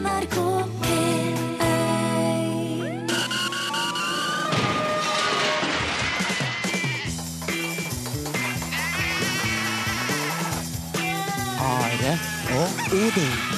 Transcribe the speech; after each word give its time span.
NRK 0.00 0.36
P1 0.80 1.36
Are 11.60 12.18
og 12.56 12.68
Odin. 12.92 13.49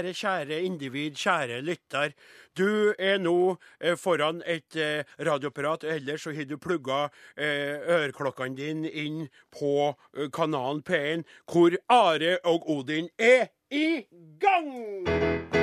Kjære, 0.00 0.12
kjære 0.14 0.62
individ, 0.62 1.14
kjære 1.14 1.60
lytter. 1.62 2.12
Du 2.56 2.94
er 2.98 3.18
nå 3.18 3.56
eh, 3.80 3.96
foran 3.96 4.42
et 4.46 4.76
eh, 4.76 5.04
radioapparat, 5.18 5.84
eller 5.84 6.16
så 6.16 6.32
har 6.32 6.44
du 6.44 6.56
plugga 6.58 7.08
eh, 7.36 7.78
øreklokkene 7.88 8.56
dine 8.56 8.90
inn 8.90 9.28
på 9.52 9.94
eh, 10.16 10.30
kanalen 10.32 10.82
P1, 10.82 11.24
hvor 11.46 11.76
Are 11.88 12.38
og 12.44 12.68
Odin 12.70 13.08
er 13.18 13.48
i 13.70 14.06
gang! 14.40 15.59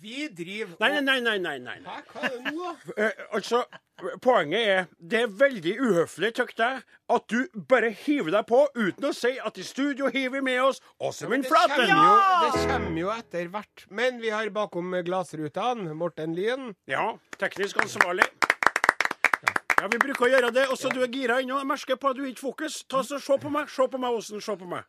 Vi 0.00 0.28
driver 0.28 0.76
Nei, 0.80 1.00
nei, 1.00 1.20
nei, 1.20 1.38
nei, 1.38 1.58
nei. 1.58 1.58
nei. 1.58 1.78
Hæ, 1.84 2.02
hva 2.12 2.22
er 2.28 2.34
det 2.36 2.52
nå, 2.54 2.72
da? 2.72 2.94
Eh, 3.06 3.22
altså, 3.34 3.62
poenget 4.22 4.68
er 4.68 4.84
Det 4.98 5.22
er 5.24 5.32
veldig 5.40 5.74
uhøflig, 5.80 6.30
tykker 6.38 6.62
jeg, 6.64 6.82
at 7.16 7.24
du 7.32 7.62
bare 7.70 7.90
hiver 8.04 8.30
deg 8.36 8.46
på 8.46 8.60
uten 8.76 9.08
å 9.08 9.12
si 9.16 9.32
at 9.42 9.58
i 9.58 9.66
studio 9.66 10.10
hiver 10.14 10.38
vi 10.38 10.44
med 10.50 10.60
oss 10.68 10.78
også 11.02 11.30
min 11.32 11.42
Flaten. 11.46 11.88
Ja! 11.90 12.44
det 12.44 12.66
kommer 12.70 13.00
jo 13.00 13.10
etter 13.14 13.50
hvert. 13.50 13.86
Men 13.90 14.20
vi 14.22 14.30
har 14.34 14.50
bakom 14.54 14.94
glassrutene 15.06 15.96
Morten 15.98 16.36
Lyen. 16.38 16.70
Ja, 16.86 17.10
teknisk 17.40 17.82
ansvarlig. 17.82 18.28
Ja, 19.78 19.86
Vi 19.86 19.98
bruker 20.02 20.26
å 20.26 20.30
gjøre 20.30 20.48
det. 20.54 20.64
Også 20.74 20.90
du 20.90 21.02
er 21.04 21.10
gira 21.10 21.40
ennå. 21.42 21.58
Jeg 21.60 21.70
merker 21.70 21.98
på 21.98 22.10
at 22.10 22.18
du 22.18 22.24
har 22.24 22.32
ikke 22.32 22.48
fokus. 22.48 22.80
Ta 22.90 23.04
så 23.06 23.20
Se 23.22 23.36
på 23.38 23.50
meg, 23.50 23.70
se 23.70 23.86
på 23.86 23.98
meg, 24.02 24.16
Osen. 24.18 24.42
Se 24.42 24.56
på 24.58 24.66
meg. 24.66 24.86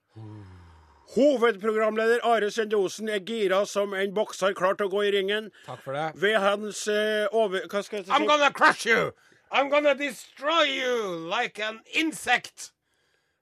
Hovedprogramleder 1.16 2.20
Are 2.24 2.52
Sende 2.52 2.78
Osen 2.78 3.10
er 3.10 3.20
gira 3.26 3.64
som 3.66 3.94
en 3.98 4.14
bokser 4.14 4.54
klar 4.54 4.76
til 4.78 4.90
å 4.90 4.94
gå 4.94 5.06
i 5.08 5.14
ringen. 5.16 5.50
Takk 5.66 5.82
for 5.82 5.98
det. 5.98 6.08
Ved 6.22 6.38
hans 6.44 6.84
eh, 6.88 7.26
over... 7.32 7.66
Hva 7.66 7.82
skal 7.86 8.02
jeg 8.02 8.06
si? 8.06 8.14
I'm 8.14 8.28
gonna 8.30 8.52
crush 8.54 8.86
you! 8.86 9.12
I'm 9.52 9.72
gonna 9.72 9.96
destroy 9.98 10.70
you 10.70 11.18
like 11.26 11.58
an 11.60 11.80
insect! 11.94 12.72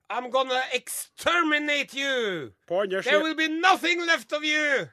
I'm 0.09 0.29
gonna 0.31 0.61
exterminate 0.71 1.93
you! 1.93 2.53
På 2.67 2.81
andre 2.85 3.01
There 3.03 3.19
will 3.19 3.35
be 3.35 3.49
nothing 3.49 4.05
left 4.05 4.31
of 4.31 4.45
you! 4.45 4.87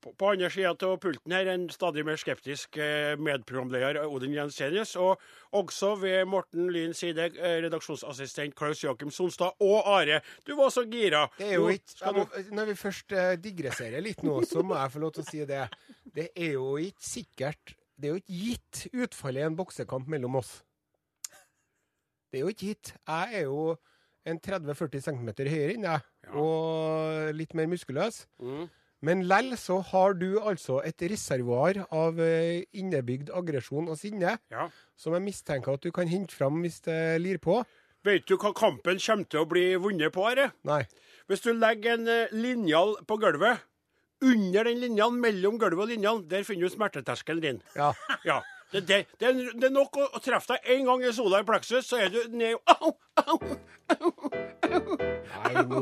På, 0.00 0.12
på 0.16 0.30
andre 0.32 0.48
sida 0.52 0.72
av 0.72 0.96
pulten 1.02 1.34
her 1.34 1.48
en 1.52 1.66
stadig 1.72 2.04
mer 2.06 2.18
skeptisk 2.20 2.78
eh, 2.80 3.16
medprogramleder 3.20 4.00
Odin 4.06 4.34
Jensenius. 4.34 4.94
Og 5.00 5.20
også 5.56 5.94
ved 6.00 6.24
Morten 6.30 6.70
Lyns 6.72 7.02
side 7.04 7.28
eh, 7.34 7.58
redaksjonsassistent 7.64 8.56
Klaus 8.58 8.82
Joakim 8.84 9.12
Sonstad 9.14 9.60
og 9.60 9.90
Are. 9.90 10.20
Du 10.46 10.54
var 10.58 10.72
så 10.74 10.86
gira. 10.88 11.26
Det 11.38 11.50
er 11.50 11.58
jo 11.58 11.68
ikke 11.74 12.14
må, 12.16 12.26
Når 12.56 12.72
vi 12.72 12.78
først 12.80 13.12
eh, 13.16 13.34
digresserer 13.42 14.04
litt 14.04 14.24
nå, 14.26 14.40
så 14.48 14.64
må 14.64 14.78
jeg 14.78 14.94
få 14.96 15.04
lov 15.04 15.14
til 15.16 15.26
å 15.26 15.30
si 15.30 15.44
det. 15.48 15.66
Det 16.10 16.30
er 16.34 16.56
jo 16.56 16.72
ikke 16.80 17.06
sikkert 17.06 17.76
Det 18.00 18.08
er 18.08 18.16
jo 18.16 18.22
ikke 18.22 18.40
gitt 18.40 18.82
utfallet 19.04 19.42
i 19.42 19.46
en 19.50 19.56
boksekamp 19.58 20.08
mellom 20.08 20.40
oss. 20.40 20.60
Det 22.30 22.40
er 22.40 22.46
jo 22.46 22.52
ikke 22.54 22.72
gitt. 22.72 22.94
Jeg 22.96 23.40
er 23.42 23.48
jo 23.50 23.74
en 24.28 24.38
30-40 24.40 25.02
cm 25.04 25.30
høyere 25.48 25.74
enn 25.74 25.84
deg, 25.84 26.06
og 26.36 27.32
litt 27.36 27.52
mer 27.58 27.68
muskuløs. 27.68 28.22
Mm. 28.40 28.68
Men 29.02 29.22
lell 29.28 29.54
så 29.56 29.78
har 29.92 30.12
du 30.20 30.38
altså 30.40 30.82
et 30.84 31.00
reservoar 31.08 31.78
av 31.90 32.18
eh, 32.20 32.64
innebygd 32.76 33.30
aggresjon 33.32 33.88
og 33.88 33.96
sinne 33.96 34.34
Ja. 34.52 34.66
som 34.96 35.14
jeg 35.16 35.24
mistenker 35.24 35.72
at 35.78 35.80
du 35.86 35.90
kan 35.90 36.08
hente 36.10 36.36
fram 36.36 36.60
hvis 36.62 36.82
det 36.84 36.98
lir 37.22 37.38
på. 37.40 37.62
Vet 38.04 38.26
du 38.28 38.36
hva 38.36 38.52
kampen 38.56 39.00
kommer 39.00 39.24
til 39.28 39.40
å 39.40 39.48
bli 39.48 39.64
vunnet 39.80 40.12
på, 40.12 40.24
Are? 40.28 40.50
Nei. 40.68 40.82
Hvis 41.28 41.40
du 41.44 41.52
legger 41.52 41.96
en 41.96 42.08
eh, 42.08 42.32
linjal 42.32 42.96
på 43.08 43.16
gulvet, 43.20 43.60
under 44.20 44.64
den 44.68 44.80
linjalen, 44.82 45.16
mellom 45.20 45.56
gulvet 45.56 45.86
og 45.86 45.88
linjalen, 45.94 46.26
der 46.28 46.42
finner 46.44 46.68
du 46.68 46.74
smerteterskelen 46.74 47.40
din. 47.40 47.62
Ja. 47.76 47.94
Ja. 48.28 48.42
Det, 48.72 48.80
det, 48.86 49.06
det, 49.18 49.26
er, 49.26 49.38
det 49.58 49.66
er 49.66 49.72
nok 49.74 49.96
å, 49.98 50.04
å 50.14 50.20
treffe 50.22 50.54
deg 50.54 50.68
en 50.76 50.84
gang 50.86 51.00
i 51.02 51.10
sola 51.14 51.40
i 51.42 51.46
plexus, 51.46 51.88
så 51.88 51.98
er 51.98 52.12
du 52.14 52.20
ned 52.38 52.54
Au! 52.70 52.92
Au! 53.24 53.38
Nei, 54.70 55.64
nå 55.66 55.80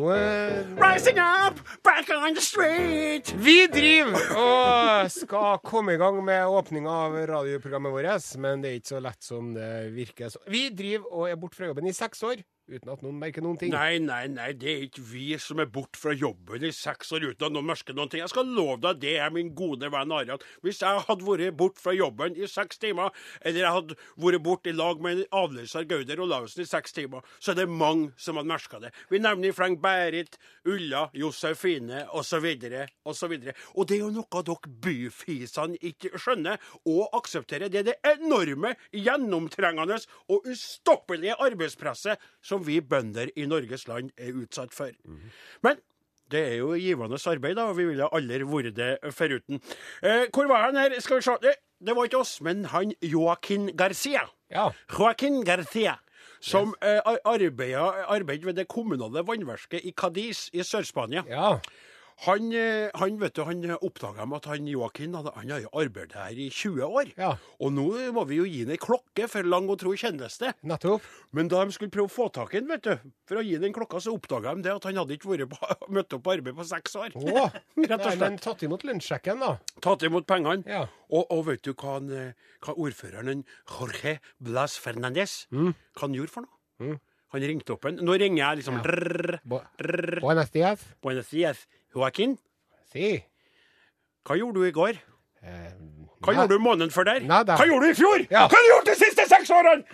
Rising 0.81 1.21
up, 1.21 1.61
back 1.85 2.09
on 2.17 2.33
the 2.39 2.41
street! 2.41 3.35
Vi 3.37 3.59
driver 3.69 4.33
og 4.41 5.13
skal 5.13 5.61
komme 5.69 5.99
i 5.99 6.01
gang 6.01 6.23
med 6.25 6.49
åpninga 6.49 6.95
av 7.05 7.19
radioprogrammet 7.29 7.93
vårt, 7.93 8.31
men 8.41 8.65
det 8.65 8.71
er 8.71 8.81
ikke 8.81 8.95
så 8.95 9.03
lett 9.05 9.21
som 9.27 9.53
det 9.53 9.73
virker. 9.93 10.33
Så 10.33 10.41
Vi 10.49 10.71
driver 10.73 11.13
og 11.13 11.29
er 11.29 11.37
borte 11.37 11.61
fra 11.61 11.69
jobben 11.69 11.91
i 11.93 11.97
seks 11.97 12.25
år 12.25 12.41
uten 12.69 12.93
at 12.93 13.03
noen 13.05 13.19
merker 13.19 13.45
noen 13.45 13.59
ting. 13.61 13.73
Nei, 13.73 13.99
nei, 14.03 14.27
nei, 14.33 14.51
det 14.59 14.69
er 14.71 14.85
ikke 14.87 15.05
vi 15.11 15.27
som 15.41 15.61
er 15.63 15.71
borte 15.73 15.99
fra 16.01 16.13
jobben 16.17 16.65
i 16.67 16.73
seks 16.75 17.13
år 17.17 17.31
uten 17.31 17.49
at 17.49 17.55
noen 17.55 17.69
merker 17.69 17.97
noen 17.97 18.11
ting. 18.13 18.23
Jeg 18.23 18.33
skal 18.33 18.49
love 18.53 18.79
deg 18.85 19.01
det, 19.03 19.15
er 19.23 19.33
min 19.35 19.53
gode 19.57 19.89
venn 19.93 20.15
Arian. 20.15 20.43
Hvis 20.65 20.83
jeg 20.85 21.05
hadde 21.09 21.27
vært 21.27 21.57
borte 21.59 21.83
fra 21.83 21.95
jobben 21.97 22.37
i 22.39 22.49
seks 22.51 22.81
timer, 22.83 23.15
eller 23.43 23.63
jeg 23.65 23.77
hadde 23.79 23.99
vært 24.21 24.45
borte 24.45 24.73
i 24.73 24.77
lag 24.77 25.03
med 25.05 25.23
en 25.23 25.39
avløser 25.43 25.89
Gauder 25.89 26.23
Olavsen 26.25 26.65
i 26.65 26.69
seks 26.69 26.97
timer, 26.97 27.25
så 27.39 27.53
er 27.53 27.63
det 27.63 27.69
mange 27.71 28.13
som 28.21 28.39
hadde 28.39 28.53
merka 28.53 28.83
det. 28.83 28.93
Vi 29.11 29.23
nevner 29.23 29.57
fleng 29.57 29.79
Berit, 29.83 30.39
Ulla, 30.69 31.07
Josefine 31.17 32.05
osv. 32.17 32.49
osv. 33.09 33.37
Og 33.75 33.89
det 33.89 33.99
er 33.99 34.05
jo 34.05 34.13
noe 34.15 34.45
dere 34.49 34.75
byfisene 34.85 35.79
ikke 35.91 36.15
skjønner 36.21 36.61
og 36.89 37.17
aksepterer. 37.19 37.73
Det 37.73 37.83
er 37.83 37.89
det 37.91 37.99
enorme, 38.07 38.75
gjennomtrengende 38.93 39.99
og 40.33 40.47
ustoppelige 40.49 41.37
arbeidspresset 41.43 42.23
som 42.45 42.58
vi 42.67 42.81
bønder 42.81 43.31
i 43.37 43.47
Norges 43.47 43.87
land 43.89 44.11
er 44.17 44.33
utsatt 44.39 44.75
for. 44.75 44.91
Men 45.63 45.79
det 46.31 46.43
er 46.53 46.57
jo 46.59 46.75
givende 46.77 47.17
arbeid, 47.31 47.57
da, 47.57 47.65
og 47.71 47.77
vi 47.79 47.87
ville 47.89 48.09
aldri 48.13 48.43
vært 48.45 48.75
det 48.77 48.91
foruten. 49.17 49.63
Eh, 50.03 50.27
hvor 50.35 50.47
var 50.51 50.67
han 50.67 50.77
her? 50.77 50.93
Skal 51.01 51.17
vi 51.23 51.23
se. 51.23 51.37
Det, 51.43 51.55
var 51.97 52.05
ikke 52.05 52.21
oss, 52.21 52.41
men 52.45 52.65
han 52.69 52.93
Joaquin 53.03 53.71
Garcia. 53.77 54.27
Ja. 54.53 54.69
Joaquin 54.93 55.43
Garcia. 55.45 55.97
Som 56.41 56.75
eh, 56.83 57.01
ar- 57.05 57.19
arbeider, 57.25 58.05
arbeider 58.13 58.45
ved 58.47 58.55
det 58.61 58.69
kommunale 58.69 59.25
vannverket 59.27 59.81
i 59.85 59.91
Cadiz 59.97 60.49
i 60.53 60.63
Sør-Spania. 60.63 61.25
ja. 61.29 61.59
Han, 62.25 62.49
eh, 62.51 62.89
han, 62.99 63.19
vet 63.21 63.37
du, 63.37 63.45
han 63.47 63.61
oppdaga 63.79 64.25
at 64.35 64.47
han 64.51 64.67
Joakim 64.67 65.13
han, 65.15 65.29
han 65.37 65.51
har 65.55 65.61
jo 65.63 65.69
arbeidet 65.79 66.17
her 66.19 66.35
i 66.35 66.49
20 66.51 66.83
år. 66.83 67.13
Ja. 67.17 67.29
Og 67.63 67.71
nå 67.77 67.85
må 68.17 68.25
vi 68.27 68.41
jo 68.41 68.47
gi 68.49 68.65
ham 68.65 68.73
ei 68.75 68.79
klokke, 68.83 69.29
for 69.31 69.47
lang 69.47 69.69
og 69.71 69.79
tro 69.79 69.93
kjennes 69.95 70.39
det. 70.43 70.51
Nettopp. 70.67 71.07
Men 71.31 71.47
da 71.53 71.61
de 71.65 71.77
skulle 71.77 71.93
prøve 71.95 72.11
å 72.11 72.15
få 72.17 72.27
tak 72.35 72.57
i 72.57 72.59
han, 72.59 72.67
vet 72.73 72.83
du, 72.89 72.97
for 73.29 73.39
å 73.39 73.45
gi 73.47 73.55
den 73.63 73.73
klokka, 73.77 74.01
så 74.03 74.17
oppdaga 74.19 74.57
de 74.59 74.67
det 74.67 74.75
at 74.75 74.89
han 74.91 74.99
hadde 74.99 75.15
ikke 75.15 75.47
på, 75.55 75.71
møtt 75.95 76.19
opp 76.19 76.25
på 76.27 76.35
arbeid 76.35 76.59
på 76.59 76.67
seks 76.67 76.99
år. 76.99 77.15
Åh. 77.15 77.55
Rett 77.87 77.95
og 77.95 78.03
nei, 78.03 78.11
slett. 78.11 78.25
men 78.25 78.39
tatt 78.43 78.67
imot 78.67 78.87
lønnssjekken, 78.91 79.45
da. 79.47 79.53
Tatt 79.87 80.03
imot 80.11 80.27
pengene. 80.27 80.67
Ja. 80.67 80.83
Og, 81.15 81.23
og 81.31 81.45
vet 81.53 81.63
du 81.69 81.75
hva, 81.75 82.01
han, 82.01 82.11
eh, 82.11 82.49
hva 82.67 82.75
ordføreren 82.75 83.45
Jorge 83.79 84.19
Blas 84.43 84.75
Fernandez 84.83 85.45
Mm. 85.55 85.71
hva 85.95 86.09
han 86.09 86.15
gjorde 86.19 86.35
for 86.35 86.45
noe? 86.49 86.99
Han 87.35 87.43
ringte 87.45 87.75
opp 87.75 87.85
en. 87.85 87.99
Nå 88.01 88.15
ringer 88.17 88.41
jeg 88.41 88.59
liksom 88.63 88.79
drrr, 88.81 89.37
Buenos 90.25 90.51
dias. 90.55 90.81
Buenos 91.05 91.29
dias. 91.29 91.67
Joaquin, 91.95 92.37
Si. 92.93 93.23
hva 94.27 94.37
gjorde 94.37 94.61
du 94.61 94.65
i 94.69 94.71
går? 94.73 94.99
Eh, 95.43 95.73
Hva 96.21 96.33
gjorde 96.35 96.49
du 96.57 96.59
måneden 96.59 96.91
før 96.91 97.05
der? 97.05 97.21
Nada. 97.21 97.55
Hva 97.57 97.67
gjorde 97.67 97.87
du 97.87 97.91
i 97.91 97.95
fjor? 97.95 98.19
Ja. 98.31 98.47
Hva 98.49 98.57
har 98.59 98.65
du 98.65 98.71
gjort 98.75 98.87
de 98.91 98.95
siste 99.05 99.25
seks 99.31 99.51
årene? 99.51 99.85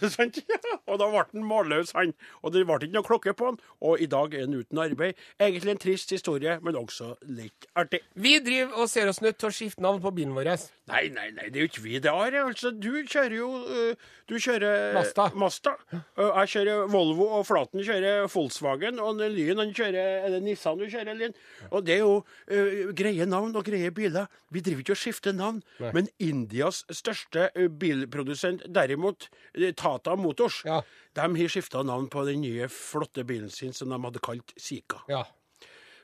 Og 0.90 0.98
da 1.00 1.08
ble 1.08 1.22
han 1.22 1.46
målløs, 1.46 1.92
han. 1.96 2.14
Og 2.42 2.54
det 2.54 2.64
ble 2.68 2.78
ikke 2.80 2.96
noe 2.96 3.06
klokke 3.06 3.34
på 3.36 3.50
han. 3.50 3.58
Og 3.84 4.02
i 4.02 4.08
dag 4.10 4.34
er 4.34 4.46
han 4.46 4.56
uten 4.56 4.82
arbeid. 4.82 5.20
Egentlig 5.40 5.74
en 5.74 5.82
trist 5.82 6.14
historie, 6.14 6.58
men 6.62 6.78
også 6.78 7.14
litt 7.28 7.68
artig. 7.78 8.02
Vi 8.14 8.38
driver 8.44 8.82
og 8.82 8.90
ser 8.92 9.10
oss 9.10 9.22
nødt 9.24 9.40
til 9.40 9.50
å 9.50 9.54
skifte 9.54 9.84
navn 9.84 10.02
på 10.02 10.14
bilen 10.14 10.34
vår. 10.36 10.52
Nei, 10.90 11.06
nei, 11.14 11.28
nei, 11.30 11.46
det 11.52 11.60
er 11.60 11.66
jo 11.66 11.70
ikke 11.70 11.84
vi 11.84 12.00
det 12.02 12.12
har. 12.12 12.34
Altså, 12.42 12.72
du 12.74 12.90
kjører 13.06 13.36
jo 13.36 13.50
øh, 13.70 14.08
Du 14.28 14.34
kjører 14.40 14.96
Masta. 14.96 15.28
Masta. 15.38 15.74
Jeg 15.92 16.50
kjører 16.54 16.88
Volvo, 16.90 17.28
og 17.38 17.46
Flaten 17.46 17.84
kjører 17.84 18.26
Volkswagen. 18.32 18.98
Og 19.02 19.20
Lyn 19.20 19.60
han 19.62 19.74
kjører 19.76 20.26
Er 20.26 20.34
det 20.34 20.42
Nissan 20.44 20.80
du 20.80 20.88
kjører, 20.88 21.14
Lyn? 21.18 21.36
Og 21.70 21.86
det 21.86 21.98
er 21.98 22.02
jo 22.02 22.16
uh, 22.22 22.92
greie 22.96 23.26
navn 23.28 23.54
og 23.58 23.66
greie 23.66 23.92
biler. 23.94 24.30
Vi 24.52 24.62
driver 24.64 24.84
ikke 24.84 24.96
og 24.96 25.00
skifter 25.00 25.36
navn. 25.36 25.62
Men 25.94 26.08
Indias 26.18 26.82
største 26.90 27.48
øh, 27.56 27.70
bilprodusent, 27.70 28.62
derimot, 28.74 29.28
øh, 29.54 29.72
Tata 29.82 30.16
Motors, 30.16 30.62
Ja. 30.64 30.80
de 31.18 31.28
har 31.42 31.48
skifta 31.52 31.82
navn 31.84 32.08
på 32.08 32.24
den 32.28 32.40
nye, 32.46 32.68
flotte 32.70 33.24
bilen 33.26 33.50
sin 33.50 33.72
som 33.74 33.88
de 33.90 33.98
hadde 34.06 34.22
kalt 34.22 34.54
Sika. 34.56 35.02
Ja. 35.10 35.24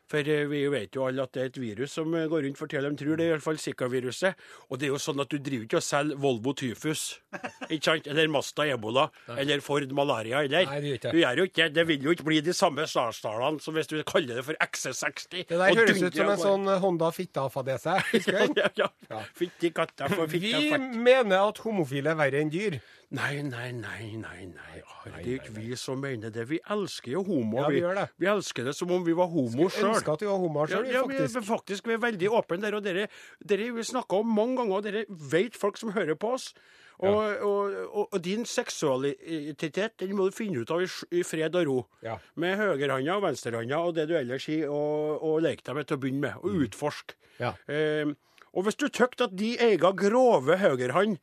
For 0.08 0.24
eh, 0.24 0.46
vi 0.48 0.62
vet 0.72 0.96
jo 0.96 1.02
alle 1.04 1.20
at 1.22 1.34
det 1.36 1.42
er 1.42 1.50
et 1.50 1.58
virus 1.60 1.92
som 1.98 2.14
eh, 2.16 2.26
går 2.32 2.46
rundt 2.46 2.56
for 2.56 2.66
tida. 2.72 2.88
De 2.88 2.96
tror 2.96 3.18
det 3.20 3.26
er 3.26 3.28
i 3.28 3.32
hvert 3.36 3.44
fall 3.44 3.58
Zika-viruset. 3.60 4.38
Og 4.70 4.78
det 4.80 4.86
er 4.88 4.94
jo 4.94 5.00
sånn 5.04 5.20
at 5.20 5.28
du 5.28 5.36
driver 5.36 5.66
ikke 5.66 5.82
og 5.82 5.84
selger 5.84 6.16
Volvo 6.22 6.54
tyfus, 6.56 7.02
ikke 7.72 7.84
sant? 7.84 8.06
Eller 8.10 8.30
Masta 8.32 8.66
ebola, 8.68 9.08
eller 9.36 9.60
Ford 9.64 9.86
malaria, 9.96 10.42
eller? 10.46 10.66
Nei, 10.68 10.80
det 10.80 10.92
gjør 10.92 11.00
ikke. 11.00 11.12
Du 11.12 11.20
gjør 11.22 11.40
jo 11.42 11.46
ikke 11.50 11.62
det. 11.62 11.74
Det 11.78 11.86
vil 11.88 12.06
jo 12.08 12.14
ikke 12.16 12.28
bli 12.28 12.40
de 12.48 12.54
samme 12.56 12.86
startstallene 12.88 13.62
som 13.64 13.76
hvis 13.76 13.90
du 13.90 13.96
kaller 14.08 14.40
det 14.40 14.44
for 14.48 14.58
XC60. 14.64 15.32
Det 15.34 15.48
der 15.50 15.64
og 15.66 15.82
høres 15.82 16.02
ut 16.02 16.20
som 16.20 16.32
en 16.34 16.42
sånn 16.44 16.70
Honda 16.84 17.10
Fitta-fadese. 17.14 17.98
Ja, 18.28 18.46
ja. 18.76 18.88
Ja. 19.08 19.22
Fytti 19.36 19.70
katta 19.74 20.08
for 20.12 20.30
Vi 20.30 20.52
mener 20.78 21.48
at 21.48 21.60
homofile 21.64 22.14
er 22.14 22.18
verre 22.18 22.40
enn 22.42 22.52
dyr. 22.52 22.78
Nei, 23.16 23.38
nei, 23.40 23.70
nei, 23.72 24.10
nei, 24.20 24.42
nei. 24.50 24.80
Det 25.06 25.12
er 25.22 25.28
ikke 25.38 25.54
vi 25.54 25.76
som 25.80 25.96
mener 26.02 26.28
det. 26.32 26.42
Vi 26.50 26.58
elsker 26.68 27.14
jo 27.14 27.22
homo. 27.24 27.56
Ja, 27.62 27.68
vi 27.72 27.80
gjør 27.80 27.96
det. 27.96 28.04
vi 28.20 28.28
elsker 28.28 28.68
det 28.68 28.74
som 28.76 28.90
om 28.92 29.06
vi 29.06 29.14
var 29.16 29.30
homo 29.32 29.70
sjøl. 29.72 29.94
Ønsker 29.94 30.12
at 30.12 30.24
vi 30.26 30.28
var 30.28 30.42
homo 30.42 30.66
Ja, 30.66 30.68
sjøl, 30.74 30.90
ja, 30.92 31.04
vi 31.08 31.16
er 31.16 31.24
faktisk. 31.24 31.46
faktisk 31.48 31.88
vi 31.88 31.96
er 31.96 32.02
veldig 32.02 32.28
åpne 32.36 32.60
der. 32.66 32.76
Og 32.76 32.84
dere, 32.84 33.06
dere 33.40 33.70
vi 33.78 33.86
snakka 33.88 34.20
om 34.20 34.28
mange 34.36 34.58
ganger, 34.60 34.76
og 34.76 34.84
dere 34.84 35.06
vet 35.08 35.56
folk 35.56 35.80
som 35.80 35.94
hører 35.96 36.20
på 36.20 36.34
oss. 36.36 36.50
Og, 36.98 37.42
og, 37.46 37.74
og, 37.86 38.06
og 38.10 38.22
din 38.24 38.42
seksualitet 38.48 40.00
den 40.02 40.16
må 40.18 40.26
du 40.26 40.34
finne 40.34 40.64
ut 40.64 40.72
av 40.74 40.82
i, 40.82 40.88
i 41.14 41.22
fred 41.26 41.54
og 41.60 41.68
ro. 41.68 41.76
Ja. 42.02 42.16
Med 42.34 42.58
høyrehånda 42.58 43.18
og 43.20 43.26
venstrehånda 43.28 43.82
og 43.86 43.94
det 43.98 44.08
du 44.10 44.16
ellers 44.18 44.48
sier, 44.48 44.66
og, 44.66 45.22
og 45.22 45.42
leke 45.46 45.62
deg 45.66 45.78
med 45.78 45.88
til 45.88 45.98
å 45.98 46.02
begynne 46.02 46.24
med. 46.26 46.40
Og 46.42 46.64
utforske. 46.66 47.14
Ja. 47.38 47.54
Eh, 47.70 48.10
og 48.50 48.66
hvis 48.66 48.80
du 48.80 48.88
tykte 48.90 49.28
at 49.28 49.36
de 49.38 49.52
egen 49.68 49.98
grove 50.00 50.58
høyrehånd 50.58 51.20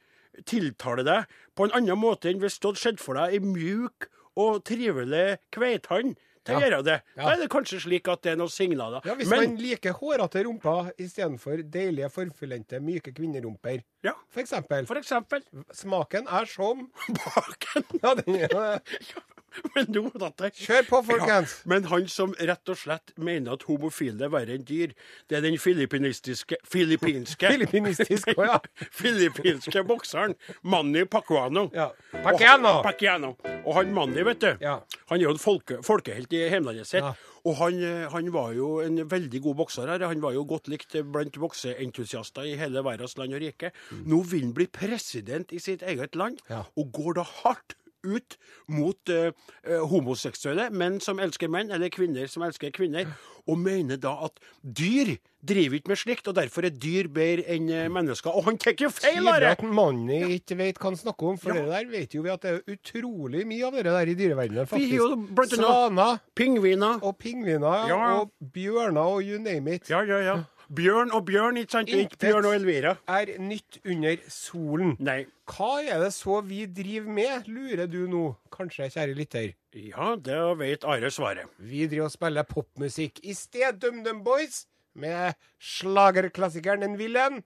tiltaler 0.48 1.08
deg 1.08 1.34
på 1.56 1.68
en 1.68 1.76
annen 1.76 2.00
måte 2.00 2.32
enn 2.32 2.42
hvis 2.42 2.60
det 2.60 2.70
hadde 2.70 2.82
skjedd 2.82 3.02
for 3.04 3.20
deg 3.20 3.36
i 3.36 3.44
mjuk 3.44 4.08
og 4.40 4.64
trivelig 4.68 5.38
kveithånd 5.56 6.16
til 6.46 6.56
å 6.56 6.60
Ja. 6.62 6.68
gjøre 6.70 6.84
det, 6.86 6.98
da 7.18 7.30
er 7.34 7.38
det 7.42 7.50
kanskje 7.50 7.80
slik 7.82 8.08
at 8.14 8.22
det 8.22 8.32
er 8.34 8.38
noen 8.40 8.52
signaler. 8.54 9.02
Ja, 9.06 9.16
Hvis 9.16 9.28
Men 9.30 9.50
man 9.56 9.58
liker 9.58 9.94
hårete 9.98 10.44
rumper 10.46 10.92
istedenfor 11.02 11.64
deilige, 11.70 12.10
forfyllente, 12.14 12.80
myke 12.80 13.12
kvinnerumper, 13.14 13.82
ja, 14.06 14.14
for 14.30 14.42
eksempel. 14.44 14.86
for 14.86 14.96
eksempel 15.02 15.42
Smaken 15.74 16.28
er 16.30 16.46
som 16.46 16.88
baken. 17.26 17.84
Ja, 18.04 18.14
den 18.22 18.36
er 18.46 18.80
Men 19.76 19.88
nå 19.96 20.04
datt 20.20 20.42
jeg. 20.48 20.54
Kjør 20.66 20.88
på, 20.90 21.02
folkens! 21.10 21.54
Ja, 21.64 21.70
men 21.72 21.86
han 21.92 22.08
som 22.12 22.34
rett 22.40 22.70
og 22.74 22.78
slett 22.80 23.14
mener 23.18 23.56
at 23.56 23.64
homofile 23.70 24.26
er 24.28 24.32
verre 24.34 24.56
enn 24.58 24.66
dyr, 24.68 24.94
det 25.30 25.38
er 25.40 25.46
den 25.46 25.58
filippinistiske 25.62 26.58
Filippinske 26.68 27.52
Filippinistiske, 27.54 28.36
ja. 28.50 28.60
Filippinske 28.92 29.84
bokseren 29.88 30.36
Manny 30.64 31.06
Pacuano. 31.06 31.70
ja. 31.74 31.92
Pacquiao! 32.12 33.36
Og, 33.66 33.72
han 33.78 33.94
Manny, 33.96 34.24
vet 34.28 34.42
du, 34.42 34.52
Ja. 34.62 34.80
han 35.10 35.20
er 35.20 35.24
jo 35.28 35.32
en 35.36 35.42
folke, 35.42 35.80
folkehelt 35.86 36.34
i 36.34 36.44
hjemlandet 36.50 36.88
sitt. 36.90 37.04
Ja. 37.04 37.14
Og 37.46 37.56
han, 37.60 37.78
eh, 37.84 38.08
han 38.10 38.32
var 38.34 38.54
jo 38.58 38.80
en 38.82 38.98
veldig 39.10 39.42
god 39.46 39.56
bokser 39.60 39.86
her. 39.92 40.02
Han 40.10 40.22
var 40.24 40.34
jo 40.34 40.42
godt 40.50 40.68
likt 40.72 40.96
blant 41.14 41.38
bokseentusiaster 41.38 42.48
i 42.50 42.56
hele 42.58 42.82
verdens 42.86 43.14
land 43.20 43.36
og 43.38 43.42
rike. 43.44 43.70
Nå 44.06 44.24
vil 44.32 44.48
han 44.48 44.54
bli 44.58 44.66
president 44.74 45.54
i 45.54 45.60
sitt 45.62 45.84
eget 45.86 46.16
land, 46.18 46.42
Mm. 46.50 46.64
Og 46.78 46.92
går 46.94 47.14
da 47.20 47.24
hardt 47.24 47.76
ut 48.06 48.38
mot 48.72 49.10
eh, 49.10 49.32
eh, 49.66 49.84
homoseksuelle 49.92 50.70
menn 50.72 51.00
som 51.04 51.20
elsker 51.20 51.50
menn, 51.52 51.72
eller 51.76 51.90
kvinner 51.94 52.28
som 52.32 52.44
elsker 52.48 52.72
kvinner, 52.76 53.10
og 53.46 53.60
mener 53.62 53.98
da 54.02 54.16
at 54.26 54.40
dyr 54.66 55.18
driver 55.46 55.78
ikke 55.78 55.92
med 55.92 56.00
slikt, 56.02 56.28
og 56.32 56.34
derfor 56.40 56.66
er 56.66 56.74
dyr 56.74 57.06
bedre 57.14 57.44
enn 57.54 57.68
eh, 57.70 57.90
mennesker. 57.94 58.34
Og 58.34 58.48
han 58.48 58.58
tar 58.58 58.74
jo 58.82 58.90
feil, 58.90 59.20
sier 59.22 59.30
Are! 59.30 59.52
at 59.54 59.62
mannen 59.62 60.32
ikke 60.34 60.58
vet 60.58 60.80
hva 60.82 60.90
han 60.90 60.98
snakker 60.98 61.30
om, 61.34 61.38
for 61.38 61.54
Ja. 61.54 61.62
det 61.62 61.70
der 61.76 61.92
vet 61.92 62.16
jo 62.18 62.24
vi 62.26 62.34
at 62.34 62.42
det 62.42 62.56
er 62.56 62.74
utrolig 62.78 63.46
mye 63.46 63.68
av 63.68 63.78
det 63.78 63.84
der 63.86 64.10
i 64.10 64.16
dyreverdenen, 64.18 64.66
faktisk. 64.66 65.56
Svaner 65.60 66.20
Pingviner. 66.36 66.98
og 67.04 67.18
pingviner 67.22 67.88
Ja. 67.88 68.02
og 68.22 68.32
bjørner 68.54 69.02
og 69.18 69.22
you 69.24 69.38
name 69.40 69.76
it. 69.76 69.90
Ja, 69.90 70.02
ja, 70.02 70.20
ja. 70.26 70.38
Bjørn 70.74 71.12
og 71.14 71.26
bjørn, 71.28 71.58
ikke 71.62 71.72
sant? 71.78 71.90
Ikke 71.90 72.02
Intet. 72.08 72.20
Bjørn 72.26 72.46
og 72.50 72.56
Elvira. 72.56 72.96
Er 73.08 73.36
nytt 73.42 73.80
under 73.86 74.18
solen. 74.32 74.96
Nei. 75.00 75.26
Hva 75.46 75.72
er 75.84 76.00
det 76.02 76.12
så 76.16 76.40
vi 76.46 76.64
driver 76.66 77.12
med, 77.20 77.50
lurer 77.52 77.86
du 77.92 78.06
nå, 78.10 78.24
kanskje, 78.54 78.90
kjære 78.96 79.18
lytter? 79.18 79.52
Ja, 79.76 80.16
det 80.16 80.40
vet 80.62 80.88
Are 80.88 81.12
svaret. 81.12 81.52
Vi 81.60 81.86
driver 81.92 82.10
og 82.10 82.16
spiller 82.16 82.48
popmusikk 82.50 83.22
i 83.24 83.36
sted 83.38 83.82
DumDum 83.82 84.24
Boys 84.26 84.64
med 84.96 85.36
slagerklassikeren 85.60 86.84
En 86.84 86.98
Wilhelm. 86.98 87.44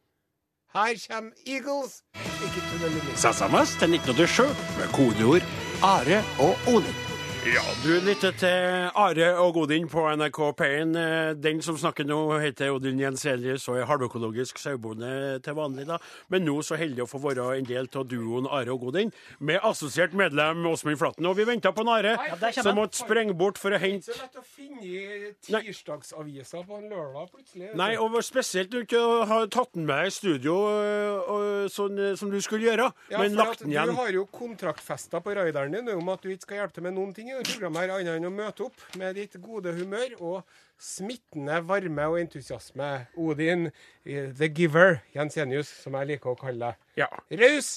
Her 0.73 0.93
kommer 1.09 1.31
Eagles. 1.47 2.03
Ikke 2.45 2.61
the 2.77 2.87
limit. 2.87 3.17
Sasamas 3.17 3.75
til 3.81 3.89
1987 3.97 4.77
med 4.77 4.91
kodeord 4.93 5.41
Are 5.83 6.23
og 6.39 6.75
Odin. 6.75 7.08
Ja, 7.47 7.61
du 7.83 7.93
lytter 8.03 8.33
til 8.35 8.89
Are 8.99 9.27
og 9.39 9.55
Odin 9.61 9.85
på 9.87 10.01
NRK 10.11 10.39
P1. 10.59 10.89
Eh, 10.99 11.29
Den 11.39 11.61
som 11.63 11.77
snakker 11.79 12.03
nå, 12.03 12.17
heter 12.43 12.73
Odin 12.75 12.99
Jenselius 12.99 13.63
og 13.71 13.77
er 13.79 13.85
halvøkologisk 13.87 14.59
sauebonde 14.59 15.39
til 15.45 15.55
vanlig. 15.55 15.85
da. 15.87 15.97
Men 16.27 16.43
nå 16.43 16.57
så 16.67 16.75
heldig 16.75 17.05
å 17.05 17.07
få 17.07 17.21
være 17.23 17.45
en 17.57 17.67
del 17.69 17.87
av 17.95 18.03
duoen 18.11 18.49
Are 18.51 18.73
og 18.75 18.83
Odin, 18.89 19.13
med 19.39 19.63
assosiert 19.63 20.11
medlem 20.13 20.65
Åsmund 20.67 20.99
Flatten. 20.99 21.25
Og 21.31 21.37
vi 21.37 21.45
venta 21.47 21.71
på 21.71 21.85
en 21.85 21.93
Are 21.93 22.17
som 22.51 22.75
måtte 22.75 22.99
sprenge 22.99 23.33
bort 23.33 23.57
for 23.57 23.71
å 23.71 23.79
hente 23.79 24.11
Så 24.11 24.19
lett 24.19 24.35
å 24.35 24.43
finne 24.43 24.83
i 24.83 25.31
tirsdagsavisa 25.47 26.65
på 26.67 26.81
en 26.81 26.91
lørdag 26.91 27.31
plutselig. 27.31 27.71
Nei, 27.79 27.93
og 27.95 28.19
spesielt 28.27 28.75
når 28.75 28.83
du 28.83 28.89
ikke 28.89 29.05
har 29.31 29.47
tatt 29.47 29.71
den 29.79 29.87
med 29.87 30.11
i 30.11 30.11
studio 30.11 30.57
øh, 30.67 31.23
og, 31.23 31.71
sånn 31.71 31.97
øh, 32.03 32.13
som 32.19 32.35
du 32.35 32.41
skulle 32.43 32.67
gjøre, 32.67 32.91
Ja, 33.15 33.23
men 33.23 33.39
lagt 33.39 33.63
den 33.63 33.71
igjen. 33.71 33.95
Du 33.95 34.03
har 34.03 34.11
jo 34.11 34.27
kontraktfesta 34.27 35.23
på 35.23 35.39
raideren 35.39 35.79
din 35.79 35.95
om 35.95 36.11
at 36.11 36.19
du 36.21 36.33
ikke 36.35 36.49
skal 36.49 36.63
hjelpe 36.65 36.75
til 36.81 36.87
med 36.89 36.99
noen 36.99 37.15
ting 37.15 37.28
i 37.29 37.37
dette 37.37 37.53
programmet 37.55 37.85
her, 37.85 37.93
annet 37.95 38.17
enn 38.17 38.27
å 38.27 38.33
møte 38.33 38.65
opp 38.65 38.81
med 38.99 39.15
ditt 39.19 39.35
gode 39.43 39.73
humør 39.77 40.15
og 40.17 40.55
smittende 40.81 41.59
varme 41.67 42.07
og 42.09 42.17
entusiasme. 42.21 42.89
Odin, 43.19 43.69
the 44.05 44.49
giver, 44.49 44.99
Jensenius, 45.15 45.69
som 45.83 45.97
jeg 45.99 46.13
liker 46.15 46.33
å 46.33 46.39
kalle 46.39 46.71
deg. 46.71 46.85
Ja. 47.03 47.09
Raus 47.41 47.71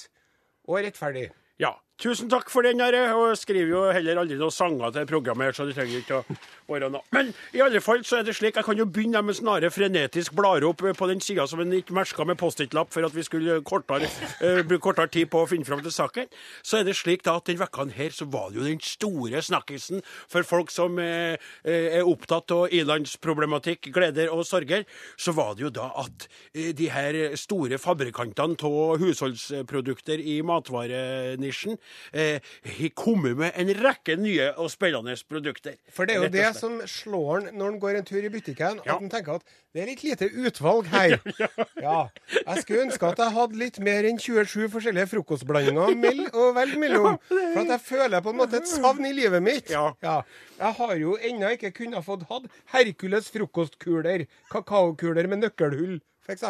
og 0.69 0.81
rettferdig. 0.87 1.31
ja. 1.63 1.75
Tusen 2.03 2.27
takk 2.27 2.49
for 2.51 2.67
den, 2.67 2.81
Are. 2.83 3.01
Og 3.15 3.37
skriver 3.39 3.69
jo 3.71 3.81
heller 3.95 4.19
aldri 4.19 4.35
noen 4.41 4.51
sanger 4.51 4.91
til 4.91 5.05
programmet, 5.07 5.55
så 5.55 5.69
det 5.69 5.77
trenger 5.77 6.01
ikke 6.01 6.17
å 6.19 6.37
være 6.73 6.89
noe. 6.91 7.05
Men 7.15 7.29
i 7.55 7.61
alle 7.63 7.79
fall 7.85 8.03
så 8.07 8.19
er 8.19 8.25
det 8.27 8.35
slik, 8.35 8.57
jeg 8.59 8.67
kan 8.67 8.79
jo 8.81 8.89
begynne 8.91 9.21
med 9.23 9.37
snarere 9.39 9.71
frenetisk 9.71 10.35
blar 10.35 10.67
opp 10.67 10.83
på 10.83 11.09
den 11.11 11.23
sida 11.23 11.47
som 11.47 11.63
en 11.63 11.77
ikke 11.77 11.95
merka 11.95 12.27
med 12.27 12.41
Post-It-lapp 12.41 12.91
for 12.91 13.07
at 13.07 13.15
vi 13.15 13.23
skulle 13.27 13.61
kortere, 13.67 14.09
eh, 14.41 14.65
bruke 14.67 14.83
kortere 14.89 15.13
tid 15.15 15.31
på 15.31 15.45
å 15.45 15.51
finne 15.51 15.69
fram 15.69 15.85
til 15.85 15.95
saken. 15.95 16.27
Så 16.67 16.81
er 16.81 16.89
det 16.89 16.97
slik 16.99 17.23
da 17.23 17.37
at 17.39 17.47
den 17.47 17.61
vekka 17.61 17.87
her 17.95 18.11
så 18.11 18.27
var 18.27 18.51
det 18.51 18.59
jo 18.59 18.67
den 18.67 18.83
store 18.83 19.39
snakkisen 19.43 20.03
for 20.27 20.43
folk 20.49 20.75
som 20.75 20.99
eh, 20.99 21.39
eh, 21.63 22.01
er 22.01 22.09
opptatt 22.09 22.51
av 22.51 22.75
ilandsproblematikk, 22.75 23.93
gleder 23.95 24.35
og 24.35 24.43
sorger. 24.49 24.89
Så 25.15 25.37
var 25.39 25.55
det 25.55 25.69
jo 25.69 25.73
da 25.79 25.93
at 26.03 26.27
eh, 26.51 26.75
de 26.75 26.91
her 26.91 27.39
store 27.39 27.79
fabrikantene 27.79 28.59
av 28.59 28.99
husholdsprodukter 28.99 30.19
i 30.19 30.41
matvarenisjen 30.43 31.79
eh, 31.79 31.91
har 32.15 32.89
kommet 32.99 33.37
med 33.37 33.53
en 33.57 33.73
rekke 33.83 34.17
nye 34.21 34.51
og 34.57 34.71
spennende 34.73 35.17
produkter. 35.29 35.77
For 35.93 36.07
det 36.09 36.17
er 36.17 36.23
jo 36.25 36.31
det 36.33 36.49
som 36.59 36.81
slår 36.89 37.31
han 37.49 37.51
når 37.59 37.71
han 37.73 37.79
går 37.83 37.99
en 38.01 38.05
tur 38.09 38.23
i 38.25 38.31
butikken, 38.33 38.81
Ja. 38.85 38.95
at 38.97 39.01
han 39.01 39.11
tenker 39.11 39.35
at 39.41 39.43
det 39.73 39.83
er 39.83 39.87
litt 39.89 40.03
lite 40.05 40.29
utvalg 40.47 40.87
her. 40.93 41.19
Ja. 41.83 42.09
Jeg 42.47 42.63
skulle 42.63 42.83
ønske 42.87 43.09
at 43.09 43.19
jeg 43.19 43.33
hadde 43.35 43.59
litt 43.59 43.79
mer 43.83 44.05
enn 44.07 44.19
27 44.21 44.69
forskjellige 44.71 45.09
frokostblandinger 45.15 45.97
mell 45.99 46.21
og 46.31 46.55
velge 46.59 46.79
mellom. 46.79 47.17
For 47.29 47.63
at 47.65 47.73
jeg 47.75 47.81
føler 47.87 48.23
på 48.23 48.31
en 48.35 48.39
måte 48.43 48.61
et 48.61 48.69
savn 48.71 49.07
i 49.09 49.13
livet 49.17 49.43
mitt. 49.43 49.73
Ja. 49.73 49.91
Jeg 50.03 50.77
har 50.79 50.95
jo 51.01 51.17
ennå 51.19 51.51
ikke 51.57 51.73
kunnet 51.81 52.05
fått 52.07 52.23
hatt 52.31 52.47
Hercules 52.75 53.31
frokostkuler, 53.35 54.27
kakaokuler 54.53 55.27
med 55.33 55.43
nøkkelhull, 55.47 55.97
f.eks. 56.23 56.45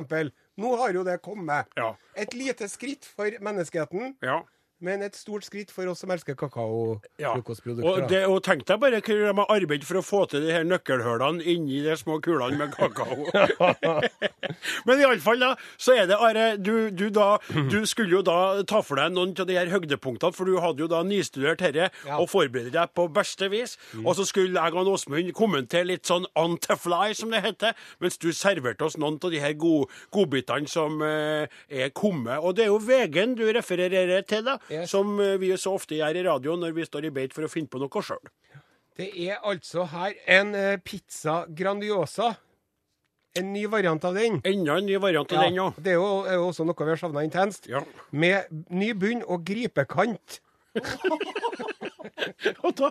Nå 0.61 0.75
har 0.83 0.93
jo 0.93 1.05
det 1.07 1.17
kommet. 1.25 1.71
Ja. 1.79 1.95
Et 2.19 2.35
lite 2.37 2.69
skritt 2.69 3.07
for 3.09 3.33
menneskeheten, 3.41 4.17
Ja. 4.23 4.43
Men 4.83 5.03
et 5.07 5.15
stort 5.17 5.47
skritt 5.47 5.71
for 5.73 5.87
oss 5.91 6.03
som 6.03 6.11
elsker 6.11 6.35
Ja. 6.35 6.41
kakaofrokostprodukter. 6.43 7.89
Og, 7.89 8.09
det, 8.11 8.23
og 8.27 8.43
tenk 8.45 8.65
deg 8.69 8.81
bare 8.83 9.01
hva 9.01 9.15
de 9.15 9.33
har 9.39 9.53
arbeidet 9.57 9.87
for 9.89 10.01
å 10.01 10.05
få 10.05 10.23
til 10.33 10.45
de 10.47 10.53
her 10.55 10.65
nøkkelhullene 10.67 11.45
inni 11.55 11.81
de 11.85 11.95
små 11.97 12.19
kulene 12.25 12.59
med 12.59 12.75
kakao. 12.75 13.27
Men 14.87 15.01
iallfall, 15.03 15.41
da, 15.43 15.53
så 15.81 15.95
er 15.97 16.09
det 16.11 16.19
Are, 16.23 16.45
du, 16.59 16.91
du, 16.95 17.07
da, 17.15 17.37
du 17.71 17.81
skulle 17.89 18.19
jo 18.19 18.23
da 18.27 18.63
ta 18.69 18.83
for 18.85 19.01
deg 19.01 19.15
noen 19.15 19.33
av 19.39 19.49
de 19.49 19.57
her 19.59 19.71
høydepunktene, 19.73 20.35
for 20.37 20.49
du 20.49 20.59
hadde 20.63 20.85
jo 20.85 20.89
da 20.91 21.03
nistudert 21.07 21.63
dette 21.63 21.89
Ja. 22.07 22.19
og 22.19 22.29
forberedt 22.33 22.73
deg 22.75 22.93
på 22.97 23.07
beste 23.15 23.49
vis. 23.53 23.77
Og 24.05 24.15
så 24.19 24.27
skulle 24.29 24.59
jeg 24.59 24.75
og 24.79 24.91
Åsmund 24.93 25.33
kommentere 25.37 25.87
litt 25.89 26.09
sånn 26.09 26.27
on 26.39 26.57
the 26.65 26.77
fly, 26.79 27.13
som 27.17 27.31
det 27.33 27.43
heter, 27.45 27.77
mens 28.03 28.19
du 28.21 28.31
serverte 28.37 28.85
oss 28.87 28.97
noen 29.01 29.19
av 29.23 29.31
de 29.33 29.41
her 29.43 29.55
god, 29.59 29.91
godbitene 30.15 30.69
som 30.71 30.99
eh, 31.07 31.47
er 31.71 31.93
kommet. 31.97 32.39
Og 32.43 32.57
det 32.59 32.67
er 32.67 32.73
jo 32.73 32.81
VG-en 32.83 33.37
du 33.39 33.45
refererer 33.55 34.23
til, 34.29 34.45
da, 34.47 34.59
Yes. 34.73 34.91
som 34.91 35.19
eh, 35.21 35.37
vi 35.43 35.53
så 35.61 35.75
ofte 35.77 35.99
gjør 35.99 36.17
i 36.17 36.25
radio 36.27 36.57
når 36.57 36.73
vi 36.77 36.87
står 36.89 37.09
i 37.09 37.13
beit 37.15 37.35
for 37.37 37.45
å 37.47 37.51
finne 37.53 37.69
på 37.69 37.81
noe 37.83 38.05
sjøl. 38.05 38.23
Det 38.97 39.09
er 39.27 39.39
altså 39.49 39.87
her 39.93 40.17
en 40.31 40.55
eh, 40.57 40.79
pizza 40.85 41.43
Grandiosa. 41.49 42.33
En 43.37 43.49
ny 43.55 43.65
variant 43.73 44.03
av 44.05 44.17
den. 44.17 44.43
Enda 44.45 44.75
en 44.77 44.85
ny 44.85 44.99
variant 45.01 45.31
av 45.33 45.47
den, 45.47 45.55
ja. 45.57 45.71
Det 45.81 45.95
er 45.95 45.97
jo, 45.97 46.09
er 46.29 46.37
jo 46.37 46.51
også 46.51 46.67
noe 46.69 46.77
vi 46.85 46.93
har 46.93 47.01
savna 47.01 47.23
intenst. 47.25 47.69
Ja. 47.71 47.81
Med 48.13 48.51
ny 48.69 48.91
bunn 48.93 49.25
og 49.25 49.47
gripekant. 49.49 50.43
og, 52.67 52.73
da, 52.79 52.91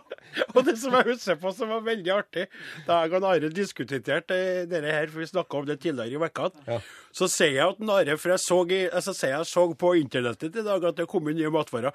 og 0.56 0.66
det 0.68 0.78
som 0.82 0.94
jeg 0.98 1.08
husker 1.12 1.38
på 1.42 1.52
som 1.56 1.72
var 1.74 1.84
veldig 1.86 2.12
artig, 2.16 2.48
da 2.88 3.02
jeg 3.06 3.14
og 3.18 3.26
Are 3.32 3.50
diskuterte 3.54 4.38
dette 4.72 4.82
her, 4.96 5.08
for 5.12 5.22
vi 5.24 5.30
snakka 5.30 5.60
om 5.62 5.66
det 5.70 5.80
tidligere 5.84 6.18
i 6.18 6.22
vekka, 6.22 6.50
Ja. 6.68 6.80
så 7.16 7.28
sier 7.32 7.54
jeg 7.58 7.66
at 7.76 7.82
Are, 7.96 8.18
for 8.18 8.34
jeg 8.34 8.40
så, 8.44 8.60
i, 8.72 8.80
altså, 8.90 9.14
jeg 9.28 9.50
så 9.52 9.66
på 9.76 9.94
internettet 10.00 10.56
i 10.62 10.64
dag 10.66 10.84
at 10.92 10.98
det 11.02 11.08
kom 11.12 11.28
inn 11.32 11.38
nye 11.42 11.52
matvarer, 11.54 11.92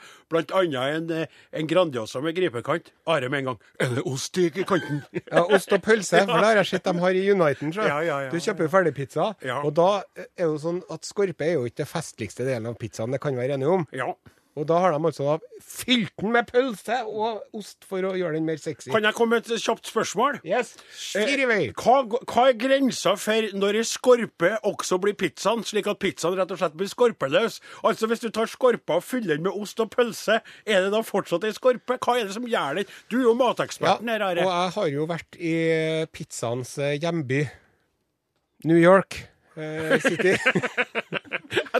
annet 0.57 0.77
en, 1.01 1.11
eh, 1.23 1.27
en 1.53 1.67
Grandiosa 1.71 2.21
med 2.25 2.37
gripekant. 2.37 2.93
Are 3.07 3.29
med 3.33 3.39
en 3.45 3.51
gang. 3.53 3.59
Er 3.81 3.95
det 3.97 4.05
ost 4.07 4.39
i 4.39 4.49
kanten? 4.51 5.03
Ja, 5.27 5.43
Ost 5.57 5.73
og 5.75 5.83
pølse, 5.83 6.21
for 6.27 6.39
det 6.39 6.47
har 6.47 6.57
jeg 6.61 6.67
sett 6.75 6.85
de 6.87 6.93
har 7.03 7.17
i 7.17 7.25
Uniten. 7.33 7.73
Ja, 7.75 7.99
ja, 8.05 8.21
ja, 8.27 8.31
du 8.31 8.39
kjøper 8.41 8.67
jo 8.67 8.73
ferdigpizza, 8.73 9.31
Ja. 9.45 9.59
og 9.65 9.75
da 9.77 10.03
er 10.37 10.47
jo 10.51 10.57
sånn 10.63 10.83
at 10.93 11.05
skorpe 11.09 11.45
er 11.47 11.57
jo 11.57 11.65
ikke 11.69 11.83
det 11.85 11.89
festligste 11.91 12.47
delen 12.47 12.67
av 12.71 12.77
pizzaen, 12.81 13.13
det 13.13 13.21
kan 13.23 13.35
vi 13.35 13.43
være 13.43 13.57
enige 13.59 13.73
om. 13.81 13.87
Ja. 13.97 14.13
Og 14.57 14.65
da 14.69 14.79
har 14.81 14.95
de 14.95 15.01
altså 15.05 15.35
fylt 15.61 16.13
den 16.21 16.33
med 16.33 16.47
pølse 16.49 17.03
og 17.05 17.43
ost 17.57 17.85
for 17.85 18.05
å 18.09 18.15
gjøre 18.17 18.39
den 18.39 18.47
mer 18.49 18.57
sexy. 18.61 18.89
Kan 18.93 19.05
jeg 19.05 19.17
komme 19.17 19.37
med 19.37 19.51
et 19.53 19.61
kjapt 19.61 19.91
spørsmål? 19.91 20.39
Yes, 20.49 20.73
fyr 21.13 21.43
i 21.45 21.49
vei. 21.49 21.59
Hva, 21.77 21.99
hva 22.25 22.47
er 22.49 22.57
grensa 22.57 23.13
for 23.21 23.51
når 23.57 23.83
skorpe 23.85 24.55
også 24.65 24.97
blir 25.03 25.17
pizzaen, 25.21 25.65
slik 25.67 25.91
at 25.93 26.01
pizzaen 26.01 26.39
rett 26.41 26.55
og 26.57 26.63
slett 26.63 26.79
blir 26.79 26.89
skorpeløs? 26.89 27.61
Altså 27.85 28.09
Hvis 28.09 28.25
du 28.25 28.31
tar 28.33 28.49
skorpa 28.49 28.97
og 28.97 29.05
fyller 29.05 29.37
den 29.37 29.45
med 29.45 29.61
ost 29.61 29.81
og 29.85 29.93
pølse, 29.93 30.41
er 30.65 30.87
det 30.87 30.93
da 30.95 31.05
fortsatt 31.05 31.45
ei 31.45 31.53
skorpe? 31.57 32.01
Hva 32.01 32.17
er 32.17 32.31
det 32.31 32.39
som 32.39 32.49
gjør 32.49 32.81
det? 32.81 32.89
Du 33.13 33.19
er 33.21 33.27
jo 33.29 33.37
Ja, 33.37 33.99
her, 34.01 34.25
Are. 34.25 34.41
og 34.47 34.53
jeg 34.53 34.75
har 34.79 34.91
jo 34.95 35.07
vært 35.11 35.37
i 35.37 35.55
pizzaens 36.17 36.79
eh, 36.81 36.97
hjemby, 37.03 37.45
New 38.65 38.81
York 38.81 39.21
eh, 39.57 39.99
City. 40.01 40.37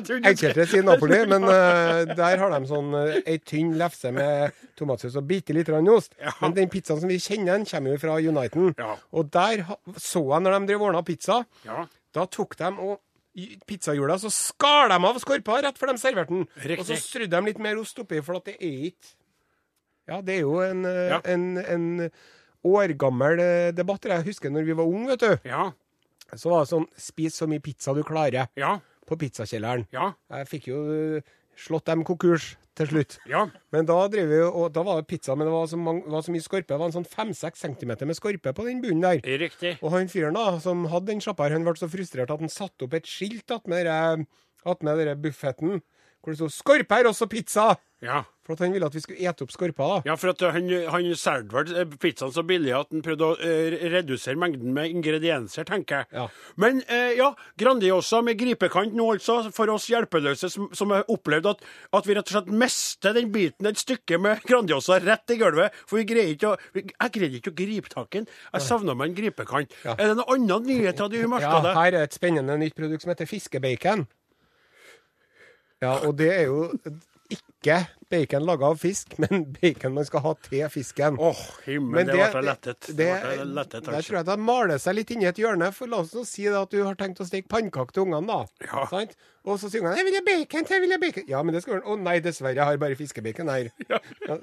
Jeg 0.09 0.37
skal- 0.39 0.51
Enkelte 0.51 0.67
sier 0.71 0.83
Napoli, 0.87 1.19
men 1.27 1.45
uh, 1.45 2.05
der 2.17 2.39
har 2.39 2.51
de 2.55 2.67
sånn 2.71 2.93
uh, 2.95 3.17
ei 3.27 3.39
tynn 3.39 3.75
lefse 3.79 4.13
med 4.15 4.53
tomatsaus 4.79 5.17
og 5.17 5.27
bitte 5.27 5.53
litt 5.57 5.69
ost. 5.69 6.15
Ja. 6.21 6.33
Men 6.41 6.55
den 6.55 6.69
pizzaen 6.69 7.01
som 7.01 7.09
vi 7.09 7.19
kjenner, 7.19 7.57
den 7.59 7.67
kommer 7.67 7.91
jo 7.95 7.99
fra 7.99 8.17
Uniten. 8.21 8.75
Ja. 8.79 8.97
Og 9.13 9.31
der 9.31 9.65
så 9.97 10.23
jeg 10.33 10.43
når 10.47 10.59
de 10.61 10.67
drev 10.73 10.83
ordna 10.83 11.03
pizza, 11.03 11.45
Ja. 11.65 11.87
da 12.15 12.27
tok 12.27 12.57
de 12.57 12.65
og 12.79 13.01
pizzahjula 13.67 14.17
så 14.19 14.31
skar 14.33 14.89
de 14.89 14.97
av 15.05 15.19
skorpa 15.21 15.61
rett 15.63 15.77
før 15.77 15.93
de 15.93 15.99
serverte 16.01 16.33
den. 16.33 16.47
Riktig. 16.57 16.79
Og 16.81 16.87
så 16.87 16.97
strødde 16.97 17.31
de 17.37 17.45
litt 17.51 17.59
mer 17.61 17.77
ost 17.77 17.99
oppi, 17.99 18.23
for 18.25 18.37
at 18.37 18.45
det 18.45 18.57
er 18.61 18.91
ikke 18.93 19.15
Ja, 20.09 20.21
det 20.23 20.37
er 20.37 20.41
jo 20.41 20.61
en, 20.63 20.85
Ja. 20.85 21.21
en, 21.25 21.59
en 21.59 22.11
årgammel 22.65 23.73
debatt. 23.75 24.05
Jeg 24.07 24.25
husker 24.25 24.51
når 24.51 24.65
vi 24.69 24.73
var 24.79 24.87
unge, 24.87 25.09
vet 25.17 25.21
du. 25.21 25.49
Ja. 25.51 25.73
Så 26.35 26.51
var 26.51 26.65
det 26.65 26.71
sånn 26.73 26.87
Spis 26.99 27.37
så 27.39 27.47
mye 27.51 27.63
pizza 27.63 27.93
du 27.95 28.03
klarer 28.07 28.49
Ja. 28.57 28.79
På 29.07 29.19
pizzakjelleren. 29.21 29.87
Ja. 29.95 30.13
Jeg 30.35 30.49
fikk 30.51 30.71
jo 30.71 30.85
eh, 30.93 31.35
slått 31.57 31.89
dem 31.89 32.05
konkurs 32.07 32.55
til 32.77 32.91
slutt. 32.91 33.17
Ja. 33.31 33.47
Men 33.73 33.89
da 33.89 33.97
vi, 34.13 34.25
da 34.75 34.85
var 34.85 35.01
det 35.01 35.09
pizza, 35.09 35.35
men 35.35 35.49
det 35.49 35.55
var 35.55 35.69
så, 35.71 35.79
mange, 35.81 36.05
var 36.13 36.25
så 36.27 36.35
mye 36.35 36.45
skorpe. 36.45 36.69
Det 36.75 36.81
var 36.81 36.91
en 36.91 36.97
sånn 36.99 37.09
fem-seks 37.09 37.65
centimeter 37.65 38.09
med 38.09 38.19
skorpe 38.19 38.53
på 38.53 38.67
den 38.69 38.83
bunnen 38.85 39.05
der. 39.05 39.23
Riktig. 39.41 39.77
Og 39.81 39.95
han 39.95 40.11
fyren 40.13 40.37
da, 40.37 40.59
som 40.63 40.85
hadde 40.93 41.13
den 41.15 41.25
sjappa 41.25 41.49
han 41.53 41.65
ble 41.67 41.77
så 41.81 41.89
frustrert 41.91 42.33
at 42.33 42.43
han 42.43 42.53
satte 42.53 42.87
opp 42.87 42.97
et 42.99 43.09
skilt 43.09 43.55
attmed 43.55 45.15
buffeten, 45.23 45.81
hvor 46.27 46.35
det 46.35 46.41
sto 46.41 46.49
'Skorpe 46.51 46.99
er 46.99 47.07
også 47.07 47.31
pizza'! 47.31 47.77
Ja. 48.05 48.25
For 48.45 48.55
at 48.55 48.61
han 48.63 48.75
ville 48.75 48.87
at 48.87 48.95
vi 48.95 49.01
skulle 49.03 49.25
ete 49.27 49.43
opp 49.43 49.51
skorpa, 49.51 49.87
da. 49.91 49.95
Ja, 50.07 50.15
for 50.21 50.31
at 50.31 50.43
han, 50.55 50.69
han 50.93 51.07
solgte 51.19 51.57
vel 51.57 51.71
eh, 51.81 51.95
pizzaen 51.99 52.31
så 52.35 52.45
billig 52.47 52.75
at 52.77 52.93
han 52.95 53.03
prøvde 53.03 53.27
å 53.27 53.37
uh, 53.41 53.77
redusere 53.91 54.39
mengden 54.39 54.75
med 54.77 54.93
ingredienser, 54.93 55.67
tenker 55.67 56.05
jeg. 56.05 56.11
Ja. 56.15 56.27
Men 56.63 56.83
uh, 56.87 57.11
ja, 57.17 57.33
Grandiosa 57.59 58.21
med 58.23 58.39
gripekant 58.39 58.95
nå, 58.95 59.09
altså, 59.17 59.39
for 59.57 59.73
oss 59.73 59.89
hjelpeløse 59.91 60.51
som, 60.53 60.69
som 60.77 60.95
har 60.95 61.09
opplevd 61.11 61.49
at, 61.55 61.65
at 61.99 62.07
vi 62.07 62.15
rett 62.19 62.31
og 62.31 62.37
slett 62.37 62.53
mister 62.53 63.17
den 63.17 63.33
biten, 63.35 63.67
et 63.67 63.83
stykke 63.83 64.21
med 64.23 64.45
Grandiosa 64.47 65.01
rett 65.03 65.35
i 65.35 65.39
gulvet. 65.41 65.75
For 65.89 65.99
vi 66.03 66.07
greier 66.13 66.37
ikke 66.37 66.53
å 66.53 66.61
vi, 66.77 66.85
Jeg 66.93 67.15
greide 67.17 67.41
ikke 67.41 67.55
å 67.55 67.59
gripe 67.65 67.91
tak 67.97 68.13
i 68.13 68.21
den. 68.21 68.31
Jeg 68.53 68.67
savna 68.69 68.95
meg 68.95 69.11
en 69.11 69.19
gripekant. 69.19 69.75
Ja. 69.83 69.97
Er 69.97 70.13
det 70.13 70.21
noen 70.21 70.47
annen 70.47 70.71
nyheter 70.71 71.11
du 71.11 71.19
Ja, 71.19 71.33
merka 71.33 71.59
deg? 71.65 71.75
her 71.81 71.99
er 71.99 72.07
et 72.07 72.15
spennende 72.15 72.61
nytt 72.61 72.79
produkt 72.79 73.03
som 73.03 73.11
heter 73.11 73.27
fiskebacon. 73.27 74.07
Ja, 75.83 76.07
og 76.07 76.19
det 76.19 76.29
er 76.39 76.43
jo 76.43 76.73
ikke 77.57 77.87
bacon 78.11 78.45
laga 78.47 78.67
av 78.67 78.77
fisk, 78.77 79.17
men 79.23 79.53
bacon 79.53 79.95
man 79.95 80.07
skal 80.07 80.23
ha 80.23 80.35
til 80.47 80.67
fisken. 80.71 81.17
Åh, 81.19 81.45
himmel, 81.67 82.07
det 82.07 82.15
ble 82.15 82.23
jeg 82.23 82.47
lettet. 82.47 82.89
Det, 82.89 82.97
det, 82.99 83.15
ble 83.25 83.47
lettet, 83.57 83.81
der 83.87 83.97
altså. 83.99 84.11
tror 84.11 84.19
jeg 84.21 84.29
det 84.29 84.37
maler 84.47 84.83
seg 84.83 84.99
litt 84.99 85.15
inni 85.15 85.31
et 85.31 85.41
hjørne. 85.41 85.73
For 85.75 85.91
la 85.91 86.03
oss 86.05 86.15
nå 86.15 86.27
si 86.29 86.47
det 86.47 86.59
at 86.61 86.75
du 86.75 86.85
har 86.85 86.99
tenkt 86.99 87.23
å 87.23 87.27
steke 87.27 87.51
pannekaker 87.51 87.97
til 87.97 88.07
ungene, 88.07 88.27
da. 88.31 88.69
Ja. 88.69 88.87
Sant? 88.93 89.17
Og 89.47 89.61
så 89.63 89.69
sier 89.71 89.83
ungene 89.83 89.95
'Jeg 89.97 90.07
vil 90.07 90.17
ha 90.19 90.23
bacon, 90.27 90.67
jeg 90.71 90.81
vil 90.83 90.93
ha 90.93 90.99
bacon'. 90.99 91.29
Ja, 91.31 91.43
men 91.43 91.55
det 91.55 91.63
skal 91.63 91.79
du 91.79 91.87
Å 91.87 91.97
nei, 91.97 92.19
dessverre, 92.19 92.55
jeg 92.55 92.65
har 92.67 92.79
bare 92.83 92.99
fiskebacon 92.99 93.51
her. 93.51 93.71
Ja, 94.27 94.35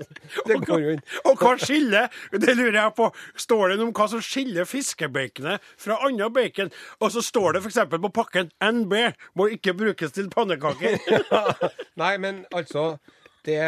det 0.48 0.62
går 0.64 0.80
jo 0.80 0.92
inn. 0.96 1.02
Og 1.28 1.36
hva 1.36 1.58
skiller 1.60 2.08
Det 2.32 2.56
lurer 2.56 2.78
jeg 2.80 2.94
på. 2.96 3.10
Står 3.36 3.70
det 3.70 3.78
noe 3.80 3.90
om 3.92 3.94
hva 3.94 4.08
som 4.08 4.22
skiller 4.24 4.64
fiskebaconet 4.64 5.60
fra 5.78 5.98
annet 6.08 6.32
bacon? 6.32 6.72
Og 7.00 7.12
så 7.12 7.22
står 7.22 7.54
det 7.54 7.66
f.eks. 7.66 7.82
på 7.92 8.14
pakken 8.16 8.52
NB 8.64 8.94
må 9.36 9.50
ikke 9.52 9.76
brukes 9.76 10.16
til 10.16 10.30
pannekaker. 10.30 10.96
Nei, 12.02 12.16
men 12.18 12.46
altså 12.56 12.96
Det, 13.44 13.60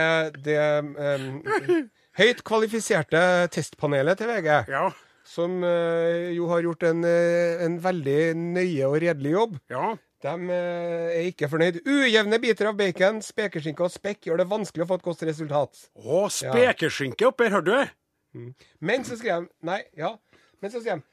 det 0.46 0.58
um, 0.79 1.89
høyt 2.20 2.44
kvalifiserte 2.48 3.22
testpanelet 3.51 4.17
til 4.22 4.29
VG, 4.32 4.50
Ja. 4.72 4.86
som 5.27 5.58
uh, 5.65 6.32
jo 6.32 6.48
har 6.51 6.62
gjort 6.63 6.84
en, 6.88 7.03
eh, 7.03 7.63
en 7.65 7.79
veldig 7.84 8.20
nøye 8.39 8.86
og 8.88 9.00
redelig 9.03 9.34
jobb, 9.36 9.58
Ja. 9.74 9.96
de 10.24 10.36
uh, 10.48 11.10
er 11.12 11.27
ikke 11.32 11.50
fornøyd. 11.51 11.82
Ujevne 11.86 12.39
biter 12.39 12.70
av 12.72 12.77
bacon, 12.79 13.20
spekeskinke 13.25 13.84
og 13.84 13.91
spekk 13.91 14.29
gjør 14.29 14.44
det 14.44 14.48
vanskelig 14.53 14.86
å 14.86 14.89
få 14.94 15.00
et 15.01 15.08
godt 15.10 15.25
resultat. 15.27 15.84
Å, 16.00 16.24
spekeskinke 16.32 17.27
oppi 17.27 17.50
her, 17.50 17.58
hørte 17.60 17.82
du? 17.84 18.55
Men 18.79 19.03
så 19.08 19.15
skrev 19.20 19.46
de 19.46 19.51
Nei, 19.67 19.82
ja. 19.98 20.15
Men 20.62 20.72
så 20.72 20.79
skrev 20.82 21.00
de 21.01 21.03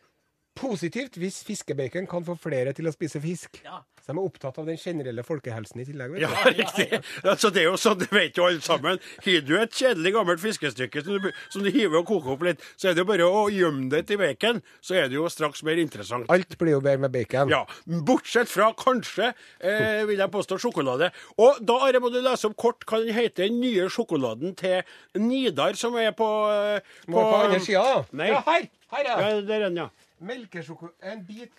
Positivt 0.59 1.16
hvis 1.16 1.40
fiskebacon 1.47 2.06
kan 2.11 2.25
få 2.26 2.37
flere 2.37 2.75
til 2.76 2.88
å 2.88 2.92
spise 2.94 3.21
fisk. 3.23 3.62
Så 4.02 4.11
de 4.11 4.18
er 4.18 4.26
opptatt 4.26 4.56
av 4.59 4.66
den 4.66 4.76
generelle 4.80 5.23
folkehelsen 5.25 5.80
i 5.80 5.85
tillegg. 5.87 6.11
vet 6.12 6.21
du. 6.21 6.26
Ja, 6.26 6.50
riktig. 6.59 6.99
Altså, 7.23 7.52
det 7.54 7.62
er 7.62 7.68
jo 7.68 7.76
sånn, 7.78 8.00
det 8.02 8.09
vet 8.12 8.37
jo 8.37 8.49
alle 8.49 8.61
sammen. 8.64 8.99
Har 9.25 9.44
du 9.47 9.52
et 9.61 9.78
kjedelig 9.78 10.12
gammelt 10.16 10.42
fiskestykke 10.42 11.04
som 11.06 11.23
du, 11.23 11.28
som 11.54 11.62
du 11.64 11.71
hiver 11.71 12.00
og 12.02 12.09
koker 12.11 12.35
opp 12.35 12.42
litt, 12.49 12.66
så 12.75 12.90
er 12.90 12.99
det 12.99 13.04
jo 13.04 13.09
bare 13.12 13.28
å 13.30 13.47
gjemme 13.54 13.87
det 13.94 14.02
til 14.11 14.21
bacon, 14.21 14.59
så 14.82 14.99
er 14.99 15.09
det 15.09 15.16
jo 15.21 15.30
straks 15.30 15.62
mer 15.64 15.78
interessant. 15.80 16.26
Alt 16.35 16.59
blir 16.61 16.75
jo 16.75 16.82
bedre 16.82 17.04
med 17.06 17.14
bacon. 17.14 17.52
Ja, 17.54 17.62
bortsett 18.11 18.50
fra 18.50 18.73
kanskje, 18.76 19.30
eh, 19.62 20.02
vil 20.11 20.18
jeg 20.21 20.35
påstå, 20.35 20.59
sjokolade. 20.66 21.12
Og 21.38 21.62
da 21.62 21.78
Are, 21.87 22.02
må 22.02 22.11
du 22.12 22.21
lese 22.26 22.50
opp 22.50 22.59
kort 22.61 22.85
hva 22.90 23.00
den 23.06 23.14
heter, 23.14 23.47
den 23.47 23.62
nye 23.62 23.87
sjokoladen 23.90 24.56
til 24.59 24.82
Nidar, 25.16 25.78
som 25.78 25.94
er 25.97 26.11
på 26.18 26.28
eh, 26.52 26.94
Må 27.09 27.23
på 27.23 27.42
andre 27.47 27.62
sida. 27.62 28.02
Nei. 28.12 28.32
Ja, 28.35 28.42
her! 28.50 28.68
Her 28.92 29.06
er 29.06 29.06
den. 29.09 29.23
Ja, 29.23 29.44
der 29.49 29.54
er 29.56 29.68
den, 29.71 29.78
ja. 29.80 29.88
Melkesjoko... 30.23 30.93
En 31.02 31.25
bit. 31.26 31.50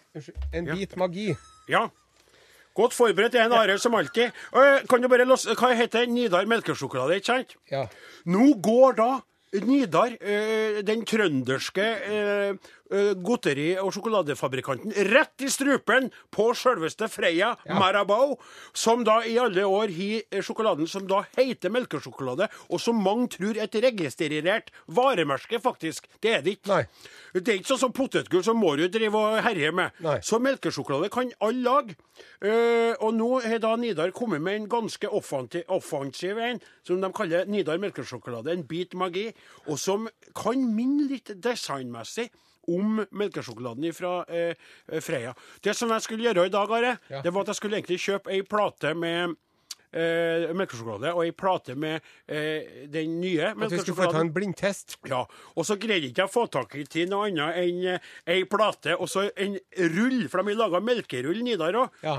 En 0.54 0.66
bit 0.72 0.96
magi. 0.98 1.34
ja. 1.70 1.88
Godt 2.74 2.96
forberedt 2.98 3.36
er 3.38 3.46
en 3.46 3.54
Are, 3.54 3.76
som 3.78 3.94
alltid. 3.94 4.32
Kan 4.90 5.04
du 5.04 5.08
bare 5.12 5.28
låse 5.30 5.54
Hva 5.60 5.70
heter? 5.78 6.08
Nidar 6.10 6.48
melkesjokolade, 6.50 7.20
ikke 7.20 7.30
sant? 7.30 7.54
Ja. 7.70 7.84
Nå 8.26 8.48
går 8.66 8.98
da 8.98 9.10
Nidar, 9.62 10.16
den 10.82 11.04
trønderske 11.06 11.86
godteri- 12.92 13.80
og 13.82 13.94
sjokoladefabrikanten, 13.96 14.94
rett 15.10 15.42
i 15.42 15.50
strupen 15.50 16.10
på 16.34 16.50
selveste 16.58 17.08
Freia 17.10 17.54
Marabou, 17.70 18.36
som 18.74 19.06
da 19.08 19.22
i 19.26 19.38
alle 19.42 19.66
år 19.66 19.94
har 19.98 20.44
sjokoladen 20.46 20.88
som 20.90 21.08
da 21.10 21.24
heter 21.38 21.74
melkesjokolade, 21.74 22.50
og 22.70 22.82
som 22.82 23.00
mange 23.02 23.32
tror 23.38 23.58
er 23.58 23.66
et 23.66 23.80
registrert 23.88 24.70
varemerke, 24.88 25.60
faktisk. 25.64 26.08
Det 26.22 26.36
er 26.38 26.46
det 26.46 26.58
ikke. 26.60 26.70
Nei. 26.70 26.84
Det 27.34 27.50
er 27.50 27.60
ikke 27.60 27.72
sånn 27.74 27.82
som 27.88 27.96
potetgull 27.96 28.44
som 28.46 28.60
Mårud 28.62 28.92
driver 28.94 29.34
og 29.34 29.44
herjer 29.48 29.74
med. 29.76 29.96
Nei. 30.06 30.20
Så 30.26 30.40
melkesjokolade 30.44 31.10
kan 31.14 31.32
alle 31.44 31.64
lage. 31.64 31.98
Uh, 32.44 32.94
og 33.02 33.16
nå 33.18 33.30
har 33.42 33.62
da 33.64 33.74
Nidar 33.80 34.14
kommet 34.14 34.44
med 34.44 34.60
en 34.60 34.70
ganske 34.70 35.10
offensiv 35.10 36.38
en, 36.38 36.62
som 36.86 37.02
de 37.02 37.10
kaller 37.16 37.50
Nidar 37.50 37.82
melkesjokolade. 37.82 38.54
En 38.54 38.66
bit 38.68 38.94
magi. 38.94 39.30
Og 39.66 39.80
som 39.82 40.08
kan 40.38 40.62
minne 40.76 41.08
litt 41.10 41.34
designmessig 41.42 42.30
om 42.68 43.06
melkesjokoladen 43.12 43.94
fra 43.94 44.26
eh, 44.28 44.56
Freia. 45.02 45.34
Det 45.64 45.76
som 45.76 45.90
jeg 45.92 46.02
skulle 46.06 46.24
gjøre 46.30 46.46
i 46.48 46.54
dag, 46.54 46.72
Are, 46.72 46.98
Ja. 47.10 47.22
det 47.22 47.34
var 47.34 47.42
at 47.42 47.48
jeg 47.54 47.56
skulle 47.62 47.78
egentlig 47.82 48.00
kjøpe 48.00 48.32
ei 48.32 48.42
plate 48.42 48.94
med 48.96 49.36
eh, 49.94 50.50
melkesjokolade 50.58 51.14
og 51.14 51.24
ei 51.26 51.34
plate 51.38 51.76
med 51.80 52.02
eh, 52.28 52.86
den 52.92 53.18
nye 53.22 53.54
At 53.54 53.72
vi 53.72 53.82
skulle 53.82 54.00
få 54.02 54.10
ta 54.14 54.22
en 54.24 54.34
blindtest. 54.34 54.98
Ja, 55.10 55.24
og 55.56 55.68
så 55.68 55.78
greide 55.80 56.10
ikke 56.10 56.24
jeg 56.24 56.32
å 56.32 56.34
få 56.34 56.46
tak 56.52 56.76
i 56.78 57.06
noe 57.10 57.30
annet 57.30 57.60
enn 57.64 57.82
eh, 57.96 58.12
ei 58.36 58.44
plate 58.50 58.98
og 58.98 59.10
så 59.12 59.28
en 59.40 59.58
rull, 59.96 60.26
for 60.32 60.42
de 60.42 60.54
har 60.54 60.62
laga 60.66 60.84
melkerull 60.84 61.42
Nidar 61.44 61.76
òg. 61.78 62.02
Ja. 62.04 62.18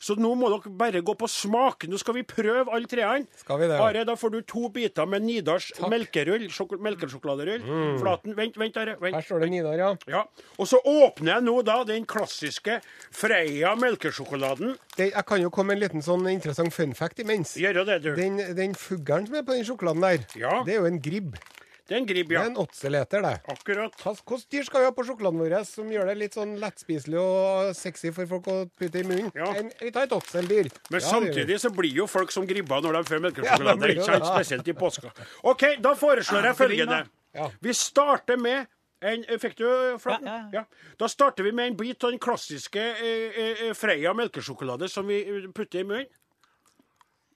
så 0.00 0.14
nå 0.20 0.30
må 0.38 0.48
dere 0.52 0.72
bare 0.78 1.02
gå 1.04 1.14
på 1.18 1.28
smak. 1.30 1.86
Nå 1.90 1.98
skal 2.00 2.18
vi 2.18 2.24
prøve 2.28 2.72
alle 2.72 2.88
treene. 2.90 3.28
Skal 3.40 3.60
vi 3.60 3.68
det, 3.70 3.78
ja. 3.78 3.84
Are, 3.84 4.04
da 4.08 4.16
får 4.18 4.32
du 4.34 4.40
to 4.48 4.68
biter 4.72 5.08
med 5.08 5.24
Nidars 5.26 5.70
melkerull. 5.82 6.46
Melkesjokoladerull. 6.48 6.82
Melkesjokoladerull. 6.84 7.98
Flaten. 8.00 8.36
Vent, 8.36 8.56
vent, 8.60 8.76
Are. 8.80 8.96
Vent. 9.00 9.16
Her 9.16 9.26
står 9.26 9.44
det 9.44 9.50
Nidar, 9.52 9.78
ja. 9.78 9.90
Ja. 10.10 10.24
Og 10.58 10.68
så 10.68 10.80
åpner 10.80 11.36
jeg 11.36 11.46
nå 11.48 11.56
da 11.66 11.80
den 11.88 12.06
klassiske 12.08 12.80
Freia 13.14 13.74
melkesjokoladen. 13.78 14.76
Det, 14.96 15.10
jeg 15.12 15.26
kan 15.28 15.42
jo 15.42 15.50
komme 15.54 15.72
med 15.72 15.80
en 15.80 15.84
liten 15.86 16.04
sånn 16.04 16.26
interessant 16.30 16.74
fun 16.74 16.94
fact 16.96 17.03
imens. 17.18 17.56
Gjør 17.56 17.84
det, 17.84 18.02
du. 18.02 18.14
Den, 18.16 18.38
den 18.56 18.74
fuglen 18.74 19.26
som 19.26 19.34
er 19.36 19.42
på 19.42 19.52
den 19.52 19.64
sjokoladen 19.64 20.00
der, 20.02 20.24
Ja. 20.36 20.62
det 20.64 20.74
er 20.74 20.80
jo 20.80 20.86
en 20.86 21.00
gribb. 21.00 21.36
Det 21.84 21.92
er 21.92 21.98
en 22.00 22.06
gribb, 22.08 22.28
Det 22.28 22.36
er 22.40 22.46
en 22.48 22.56
åtseleter, 22.56 23.20
det. 23.20 23.42
Akkurat. 23.46 23.92
Hvilket 24.00 24.46
dyr 24.50 24.62
skal 24.64 24.80
vi 24.80 24.84
ha 24.86 24.90
på 24.96 25.04
sjokoladen 25.04 25.38
vår 25.42 25.64
som 25.68 25.90
gjør 25.92 26.06
det 26.08 26.16
litt 26.16 26.32
sånn 26.32 26.54
lettspiselig 26.58 27.18
og 27.20 27.74
sexy 27.76 28.10
for 28.10 28.24
folk 28.26 28.46
å 28.48 28.70
putte 28.72 29.02
i 29.02 29.04
munnen? 29.04 29.28
Ja. 29.36 29.50
En, 29.52 29.68
vi 29.82 29.90
tar 29.92 30.06
et 30.08 30.14
åtseldyr. 30.16 30.70
Men 30.90 31.00
Ja, 31.00 31.06
samtidig 31.10 31.58
så 31.60 31.68
blir 31.76 31.92
jo 31.92 32.06
folk 32.08 32.32
som 32.32 32.46
gribber 32.48 32.80
når 32.80 32.92
de 32.96 33.04
får 33.04 33.20
melkesjokolade. 33.20 33.90
ja, 33.92 34.00
ikke. 34.00 34.20
Spesielt 34.32 34.68
i 34.68 34.72
påska. 34.72 35.12
OK, 35.44 35.66
da 35.84 35.92
foreslår 35.94 36.48
jeg 36.48 36.56
følgende. 36.56 37.06
Ja. 37.34 37.50
Vi 37.60 37.72
starter 37.76 38.36
med 38.40 38.66
en 39.04 39.24
Fikk 39.38 39.56
du 39.58 39.98
flaten? 40.00 40.24
Ja, 40.26 40.36
ja, 40.52 40.62
ja. 40.62 40.92
Da 40.96 41.06
starter 41.12 41.44
vi 41.44 41.52
med 41.52 41.66
en 41.66 41.76
bit 41.76 42.02
av 42.04 42.10
den 42.14 42.18
klassiske 42.18 42.80
eh, 42.80 43.40
eh, 43.68 43.72
Freia 43.76 44.14
melkesjokolade 44.16 44.88
som 44.88 45.04
vi 45.06 45.18
eh, 45.20 45.50
putter 45.52 45.80
i 45.80 45.84
munnen. 45.84 46.06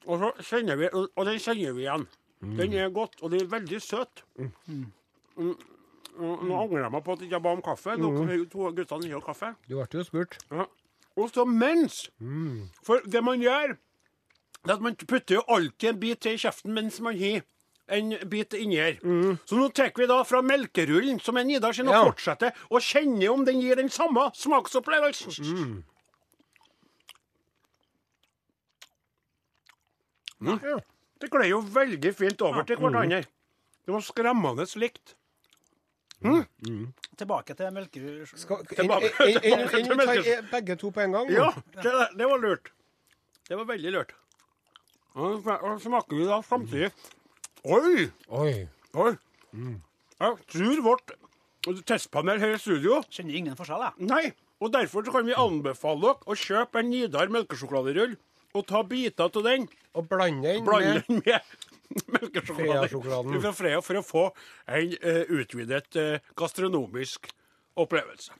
Og 0.07 0.19
så 0.21 0.31
kjenner 0.51 0.79
vi, 0.79 0.87
og 0.93 1.25
den 1.27 1.39
kjenner 1.39 1.75
vi 1.75 1.83
igjen. 1.87 2.07
Den 2.39 2.73
er 2.73 2.89
godt, 2.95 3.17
og 3.21 3.31
den 3.33 3.41
er 3.43 3.51
veldig 3.51 3.81
søt. 3.83 4.23
Mm. 4.39 4.85
Mm. 5.35 5.55
Nå 6.19 6.55
angrer 6.55 6.83
jeg 6.85 6.91
meg 6.91 7.03
på 7.03 7.13
at 7.15 7.21
jeg 7.23 7.29
ikke 7.29 7.41
ba 7.43 7.51
om 7.55 7.61
kaffe. 7.63 7.95
Nå 7.99 8.11
kan 8.15 8.27
vi 8.31 8.39
to 8.51 8.71
guttene 8.75 9.11
gi 9.11 9.21
kaffe. 9.25 9.53
Du 9.67 9.75
ble 9.75 9.87
jo 9.99 10.05
spurt. 10.07 10.39
Ja. 10.51 10.65
Og 11.19 11.31
så 11.35 11.45
mens 11.45 12.09
For 12.85 13.03
det 13.05 13.23
man 13.23 13.41
gjør, 13.43 13.75
det 14.63 14.71
er 14.71 14.77
at 14.77 14.83
man 14.83 14.95
putter 14.95 15.39
jo 15.39 15.43
alltid 15.47 15.89
en 15.93 15.99
bit 15.99 16.21
til 16.23 16.35
i 16.35 16.41
kjeften 16.41 16.73
mens 16.75 16.99
man 17.03 17.17
har 17.19 17.41
en 17.89 18.13
bit 18.29 18.53
inni 18.53 18.77
her. 18.77 18.99
Så 19.49 19.57
nå 19.57 19.69
tar 19.73 19.91
vi 19.97 20.05
da 20.07 20.21
fra 20.27 20.41
melkerullen, 20.45 21.19
som 21.19 21.37
er 21.37 21.43
Nidar 21.47 21.73
sin, 21.73 21.87
og 21.87 21.93
Ja. 21.95 22.03
fortsetter 22.05 22.51
å 22.69 22.79
kjenne 22.79 23.29
om 23.31 23.45
den 23.45 23.61
gir 23.61 23.75
den 23.75 23.89
samme 23.89 24.29
smaksopplevelsen. 24.35 25.31
Mm. 25.55 25.83
Ja. 30.41 30.77
Det 31.19 31.27
gled 31.31 31.49
jo 31.51 31.59
veldig 31.75 32.13
fint 32.15 32.41
over 32.47 32.63
til 32.63 32.77
hverandre. 32.79 33.23
Det 33.85 33.91
var 33.95 34.03
skremmende 34.05 34.65
likt. 34.79 35.15
Tilbake 37.19 37.55
til 37.55 37.71
melkerud. 37.75 38.25
Tilbake- 38.75 39.11
en, 39.25 39.37
en, 39.43 39.61
en, 39.63 39.85
tilbake 39.87 40.15
til 40.23 40.33
e- 40.33 40.41
begge 40.51 40.75
to 40.79 40.91
på 40.95 41.01
en 41.03 41.11
gang? 41.15 41.29
Ja, 41.31 41.49
det, 41.83 41.93
det 42.19 42.27
var 42.27 42.39
lurt. 42.43 42.71
Det 43.49 43.57
var 43.57 43.65
veldig 43.65 43.91
lurt. 43.95 44.11
Og 45.19 45.41
så 45.43 45.77
smaker 45.83 46.15
vi 46.19 46.27
da 46.29 46.41
samtidig. 46.45 46.91
Oi! 47.65 48.09
Oi. 48.29 48.53
Oi. 48.95 49.13
Jeg 50.19 50.37
tror 50.53 50.81
vårt 50.85 51.11
testpanel 51.89 52.39
her 52.39 52.53
i 52.55 52.59
studio 52.61 53.01
Kjenner 53.09 53.35
ingen 53.35 53.55
forskjell, 53.59 53.81
jeg. 53.89 54.07
Nei. 54.07 54.29
Og 54.59 54.71
derfor 54.75 55.03
så 55.07 55.11
kan 55.15 55.25
vi 55.27 55.35
anbefale 55.39 56.01
dere 56.03 56.27
å 56.31 56.35
kjøpe 56.35 56.79
en 56.83 56.89
Nidar 56.91 57.31
melkesjokoladerull 57.31 58.15
og 58.53 58.67
ta 58.67 58.83
biter 58.83 59.29
av 59.29 59.43
den. 59.45 59.67
Og 59.97 60.07
blande 60.09 60.53
den 60.53 60.65
Blande 60.65 61.03
med 61.07 61.41
med 61.89 62.21
melkesjokoladen 62.21 63.41
fra 63.41 63.53
Freia 63.53 63.81
for 63.81 63.99
å 63.99 64.05
få 64.05 64.25
en 64.69 64.93
uh, 65.03 65.23
utvidet 65.39 65.97
uh, 65.97 66.21
gastronomisk 66.37 67.31
opplevelse. 67.79 68.35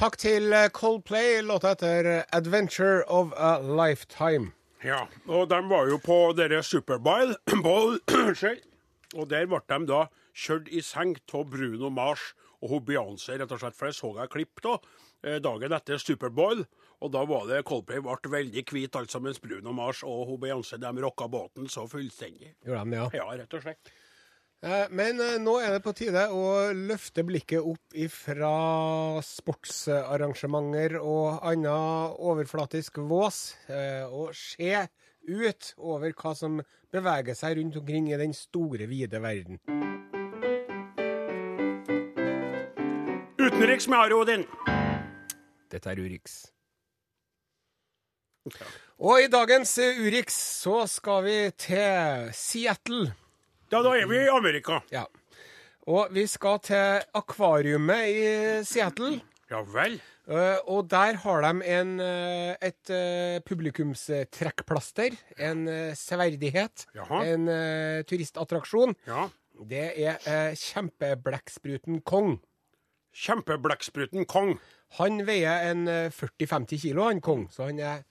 Takk 0.00 0.16
til 0.16 0.52
eh, 0.56 0.70
Coldplay, 0.72 1.42
låta 1.44 1.74
etter 1.74 2.24
'Adventure 2.32 3.02
of 3.04 3.34
a 3.36 3.58
Lifetime'. 3.60 4.54
Ja, 4.84 5.08
og 5.28 5.50
de 5.50 5.58
var 5.68 5.90
jo 5.90 5.98
på 6.00 6.32
dere 6.32 6.62
Superbowl, 6.64 7.34
Bowl, 7.66 7.98
og 9.18 9.28
der 9.28 9.44
ble 9.50 9.60
de 9.68 9.80
da 9.90 10.06
kjørt 10.32 10.72
i 10.72 10.80
seng 10.80 11.18
av 11.34 11.50
Bruno 11.52 11.90
Mars 11.92 12.32
og 12.60 12.74
hun 12.74 12.84
Beyoncé, 12.84 13.38
rett 13.40 13.52
og 13.52 13.60
slett, 13.62 13.76
for 13.76 13.88
det 13.88 13.96
så 13.96 14.10
jeg 14.18 14.32
klipp 14.34 14.60
da, 14.64 14.76
eh, 15.24 15.38
dagen 15.40 15.72
etter 15.72 16.00
Superbowl, 16.00 16.64
og 17.00 17.12
da 17.14 17.24
var 17.24 17.46
det 17.48 17.64
Coldplay 17.64 18.02
ble 18.04 18.32
veldig 18.34 18.64
hvit, 18.68 18.96
altså, 19.00 19.20
mens 19.24 19.40
Bruno 19.40 19.72
Mars 19.72 20.02
og 20.04 20.26
hun 20.28 20.40
Beyoncé, 20.42 20.78
de 20.80 20.92
rocka 21.00 21.28
båten 21.28 21.68
så 21.72 21.86
fullstendig. 21.88 22.54
Gjorde 22.66 22.84
de 22.84 22.90
det, 22.90 23.00
ja? 23.00 23.10
Ja, 23.22 23.28
rett 23.40 23.54
og 23.56 23.64
slett. 23.64 23.92
Eh, 24.62 24.86
Men 24.92 25.20
eh, 25.24 25.38
nå 25.40 25.56
er 25.64 25.72
det 25.72 25.82
på 25.86 25.94
tide 25.96 26.26
å 26.28 26.68
løfte 26.76 27.24
blikket 27.24 27.64
opp 27.64 27.96
ifra 27.96 28.52
sportsarrangementer 29.24 30.98
og 31.00 31.40
annen 31.40 32.12
overflatisk 32.20 33.00
vås, 33.08 33.56
og 34.12 34.34
se 34.36 34.86
ut 35.28 35.74
over 35.78 36.12
hva 36.12 36.36
som 36.36 36.60
beveger 36.92 37.36
seg 37.38 37.56
rundt 37.56 37.76
omkring 37.80 38.12
i 38.12 38.20
den 38.20 38.32
store, 38.36 38.88
vide 38.90 39.20
verden. 39.22 39.60
Utenriks 43.60 43.88
med 43.92 43.98
Are 44.00 44.16
Odin. 44.16 44.42
Dette 45.68 45.90
er 45.92 45.98
Urix. 46.00 46.36
Og 48.96 49.20
i 49.20 49.26
dagens 49.28 49.74
eh, 49.84 50.00
Urix 50.00 50.32
så 50.62 50.86
skal 50.88 51.26
vi 51.26 51.34
til 51.60 52.30
Seattle. 52.32 53.10
Ja, 53.68 53.82
da 53.84 53.92
er 54.00 54.08
vi 54.08 54.22
i 54.22 54.32
Amerika. 54.32 54.80
Ja. 54.88 55.04
Og 55.92 56.08
vi 56.16 56.24
skal 56.24 56.64
til 56.70 57.04
akvariumet 57.20 58.08
i 58.08 58.24
Seattle. 58.64 59.18
Ja 59.52 59.60
vel. 59.76 60.00
Eh, 60.24 60.56
og 60.64 60.88
der 60.96 61.20
har 61.20 61.44
de 61.44 61.54
en, 61.76 61.94
eh, 62.00 62.56
et 62.64 63.44
publikumstrekkplaster, 63.44 65.20
en 65.36 65.66
severdighet, 65.92 66.88
Jaha. 66.96 67.26
en 67.34 67.50
turistattraksjon. 68.08 68.96
Ja. 69.04 69.28
Det 69.68 69.90
er 70.00 70.54
kjempeblekkspruten 70.56 72.00
Kong. 72.08 72.38
Kjempeblekkspruten 73.16 74.26
Kong. 74.30 74.56
Han 74.98 75.22
veier 75.26 75.70
en 75.70 75.86
eh, 75.88 76.10
40-50 76.14 76.80
kilo, 76.82 77.06
han 77.08 77.20
Kong, 77.24 77.46
så 77.52 77.68
han 77.70 77.78
er 77.80 78.04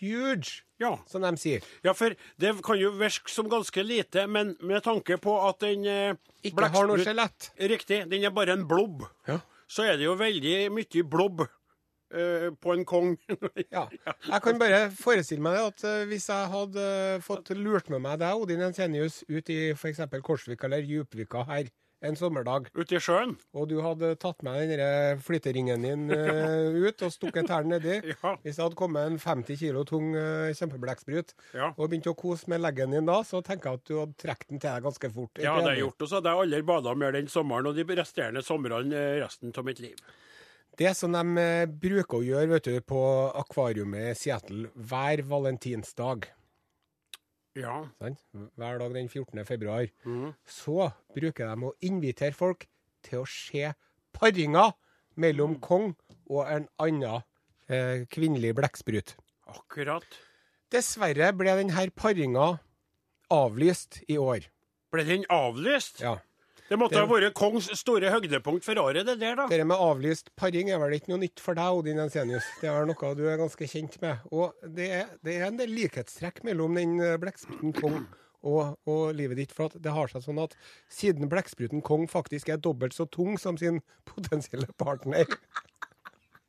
huge, 0.00 0.62
Ja. 0.82 0.96
som 1.06 1.22
de 1.22 1.30
sier. 1.38 1.62
Ja, 1.84 1.92
for 1.94 2.14
det 2.40 2.50
kan 2.66 2.78
jo 2.80 2.90
virke 2.98 3.30
som 3.30 3.48
ganske 3.48 3.82
lite, 3.86 4.26
men 4.26 4.56
med 4.60 4.82
tanke 4.84 5.16
på 5.22 5.36
at 5.48 5.60
den 5.62 5.86
eh, 5.86 6.14
Ikke 6.44 6.68
har 6.74 6.88
noe 6.90 6.98
skjelett. 7.02 7.52
Riktig, 7.58 8.02
den 8.10 8.24
er 8.26 8.34
bare 8.34 8.56
en 8.58 8.66
blobb. 8.68 9.04
Ja. 9.28 9.38
Så 9.70 9.86
er 9.86 9.96
det 9.96 10.04
jo 10.08 10.16
veldig 10.18 10.56
mye 10.74 11.04
blobb 11.08 11.44
eh, 11.46 12.50
på 12.60 12.74
en 12.74 12.84
kong. 12.84 13.14
Ja. 13.72 13.86
Jeg 13.94 14.42
kan 14.44 14.58
bare 14.60 14.90
forestille 14.98 15.42
meg 15.42 15.56
det 15.56 15.62
at 15.70 15.86
eh, 15.88 16.04
hvis 16.10 16.28
jeg 16.28 16.50
hadde 16.52 16.84
eh, 17.14 17.22
fått 17.24 17.54
lurt 17.56 17.88
med 17.94 18.02
meg 18.04 18.18
deg, 18.20 18.34
Odin 18.42 18.66
Entenius, 18.66 19.22
ut 19.30 19.48
i 19.54 19.60
f.eks. 19.78 20.02
Korsvika 20.26 20.66
eller 20.68 20.82
Djupvika 20.84 21.46
her 21.48 21.70
en 22.04 22.16
sommerdag, 22.18 22.66
Ute 22.74 22.96
i 22.96 23.00
sjøen. 23.00 23.36
og 23.54 23.68
du 23.70 23.78
hadde 23.80 24.10
tatt 24.20 24.42
med 24.44 24.68
den 24.68 25.20
flytteringen 25.24 25.82
din 25.86 26.02
uh, 26.12 26.74
ut 26.84 27.04
og 27.06 27.12
stukket 27.14 27.46
tærne 27.48 27.78
nedi 27.78 27.94
Ja. 28.12 28.34
Hvis 28.42 28.58
det 28.58 28.64
hadde 28.64 28.76
kommet 28.76 29.06
en 29.08 29.16
50 29.22 29.56
kilo 29.62 29.84
tung 29.88 30.10
uh, 30.16 30.50
kjempeblekksprut 30.52 31.32
Ja. 31.54 31.70
og 31.76 31.88
begynt 31.88 32.10
å 32.10 32.16
kose 32.18 32.50
med 32.52 32.60
leggen 32.60 32.92
din 32.92 33.06
da, 33.08 33.20
så 33.24 33.40
tenker 33.46 33.70
jeg 33.70 33.80
at 33.80 33.88
du 33.88 33.94
hadde 34.02 34.18
trukket 34.20 34.50
den 34.52 34.60
til 34.60 34.68
deg 34.74 34.84
ganske 34.90 35.12
fort. 35.14 35.40
Ja, 35.40 35.54
det 35.56 35.64
har 35.70 35.74
jeg 35.78 35.84
gjort. 35.86 36.02
Og 36.04 36.10
så 36.12 36.18
hadde 36.20 36.34
jeg 36.34 36.44
aldri 36.48 36.62
bada 36.74 36.94
mer 36.98 37.16
den 37.16 37.30
sommeren 37.32 37.70
og 37.72 37.78
de 37.80 37.86
resterende 37.96 38.42
somrene 38.44 38.92
eh, 38.94 39.18
resten 39.24 39.54
av 39.56 39.64
mitt 39.64 39.80
liv. 39.80 39.96
Det 40.76 40.90
som 40.98 41.12
de 41.14 41.24
eh, 41.40 41.66
bruker 41.70 42.18
å 42.18 42.24
gjøre 42.26 42.48
vet 42.56 42.68
du, 42.68 42.78
på 42.82 43.00
akvariumet 43.40 44.10
i 44.10 44.16
Seattle 44.18 44.68
hver 44.74 45.22
valentinsdag 45.30 46.26
Ja. 47.54 47.84
hver 48.00 48.78
dag 48.78 48.94
den 48.94 49.08
14. 49.08 49.44
februar, 49.46 49.86
Mm. 50.04 50.34
så 50.46 50.90
bruker 51.14 51.46
de 51.54 51.66
å 51.68 51.72
invitere 51.82 52.32
folk 52.34 52.66
til 53.02 53.20
å 53.22 53.26
se 53.28 53.74
paringer 54.12 54.72
mellom 55.16 55.60
kong 55.60 55.94
og 56.30 56.46
en 56.50 56.68
annen 56.78 57.22
eh, 57.68 58.04
kvinnelig 58.10 58.54
blekksprut. 58.54 59.14
Akkurat. 59.46 60.04
Dessverre 60.70 61.32
ble 61.36 61.54
denne 61.56 61.90
paringa 61.94 62.58
avlyst 63.30 64.02
i 64.08 64.16
år. 64.18 64.48
Ble 64.92 65.04
den 65.04 65.24
avlyst? 65.30 66.00
Ja. 66.00 66.18
Det 66.74 66.80
måtte 66.80 66.98
ha 66.98 67.06
vært 67.06 67.36
kongs 67.38 67.68
store 67.78 68.10
høydepunkt 68.10 68.64
for 68.66 68.78
året, 68.82 69.06
det 69.06 69.14
der, 69.20 69.36
da. 69.38 69.44
Det 69.46 69.60
med 69.62 69.78
avlyst 69.78 70.32
paring 70.34 70.72
er 70.74 70.80
vel 70.82 70.96
ikke 70.96 71.12
noe 71.12 71.20
nytt 71.22 71.38
for 71.42 71.54
deg, 71.54 71.76
Odin 71.78 72.02
Ensenius. 72.02 72.48
Det 72.58 72.66
er 72.66 72.88
noe 72.88 73.10
du 73.14 73.22
er 73.30 73.38
ganske 73.38 73.68
kjent 73.70 73.94
med. 74.02 74.24
Og 74.34 74.66
det 74.74 74.88
er, 74.96 75.12
det 75.22 75.36
er 75.38 75.46
en 75.46 75.60
del 75.60 75.70
likhetstrekk 75.70 76.42
mellom 76.48 76.74
den 76.74 76.96
eh, 76.98 77.14
blekkspruten 77.22 77.76
kong 77.78 78.00
og, 78.42 78.74
og 78.90 79.04
livet 79.14 79.38
ditt. 79.38 79.54
For 79.54 79.70
at 79.70 79.78
det 79.86 79.94
har 79.94 80.10
seg 80.10 80.24
sånn 80.26 80.42
at 80.42 80.56
siden 80.90 81.30
blekkspruten 81.30 81.84
kong 81.86 82.08
faktisk 82.10 82.50
er 82.50 82.58
dobbelt 82.58 82.98
så 82.98 83.06
tung 83.06 83.38
som 83.38 83.60
sin 83.60 83.78
potensielle 84.10 84.66
partner, 84.74 85.30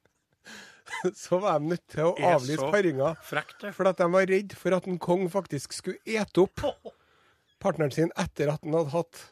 så 1.22 1.38
var 1.46 1.62
de 1.62 1.76
nødt 1.76 1.86
til 1.94 2.10
å 2.10 2.16
avlyse 2.34 2.74
paringa. 2.74 3.14
For 3.22 3.94
at 3.94 4.02
de 4.02 4.10
var 4.18 4.26
redd 4.34 4.58
for 4.58 4.74
at 4.82 4.90
en 4.90 4.98
kong 4.98 5.30
faktisk 5.30 5.78
skulle 5.78 6.18
ete 6.18 6.48
opp 6.48 6.66
partneren 7.64 7.94
sin 7.94 8.14
etter 8.18 8.50
at 8.58 8.66
han 8.66 8.82
hadde 8.82 8.98
hatt 8.98 9.24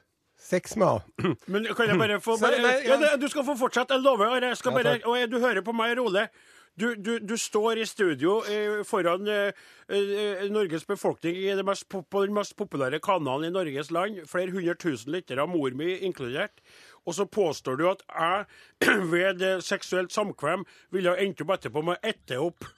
sex 0.43 0.75
med 0.79 0.89
henne. 0.91 1.35
Men 1.53 1.69
kan 1.75 1.91
jeg 1.93 1.99
bare 2.01 2.17
få 2.23 2.35
bare, 2.43 2.59
nei, 2.63 2.73
ja. 2.87 2.97
ja. 2.99 3.13
Du 3.21 3.29
skal 3.31 3.45
få 3.47 3.55
fortsette, 3.59 3.95
jeg 3.95 4.03
lover. 4.03 4.41
Jeg 4.43 4.59
skal 4.59 4.75
Ja, 4.75 4.81
bare, 4.81 4.97
og 5.07 5.19
jeg- 5.21 5.31
du 5.31 5.39
hører 5.43 5.63
på 5.65 5.75
meg 5.75 5.95
rolig. 6.01 6.27
Du, 6.73 6.87
du, 6.97 7.19
du 7.21 7.35
står 7.37 7.77
i 7.77 7.83
studio 7.85 8.39
eh, 8.49 8.79
foran 8.89 9.27
eh, 9.29 9.51
eh, 9.93 10.39
Norges 10.49 10.87
befolkning 10.89 11.35
i 11.37 11.51
det 11.53 11.61
mest, 11.67 11.85
den 11.93 12.33
mest 12.33 12.55
populære 12.57 12.97
kanalen 13.05 13.45
i 13.45 13.51
Norges 13.53 13.91
land. 13.93 14.23
Flere 14.25 14.49
hundre 14.55 14.73
tusen 14.81 15.13
lyttere, 15.13 15.45
mor 15.47 15.69
mi 15.77 15.91
inkludert. 16.01 16.63
Og 17.05 17.13
så 17.13 17.27
påstår 17.29 17.77
du 17.77 17.85
at 17.91 18.01
jeg 18.09 18.97
ved 19.13 19.45
seksuelt 19.61 20.15
samkvem 20.15 20.65
ville 20.95 21.13
ha 21.13 21.21
endt 21.21 21.45
opp 21.45 21.53
etterpå 21.59 21.85
med 21.85 21.99
å 21.99 22.09
ette 22.09 22.41
opp 22.41 22.65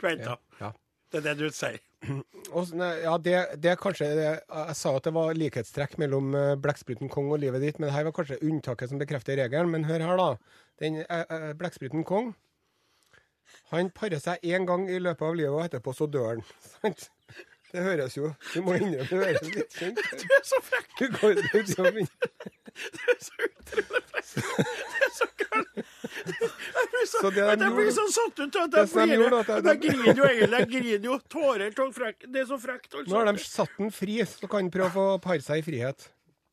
kveita. 0.00 0.36
Ja. 0.60 0.72
Det 1.10 1.22
er 1.22 1.26
det 1.30 1.36
du 1.40 1.48
sier. 1.54 1.80
Og, 2.56 2.70
nei, 2.80 2.90
ja, 3.04 3.14
det, 3.20 3.34
det 3.60 3.72
er 3.74 3.80
kanskje 3.80 4.08
det, 4.16 4.28
Jeg 4.48 4.76
sa 4.78 4.94
at 4.96 5.06
det 5.06 5.12
var 5.12 5.36
likhetstrekk 5.36 5.98
mellom 6.00 6.32
eh, 6.36 6.54
blekkspruten 6.60 7.10
Kong 7.12 7.28
og 7.34 7.42
livet 7.42 7.64
ditt, 7.64 7.80
men 7.82 7.92
her 7.92 8.06
var 8.08 8.14
kanskje 8.16 8.40
unntaket 8.46 8.92
som 8.92 9.00
bekrefter 9.00 9.36
regelen. 9.40 9.72
Men 9.74 9.84
hør 9.88 10.06
her, 10.06 10.20
da. 10.20 10.62
Den 10.80 11.02
eh, 11.02 11.24
eh, 11.26 11.50
blekkspruten 11.60 12.06
Kong 12.08 12.32
Han 13.74 13.90
parer 13.94 14.22
seg 14.22 14.42
én 14.46 14.66
gang 14.66 14.86
i 14.88 15.00
løpet 15.02 15.26
av 15.26 15.36
livet, 15.36 15.52
og 15.52 15.64
etterpå 15.66 15.94
så 15.96 16.08
dør 16.10 16.32
han. 16.32 16.44
Sant? 16.72 17.10
Det 17.70 17.82
høres 17.86 18.16
jo 18.18 18.32
Du 18.54 18.60
må 18.66 18.74
innrømme 18.78 19.06
det 19.06 19.20
høres 19.20 19.50
litt 19.54 19.76
kjent 19.78 19.98
ut. 20.04 20.24
Du 20.24 20.32
er 20.36 20.44
så 20.48 20.58
frekk! 20.66 20.88
Du 20.98 21.06
går 21.16 21.34
begynner- 21.38 22.08
Du 22.80 23.00
er 23.12 23.18
så 23.20 23.34
utrolig 23.46 24.02
frekk! 24.10 24.56
Det 24.60 25.06
er 25.06 25.14
så 25.18 25.28
gærent! 25.40 25.80
Jeg 26.20 26.86
blir 26.92 27.06
så, 27.08 27.20
Så 27.22 27.30
det 27.34 27.44
de 27.60 27.64
jeg 27.64 27.72
blir 27.76 27.90
sånn 27.94 28.10
så 28.12 28.24
satt 28.26 28.40
ut 28.42 28.56
at 28.60 28.70
Det 28.74 28.80
jeg 28.82 28.88
flirer. 28.92 29.34
Jeg 29.70 29.78
griner 29.82 30.18
jo 30.20 30.24
egentlig. 30.26 30.58
Jeg 30.60 30.68
griner 30.74 31.06
jo 31.08 31.16
tårer 31.32 31.80
av 31.84 31.92
frekk. 31.96 32.26
Det 32.28 32.42
er 32.42 32.48
så 32.50 32.58
frekt, 32.60 32.90
altså. 32.94 33.08
Nå 33.10 33.18
har 33.22 33.30
de 33.30 33.44
satt 33.44 33.72
den 33.78 33.90
fri, 33.94 34.16
så 34.28 34.50
kan 34.50 34.64
han 34.66 34.70
prøve 34.74 35.04
å 35.14 35.18
pare 35.22 35.42
seg 35.44 35.62
i 35.62 35.64
frihet. 35.66 36.06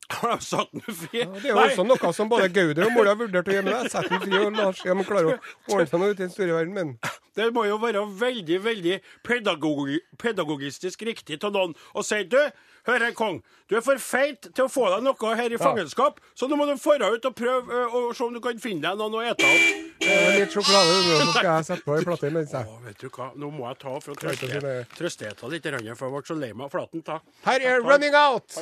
Har 0.08 0.36
de 0.36 0.44
satt 0.44 0.70
den 0.72 0.80
fri? 0.80 1.20
Ja, 1.20 1.26
det 1.28 1.50
er 1.50 1.52
jo 1.52 1.58
også 1.60 1.84
noe 1.84 2.12
som 2.16 2.30
både 2.32 2.48
Gauder 2.48 2.86
og 2.86 2.94
mora 2.96 3.12
vurdert 3.18 3.48
å 3.50 3.52
gjøre 3.52 3.66
med 3.66 3.74
deg. 3.76 3.90
Sett 3.92 4.08
den 4.08 4.22
fri 4.22 4.38
og 4.40 4.54
lar 4.56 4.76
se 4.78 4.88
om 4.88 5.02
han 5.02 5.08
klarer 5.08 5.34
å 5.34 5.74
ordne 5.74 5.88
seg 5.90 6.00
noe 6.00 6.14
ute 6.14 6.22
i 6.22 6.24
den 6.24 6.32
store 6.32 6.56
verden. 6.56 6.72
Men 6.78 6.94
Det 7.36 7.50
må 7.54 7.66
jo 7.68 7.76
være 7.82 8.00
veldig, 8.18 8.58
veldig 8.64 8.96
pedagogi 9.26 10.00
pedagogistisk 10.18 11.04
riktig 11.06 11.38
av 11.44 11.52
noen 11.54 11.76
å 11.92 12.02
si 12.02 12.22
du, 12.24 12.40
hør 12.88 13.04
her, 13.04 13.12
kong, 13.14 13.42
du 13.68 13.76
er 13.78 13.84
for 13.84 14.00
feit 14.02 14.48
til 14.48 14.64
å 14.64 14.72
få 14.72 14.88
deg 14.94 15.04
noe 15.06 15.36
her 15.38 15.54
i 15.54 15.60
fangenskap, 15.60 16.18
så 16.34 16.48
nå 16.48 16.56
må 16.58 16.66
du 16.66 16.74
dra 16.74 17.12
ut 17.12 17.28
og 17.30 17.36
prøve 17.36 17.84
og 17.84 17.98
å 18.00 18.16
se 18.16 18.24
om 18.26 18.34
du 18.34 18.40
kan 18.42 18.58
finne 18.58 18.88
deg 18.88 18.98
noen 18.98 19.20
å 19.20 19.24
ete 19.28 19.44
opp. 19.44 19.88
litt 20.34 20.56
sjokolade, 20.56 20.98
så 21.04 21.30
skal 21.36 21.50
jeg 21.52 21.68
sette 21.68 21.86
på 21.86 21.98
ei 21.98 22.06
plate 22.08 22.32
imens. 22.32 22.56
vet 22.88 22.98
du 23.04 23.08
hva, 23.12 23.30
nå 23.36 23.52
må 23.54 23.68
jeg 23.68 23.82
ta 23.84 23.98
for 24.00 24.16
å 24.16 24.20
trøste 24.24 24.76
trøste 24.96 25.30
eta 25.30 25.52
litt, 25.52 25.68
for 25.68 26.08
jeg 26.08 26.16
ble 26.16 26.26
så 26.32 26.38
lei 26.42 26.52
meg 26.54 26.70
av 26.70 26.74
flaten. 26.74 27.04
Ta. 27.04 27.20
Her 27.44 27.60
er 27.60 27.82
'Running 27.84 28.16
Out'! 28.16 28.56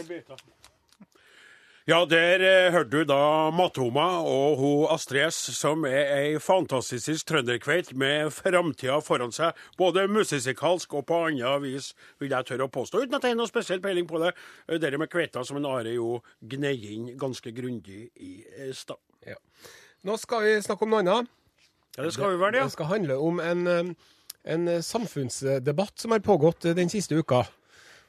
Ja, 1.87 2.01
der 2.03 2.42
eh, 2.42 2.72
hørte 2.75 2.90
du 2.90 3.05
da 3.07 3.46
Matoma 3.55 4.18
og 4.27 4.57
ho 4.59 4.70
Astrid 4.90 5.29
S, 5.29 5.37
som 5.55 5.85
er 5.87 6.09
ei 6.16 6.38
fantastisk 6.42 7.29
trønderkveit 7.29 7.92
med 7.94 8.33
framtida 8.35 8.96
foran 9.07 9.31
seg, 9.31 9.55
både 9.79 10.09
musikalsk 10.11 10.96
og 10.99 11.05
på 11.07 11.20
annet 11.29 11.62
vis, 11.62 11.92
vil 12.18 12.35
jeg 12.35 12.49
tørre 12.49 12.66
å 12.66 12.72
påstå, 12.75 13.05
uten 13.05 13.14
at 13.14 13.22
jeg 13.29 13.37
har 13.37 13.38
noe 13.38 13.46
spesiell 13.46 13.79
peiling 13.85 14.09
på 14.11 14.18
det. 14.18 14.33
Eh, 14.66 14.81
Det 14.83 14.99
med 14.99 15.12
kveita 15.12 15.44
som 15.46 15.61
en 15.61 15.68
Are 15.70 15.92
jo 15.94 16.16
gnei 16.42 16.75
inn 16.96 17.12
ganske 17.16 17.55
grundig 17.55 18.11
i 18.18 18.33
eh, 18.57 18.72
stad. 18.75 18.99
Ja. 19.22 19.38
Nå 20.03 20.18
skal 20.18 20.42
vi 20.42 20.57
snakke 20.66 20.83
om 20.83 20.90
noe 20.90 21.05
annet. 21.05 21.31
Ja, 21.94 22.03
det 22.03 22.16
skal 22.18 22.35
vi 22.35 22.40
vel, 22.42 22.59
ja. 22.59 22.64
Det 22.66 22.75
skal 22.75 22.90
handle 22.90 23.20
om 23.22 23.38
en, 23.38 23.66
eh, 23.70 23.94
en 24.42 24.66
samfunnsdebatt 24.83 26.03
som 26.03 26.11
har 26.11 26.18
pågått 26.18 26.66
den 26.66 26.90
siste 26.90 27.14
uka. 27.14 27.44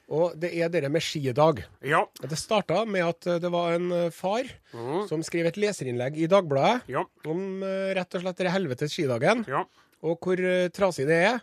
Og 0.08 0.32
det 0.40 0.54
er 0.56 0.70
dere 0.72 0.88
med 0.88 1.02
skidag. 1.04 1.58
Ja. 1.84 2.04
Det 2.22 2.38
starta 2.40 2.84
med 2.88 3.04
at 3.04 3.26
eh, 3.28 3.38
det 3.42 3.50
var 3.52 3.74
en 3.76 3.90
far 4.14 4.46
far 4.72 5.06
som 5.10 5.20
skrev 5.26 5.46
et 5.50 5.58
leserinnlegg 5.60 6.16
i 6.16 6.28
Dagbladet 6.30 6.88
Ja. 6.88 7.02
om 7.28 7.62
eh, 7.62 7.92
rett 7.98 8.16
og 8.16 8.24
slett 8.24 8.40
den 8.40 8.50
helvetes 8.54 8.94
skidagen. 8.94 9.44
Ja. 9.48 9.64
og 10.06 10.20
hvor 10.22 10.38
eh, 10.38 10.68
trasig 10.70 11.08
det 11.10 11.16
er. 11.26 11.40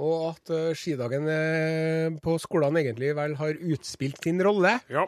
Og 0.00 0.30
at 0.32 0.50
eh, 0.56 0.70
skidagen 0.74 1.26
eh, 1.28 2.10
på 2.24 2.38
skolene 2.40 2.80
egentlig 2.82 3.12
vel 3.18 3.34
har 3.38 3.58
utspilt 3.60 4.22
sin 4.24 4.40
rolle. 4.42 4.78
Ja. 4.90 5.04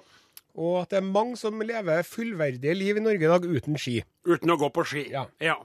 Og 0.55 0.83
at 0.83 0.91
det 0.93 0.99
er 1.01 1.07
mange 1.09 1.38
som 1.41 1.57
lever 1.65 2.03
fullverdige 2.05 2.75
liv 2.77 2.99
i 3.01 3.03
Norge 3.03 3.25
i 3.25 3.31
dag 3.33 3.47
uten 3.49 3.79
ski. 3.81 4.03
Uten 4.29 4.53
å 4.53 4.59
gå 4.61 4.69
på 4.77 4.85
ski. 4.85 5.07
Ja. 5.11 5.25
Og, 5.41 5.57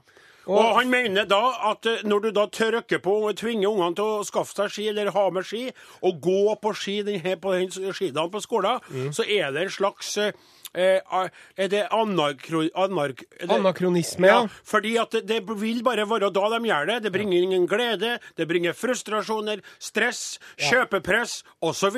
Og- 0.48 0.76
han 0.78 0.90
mener 0.90 1.24
da 1.28 1.40
at 1.70 1.86
eh, 1.86 2.02
når 2.04 2.20
du 2.22 2.30
da 2.32 2.46
trykker 2.46 2.98
på 3.04 3.16
og 3.28 3.36
tvinger 3.36 3.68
ungene 3.68 3.94
til 3.94 4.04
å 4.04 4.24
skaffe 4.24 4.54
seg 4.56 4.70
ski, 4.70 4.88
eller 4.88 5.10
ha 5.12 5.30
med 5.30 5.44
ski, 5.44 5.70
og 6.02 6.20
gå 6.24 6.56
på 6.62 6.74
ski 6.74 7.02
denne, 7.02 7.36
på 7.40 7.52
den 7.52 7.68
skidagen 7.92 8.30
på 8.32 8.40
skolen, 8.42 8.80
Mm. 8.88 9.10
så 9.12 9.24
er 9.28 9.52
det 9.52 9.62
en 9.62 9.68
slags 9.70 10.16
eh, 10.18 10.32
eh, 10.74 11.00
Er 11.56 11.68
det 11.68 11.88
anarkro... 11.90 12.62
Anark, 12.76 13.24
er 13.40 13.46
det- 13.46 13.56
Anakronisme, 13.58 14.26
ja. 14.26 14.42
ja. 14.42 14.48
Fordi 14.64 14.96
at 14.98 15.10
det, 15.10 15.26
det 15.26 15.42
vil 15.60 15.82
bare 15.82 16.04
være 16.08 16.30
da 16.32 16.48
de 16.58 16.68
gjør 16.68 16.86
det. 16.86 17.02
Det 17.02 17.12
bringer 17.12 17.42
ingen 17.42 17.66
glede, 17.66 18.18
det 18.36 18.48
bringer 18.48 18.72
frustrasjoner, 18.72 19.60
stress, 19.78 20.38
kjøpepress 20.58 21.42
osv. 21.62 21.96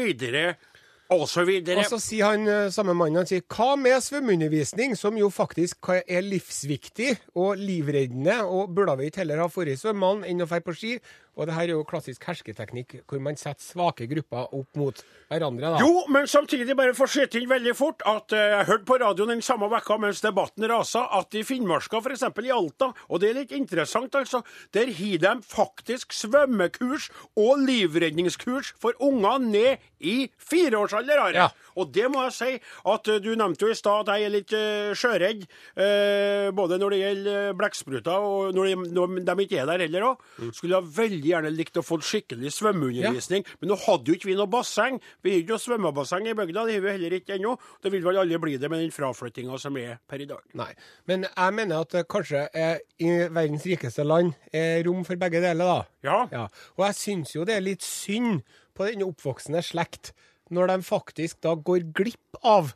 Osv. 1.10 1.48
Og 1.74 1.86
så 1.90 1.98
sier 1.98 2.28
han 2.30 2.46
eh, 2.46 2.68
samme 2.70 2.94
mannen 2.94 3.18
han 3.18 3.26
sier, 3.26 3.42
hva 3.50 3.72
med 3.80 3.98
svømmeundervisning, 4.04 4.94
som 4.98 5.16
jo 5.18 5.26
faktisk 5.34 5.90
er 5.98 6.22
livsviktig 6.22 7.16
og 7.34 7.58
livreddende, 7.58 8.36
og 8.46 8.70
burde 8.76 8.94
vi 9.00 9.10
ikke 9.10 9.24
heller 9.24 9.42
ha 9.42 9.48
forrige 9.50 9.80
svømmann, 9.80 10.22
enn 10.28 10.44
å 10.44 10.46
dra 10.46 10.60
på 10.62 10.76
ski? 10.76 10.92
Og 11.38 11.46
det 11.46 11.54
her 11.54 11.68
er 11.68 11.76
jo 11.76 11.86
klassisk 11.88 12.24
hersketeknikk, 12.28 13.00
hvor 13.08 13.22
man 13.22 13.38
setter 13.38 13.62
svake 13.62 14.08
grupper 14.10 14.50
opp 14.56 14.78
mot 14.78 15.02
hverandre. 15.30 15.72
da. 15.76 15.82
Jo, 15.84 16.04
men 16.10 16.26
samtidig 16.28 16.76
bare 16.76 16.94
få 16.96 17.06
skyte 17.10 17.40
inn 17.40 17.48
veldig 17.50 17.74
fort 17.78 18.02
at 18.08 18.34
eh, 18.36 18.56
jeg 18.56 18.68
hørte 18.70 18.88
på 18.88 18.98
radioen 19.02 19.34
den 19.36 19.44
samme 19.44 19.70
vekka 19.70 19.98
mens 20.02 20.22
debatten 20.24 20.66
rasa, 20.70 21.06
at 21.20 21.34
i 21.38 21.44
Finnmarka, 21.46 22.02
f.eks. 22.02 22.26
i 22.26 22.54
Alta, 22.54 22.90
og 23.08 23.22
det 23.22 23.30
er 23.30 23.38
litt 23.42 23.54
interessant, 23.56 24.14
altså, 24.18 24.42
der 24.74 24.90
har 24.98 25.22
de 25.24 25.34
faktisk 25.46 26.14
svømmekurs 26.16 27.10
og 27.38 27.62
livredningskurs 27.62 28.74
for 28.80 28.98
unger 29.00 29.38
ned 29.44 29.88
i 30.00 30.30
fireårsalder. 30.40 31.22
Ja. 31.36 31.50
Og 31.78 31.92
det 31.94 32.08
må 32.10 32.24
jeg 32.26 32.36
si 32.36 32.50
at 32.92 33.10
eh, 33.12 33.20
du 33.22 33.32
nevnte 33.38 33.68
jo 33.68 33.72
i 33.72 33.78
stad 33.78 34.08
at 34.08 34.18
jeg 34.18 34.26
er 34.26 34.34
litt 34.34 34.54
uh, 34.56 34.92
sjøredd, 34.96 35.44
uh, 35.78 36.48
både 36.56 36.78
når 36.80 36.94
det 36.94 37.00
gjelder 37.00 37.56
blekkspruter 37.58 38.26
og 38.30 38.54
når 38.56 38.70
de, 38.70 38.76
når 38.96 39.18
de 39.28 39.36
ikke 39.44 39.60
er 39.62 39.68
der 39.70 39.84
heller 39.86 40.08
òg. 40.12 40.24
Skulle 40.56 40.80
ha 40.80 40.84
veldig 40.84 41.29
gjerne 41.30 41.50
likt 41.54 41.78
å 41.80 41.82
få 41.86 41.98
skikkelig 42.04 42.50
svømmeundervisning, 42.56 43.44
men 43.60 43.70
nå 43.72 43.76
hadde 43.86 44.10
jo 44.12 44.16
ikke 44.18 44.28
vi 44.30 44.36
noe 44.38 44.50
basseng. 44.50 45.00
Vi 45.22 45.32
har 45.34 45.42
ikke 45.42 45.54
noe 45.56 45.62
svømmebasseng 45.64 46.28
i 46.30 46.34
bygda, 46.38 46.64
det 46.68 46.76
har 46.78 46.84
vi 46.86 46.94
heller 46.94 47.16
ikke 47.18 47.36
ennå. 47.38 47.56
Det 47.82 47.92
vil 47.94 48.04
vel 48.04 48.20
alle 48.22 48.38
bli 48.42 48.56
det 48.60 48.70
med 48.70 48.82
den 48.84 48.94
fraflyttinga 48.94 49.58
som 49.62 49.76
er 49.80 49.98
per 50.10 50.20
i 50.24 50.28
dag. 50.30 50.42
Nei, 50.58 50.70
men 51.10 51.26
jeg 51.28 51.56
mener 51.56 51.84
at 51.86 51.96
kanskje 52.10 52.46
er, 52.54 52.80
i 53.00 53.10
verdens 53.28 53.66
rikeste 53.68 54.04
land 54.06 54.34
er 54.52 54.82
rom 54.86 55.04
for 55.08 55.16
begge 55.20 55.40
deler, 55.44 55.64
da. 55.64 55.80
Ja. 56.06 56.18
Ja. 56.32 56.46
Og 56.78 56.86
jeg 56.88 56.98
syns 57.00 57.34
jo 57.36 57.44
det 57.48 57.56
er 57.56 57.64
litt 57.64 57.82
synd 57.86 58.42
på 58.76 58.86
den 58.90 59.02
oppvoksende 59.06 59.62
slekt, 59.64 60.12
når 60.50 60.66
de 60.72 60.78
faktisk 60.82 61.40
da 61.46 61.54
går 61.54 61.84
glipp 61.94 62.40
av 62.42 62.72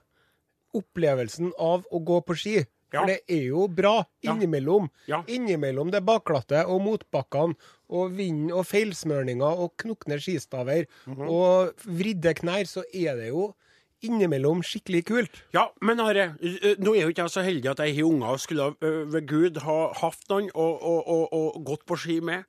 opplevelsen 0.75 1.53
av 1.61 1.85
å 1.95 2.01
gå 2.03 2.21
på 2.27 2.37
ski. 2.39 2.57
Ja. 2.95 3.01
For 3.03 3.11
det 3.11 3.21
er 3.27 3.49
jo 3.49 3.67
bra 3.67 4.05
Ja. 4.23 4.33
innimellom. 4.35 4.89
Ja. 5.11 5.23
Innimellom 5.27 5.91
det 5.91 6.05
bakglatte 6.07 6.65
og 6.69 6.81
motbakkene 6.83 7.57
og 7.89 8.17
vind 8.17 8.51
og 8.53 8.67
feilsmørninger 8.67 9.47
og 9.65 9.75
knukne 9.79 10.21
skistaver 10.21 10.85
Mhm. 11.07 11.29
og 11.29 11.73
vridde 11.85 12.35
knær, 12.35 12.65
så 12.65 12.85
er 12.95 13.15
det 13.17 13.29
jo 13.29 13.53
innimellom 14.07 14.63
skikkelig 14.67 15.03
kult. 15.09 15.41
Ja, 15.55 15.69
men 15.85 16.01
Are, 16.05 16.31
nå 16.79 16.95
er 16.95 17.07
jo 17.07 17.13
ikke 17.15 17.25
jeg 17.25 17.35
så 17.35 17.45
heldig 17.47 17.71
at 17.75 17.83
jeg 17.85 17.97
har 17.99 18.09
unger 18.09 18.35
og 18.37 18.43
skulle 18.43 18.71
ved 19.13 19.27
Gud 19.31 19.61
ha 19.65 19.79
hatt 20.01 20.29
noen 20.31 20.51
og, 20.55 20.83
og, 20.83 21.33
og, 21.33 21.59
gått 21.65 21.85
på 21.89 21.97
ski 22.01 22.21
med. 22.25 22.45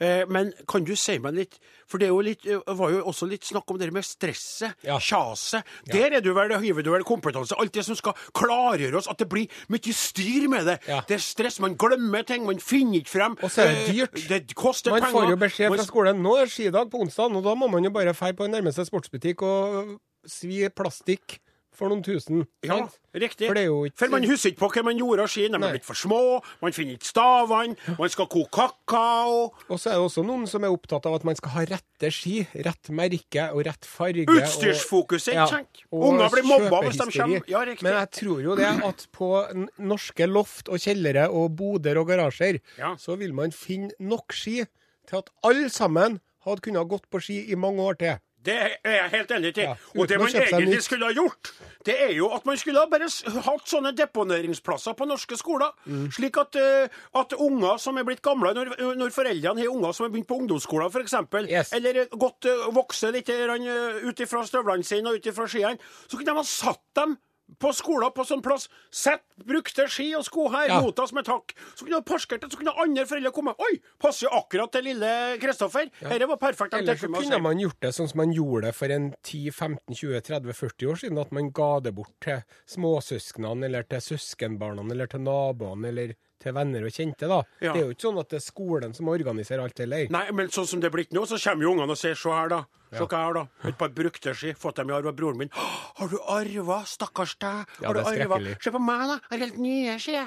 Eh, 0.00 0.22
men 0.32 0.52
kan 0.68 0.84
du 0.88 0.94
si 0.96 1.18
meg 1.20 1.34
litt 1.36 1.58
For 1.88 2.00
det 2.00 2.06
jo 2.08 2.22
litt, 2.24 2.46
var 2.78 2.88
jo 2.92 3.02
også 3.10 3.26
litt 3.28 3.44
snakk 3.44 3.68
om 3.72 3.76
det 3.80 3.90
med 3.92 4.04
stresset, 4.04 4.74
Ja. 4.84 4.96
kjaset. 5.00 5.64
Der 5.88 6.16
er 6.18 6.20
du 6.24 6.30
vel, 6.36 6.52
hiver 6.60 6.84
du 6.84 6.90
vel 6.92 7.04
kompetanse. 7.04 7.56
Alt 7.56 7.72
det 7.76 7.84
som 7.84 7.96
skal 7.96 8.12
klargjøre 8.36 8.96
oss, 9.00 9.08
at 9.08 9.18
det 9.20 9.28
blir 9.28 9.48
mye 9.72 9.92
styr 9.96 10.48
med 10.52 10.66
det. 10.68 10.78
Ja. 10.88 11.00
Det 11.08 11.16
er 11.16 11.24
stress, 11.24 11.60
man 11.64 11.76
glemmer 11.80 12.24
ting, 12.28 12.44
man 12.48 12.60
finner 12.60 13.00
ikke 13.00 13.14
frem. 13.16 13.36
Og 13.42 13.50
så 13.52 13.64
er 13.64 13.72
det 13.72 13.78
Eh, 13.78 13.92
dyrt. 13.94 14.28
Det 14.28 14.54
koster 14.54 14.90
Man 14.90 15.00
penger. 15.00 15.12
får 15.16 15.30
jo 15.30 15.36
beskjed 15.40 15.74
fra 15.76 15.84
skolen 15.88 16.20
nå 16.22 16.36
er 16.42 16.46
skidag 16.52 16.90
på 16.92 17.00
onsdag, 17.04 17.36
og 17.36 17.44
da 17.44 17.54
må 17.54 17.70
man 17.70 17.84
jo 17.84 17.90
bare 17.90 18.12
dra 18.12 18.32
på 18.32 18.48
nærmeste 18.48 18.84
sportsbutikk 18.88 19.42
og 19.42 19.98
svi 20.26 20.68
plastikk 20.70 21.38
for 21.78 21.92
noen 21.92 22.02
tusen. 22.02 22.40
Ja, 22.66 22.74
sant? 22.74 22.96
riktig. 23.14 23.46
For 23.46 23.90
For 23.94 24.08
man 24.10 24.24
husker 24.26 24.50
ikke 24.50 24.58
på 24.64 24.68
hva 24.74 24.82
man 24.88 24.98
gjorde 24.98 25.22
av 25.22 25.28
ski. 25.30 25.44
De 25.46 25.54
er 25.54 25.70
blitt 25.76 25.84
for 25.86 25.94
små, 25.94 26.40
man 26.60 26.72
finner 26.74 26.96
ikke 26.96 27.06
stavene, 27.06 27.76
man 27.98 28.08
skal 28.10 28.26
koke 28.26 28.50
kakao. 28.50 29.52
Og 29.70 29.78
så 29.78 29.92
er 29.92 29.94
det 29.94 30.02
også 30.08 30.24
noen 30.26 30.48
som 30.50 30.64
er 30.66 30.74
opptatt 30.74 31.06
av 31.06 31.14
at 31.20 31.24
man 31.28 31.36
skal 31.38 31.50
ha 31.54 31.60
rette 31.70 32.10
ski, 32.10 32.40
rett 32.66 32.90
merke 32.90 33.46
og 33.54 33.62
rett 33.68 33.86
farge. 33.86 34.26
Utstyrsfokuset, 34.26 35.34
ikke 35.36 35.48
sant? 35.52 35.82
Unger 35.94 36.34
blir 36.34 36.48
mobba 36.50 36.82
hvis 36.88 36.98
de 36.98 37.10
kommer- 37.20 37.42
Ja, 37.46 37.60
riktig. 37.64 37.82
Men 37.86 37.92
jeg 37.94 38.10
tror 38.10 38.42
jo 38.42 38.56
det 38.56 38.66
at 38.84 39.06
på 39.12 39.30
norske 39.78 40.26
loft 40.26 40.68
og 40.68 40.78
kjellere 40.82 41.30
og 41.30 41.54
boder 41.54 41.96
og 41.98 42.08
garasjer, 42.08 42.60
Ja. 42.78 42.96
så 42.96 43.16
vil 43.16 43.32
man 43.32 43.50
finne 43.52 43.92
nok 44.00 44.32
ski 44.32 44.64
til 45.06 45.18
at 45.18 45.30
alle 45.44 45.68
sammen 45.70 46.20
hadde 46.44 46.60
kunnet 46.60 46.88
gått 46.88 47.08
på 47.10 47.20
ski 47.22 47.50
i 47.52 47.54
mange 47.54 47.78
år 47.78 47.98
til. 47.98 48.18
Det 48.44 48.54
er 48.54 48.94
jeg 48.94 49.10
helt 49.10 49.32
enig 49.34 49.50
til. 49.54 49.66
Ja, 49.66 49.74
og 49.98 50.08
det 50.08 50.18
man 50.20 50.30
egentlig 50.30 50.82
skulle 50.82 51.08
ha 51.08 51.14
gjort, 51.16 51.50
det 51.86 51.96
er 52.04 52.12
jo 52.14 52.28
at 52.34 52.46
man 52.46 52.56
skulle 52.60 52.78
ha 52.78 52.86
bare 52.90 53.08
hatt 53.44 53.70
sånne 53.70 53.92
deponeringsplasser 53.98 54.94
på 54.98 55.08
norske 55.10 55.36
skoler. 55.40 55.74
Mm. 55.86 56.06
Slik 56.14 56.38
at, 56.40 56.58
eh, 56.60 57.00
at 57.18 57.34
unger 57.34 57.80
som 57.82 57.98
er 57.98 58.06
blitt 58.06 58.22
gamle, 58.22 58.54
når, 58.54 58.74
når 59.00 59.14
foreldrene 59.14 59.64
har 59.64 59.72
unger 59.72 59.92
som 59.96 60.06
har 60.06 60.14
begynt 60.14 60.30
på 60.30 60.38
ungdomsskolen 60.42 60.92
f.eks., 60.92 61.16
Yes. 61.48 61.72
eller 61.72 62.02
eh, 62.04 62.18
gått 62.20 62.46
uh, 62.48 62.68
vokse 62.74 63.10
litt 63.14 63.28
uh, 63.30 64.04
ut 64.04 64.20
ifra 64.20 64.44
støvlene 64.46 64.86
sine 64.86 65.10
og 65.10 65.18
ut 65.18 65.26
ifra 65.30 65.48
skiene, 65.50 65.80
så 66.06 66.16
kunne 66.16 66.30
de 66.30 66.38
ha 66.38 66.46
satt 66.46 66.84
dem 66.98 67.16
på 67.58 67.72
skolen 67.74 68.12
på 68.14 68.24
sånn 68.28 68.42
plass. 68.44 68.68
Sett 68.90 69.22
brukte 69.44 69.88
ski 69.88 70.14
og 70.14 70.24
sko 70.24 70.48
her, 70.52 70.68
Ja. 70.68 70.80
mot 70.80 70.98
oss 70.98 71.12
med 71.12 71.24
takk. 71.24 71.54
Så 71.74 71.84
kunne 71.86 71.98
du 71.98 72.02
parkert 72.02 72.40
det, 72.40 72.50
så 72.52 72.58
kunne 72.58 72.74
andre 72.78 73.04
foreldre 73.06 73.32
komme. 73.32 73.54
Oi, 73.58 73.80
passer 73.98 74.28
jo 74.28 74.36
akkurat 74.38 74.70
til 74.72 74.84
lille 74.84 75.38
Kristoffer. 75.40 75.90
Dette 76.00 76.28
var 76.28 76.36
perfekt. 76.36 76.70
de 76.70 76.78
Eller 76.78 76.94
så 76.94 77.08
kunne 77.08 77.42
man 77.42 77.58
gjort 77.58 77.80
det 77.80 77.94
sånn 77.94 78.08
som 78.08 78.18
man 78.18 78.32
gjorde 78.32 78.62
det 78.68 78.74
for 78.74 78.90
en 78.90 79.14
10-15-20-30-40 79.24 80.86
år 80.90 80.96
siden, 81.00 81.18
at 81.18 81.32
man 81.32 81.50
ga 81.50 81.80
det 81.80 81.94
bort 81.94 82.14
til 82.20 82.42
småsøsknene, 82.66 83.64
eller 83.64 83.82
til 83.88 84.00
søskenbarna, 84.00 84.84
eller 84.90 85.06
til 85.06 85.20
naboene, 85.20 85.88
eller 85.88 86.14
til 86.48 86.56
venner 86.56 86.88
og 86.88 86.96
kjente, 86.96 87.28
da. 87.30 87.42
Ja. 87.60 87.74
Det 87.76 87.82
er 87.82 87.86
jo 87.86 87.94
ikke 87.94 88.06
sånn 88.08 88.20
at 88.24 88.32
det 88.32 88.40
er 88.40 88.44
skolen 88.48 88.96
som 88.96 89.12
organiserer 89.12 89.62
alt 89.66 89.84
heller. 89.84 90.08
Nei, 90.14 90.24
men 90.34 90.50
sånn 90.54 90.68
som 90.70 90.82
det 90.82 90.88
er 90.90 90.96
blitt 90.96 91.14
nå, 91.16 91.24
så 91.28 91.38
kommer 91.42 91.68
jo 91.68 91.76
ungene 91.76 91.94
og 91.94 92.00
sier 92.00 92.18
se 92.18 92.32
her, 92.32 92.52
da. 92.56 92.64
Se 92.88 93.02
hva 93.04 93.08
jeg 93.18 93.26
har, 93.26 93.34
da. 93.36 93.68
Et 93.68 93.76
par 93.76 93.90
brukte 93.92 94.32
ski. 94.32 94.54
Fått 94.56 94.78
dem 94.80 94.88
i 94.88 94.94
arv 94.96 95.10
av 95.10 95.16
broren 95.18 95.36
min. 95.42 95.50
Har 95.52 96.08
du 96.08 96.16
arva? 96.24 96.78
Stakkars 96.88 97.34
deg. 97.36 97.66
Ja, 97.82 97.90
Har 97.90 97.98
du 97.98 98.00
det 98.00 98.14
er 98.14 98.24
arva? 98.24 98.38
Se 98.64 98.72
på 98.72 98.80
meg, 98.80 99.02
da. 99.10 99.18
Jeg 99.28 99.34
har 99.34 99.42
helt 99.44 99.58
nye 99.60 99.98
ski. 100.00 100.22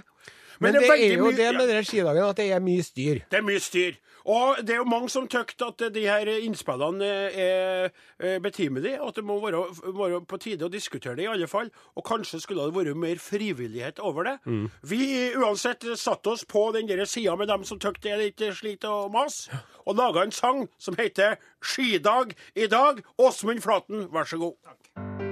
Men, 0.60 0.74
det, 0.74 0.82
det 0.82 0.90
er 1.12 1.18
jo 1.18 1.26
mye- 1.32 1.38
det 1.38 1.54
med 1.56 1.68
den 1.70 1.84
skidagen 1.84 2.24
at 2.30 2.38
det 2.38 2.52
er 2.52 2.60
mye 2.60 2.84
styr. 2.84 3.20
Det 3.32 3.38
er 3.40 3.42
mye 3.46 3.60
styr. 3.60 3.94
Og 4.26 4.58
det 4.62 4.70
er 4.76 4.78
jo 4.78 4.84
mange 4.86 5.10
som 5.10 5.28
tykker 5.28 5.66
at 5.68 5.94
de 5.96 6.02
her 6.06 6.28
innspillene 6.30 7.06
er 7.34 7.90
er 8.20 8.40
betimelige, 8.40 9.00
at 9.02 9.16
det 9.16 9.24
må 9.26 9.40
være, 9.42 9.64
være 9.98 10.20
på 10.30 10.38
tide 10.38 10.66
å 10.66 10.70
diskutere 10.70 11.16
det, 11.16 11.24
i 11.24 11.28
alle 11.32 11.48
fall. 11.48 11.72
Og 11.98 12.04
kanskje 12.06 12.40
skulle 12.44 12.68
det 12.68 12.76
vært 12.76 12.98
mer 12.98 13.16
frivillighet 13.18 14.00
over 14.00 14.24
det. 14.24 14.36
Vi 14.84 15.32
uansett 15.36 15.88
satte 15.98 16.28
oss 16.36 16.46
på 16.46 16.72
den 16.76 16.88
der 16.88 17.06
sida 17.06 17.36
med 17.36 17.48
dem 17.48 17.64
som 17.64 17.80
tykker 17.80 18.02
det 18.02 18.12
er 18.12 18.18
litt 18.22 18.44
slit 18.60 18.86
og 18.86 19.12
mas, 19.12 19.50
og 19.86 19.96
laga 19.98 20.22
en 20.24 20.32
sang 20.32 20.68
som 20.78 20.96
heter 20.96 21.36
'Skidag 21.62 22.36
i 22.56 22.68
dag'. 22.68 23.02
Åsmund 23.18 23.62
Flaten, 23.62 24.08
vær 24.14 24.24
så 24.24 24.38
god. 24.38 25.31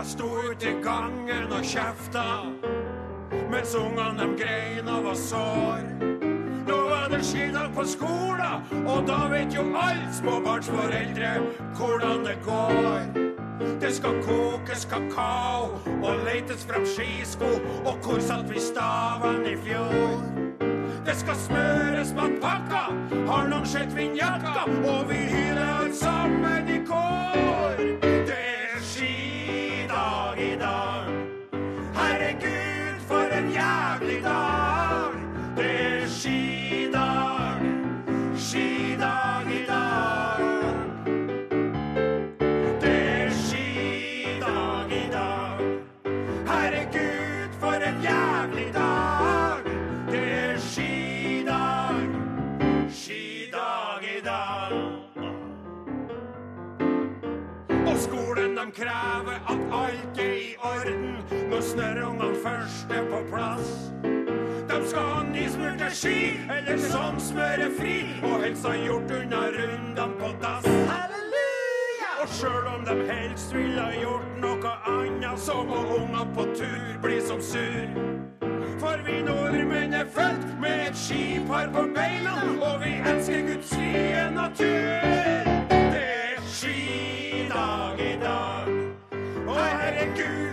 Jeg 0.00 0.08
sto 0.08 0.24
ute 0.24 0.64
i 0.64 0.78
gangen 0.80 1.50
og 1.52 1.60
kjefta 1.60 2.22
mens 3.52 3.74
ungene 3.76 4.14
dem 4.16 4.30
grein 4.38 4.86
og 4.88 5.02
var 5.04 5.18
sår. 5.20 5.82
Nå 6.70 6.78
var 6.88 7.10
det 7.12 7.18
skidag 7.28 7.74
på 7.76 7.84
skolen, 7.84 8.64
og 8.88 9.04
da 9.04 9.18
vet 9.28 9.52
jo 9.52 9.66
alle 9.76 10.08
småbarnsforeldre 10.16 11.34
hvordan 11.76 12.24
det 12.24 12.38
går. 12.48 13.12
Det 13.84 13.92
skal 13.98 14.16
kokes 14.24 14.88
kakao 14.88 15.76
og 16.00 16.24
leites 16.24 16.64
frem 16.64 16.88
skisko, 16.88 17.52
og 17.84 18.00
hvor 18.00 18.24
satt 18.24 18.48
vi 18.48 18.60
stavene 18.70 19.52
i 19.52 19.56
fjor? 19.68 20.16
Det 21.04 21.18
skal 21.20 21.36
smøres 21.44 22.16
matpakka, 22.16 22.86
har 23.28 23.52
noen 23.52 23.68
sett 23.68 23.92
vindjakka, 23.92 24.64
og 24.80 25.10
vi 25.12 25.26
hyler 25.28 25.92
sammen 25.92 26.72
i 26.72 26.80
kår. 26.88 28.19
Snørrungene 62.40 62.60
først 62.60 62.90
er 62.90 63.04
på 63.10 63.20
plass. 63.30 63.92
De 64.68 64.88
skal 64.88 65.00
ha 65.00 65.22
nysmurte 65.22 65.90
ski 65.90 66.40
eller 66.58 66.78
som 66.78 67.20
smørefri, 67.20 68.06
og 68.22 68.42
helst 68.44 68.66
ha 68.66 68.74
gjort 68.74 69.10
unna 69.10 69.36
rundene 69.36 70.06
på 70.18 70.28
dass. 70.42 70.66
Og 72.22 72.28
sjøl 72.28 72.66
om 72.66 72.84
de 72.84 73.12
helst 73.12 73.54
ville 73.54 73.80
ha 73.80 73.92
gjort 74.00 74.40
noe 74.40 74.72
annet, 74.86 75.40
så 75.40 75.62
må 75.62 75.80
unga 75.96 76.24
på 76.34 76.44
tur 76.54 76.98
bli 77.02 77.20
som 77.20 77.40
sur. 77.40 77.88
For 78.80 79.00
vi 79.06 79.22
nordmenn 79.22 79.94
er 79.94 80.04
født 80.04 80.60
med 80.60 80.88
et 80.88 80.96
skipar 80.96 81.68
på 81.72 81.86
beina, 81.94 82.36
og 82.60 82.80
vi 82.84 82.92
elsker 83.10 83.40
Guds 83.48 83.74
frie 83.74 84.30
natur. 84.34 85.00
Det 85.70 86.04
er 86.04 86.44
skidag 86.48 88.00
i 88.00 88.14
dag. 88.20 88.70
Å 89.48 89.56
herregud, 89.56 90.49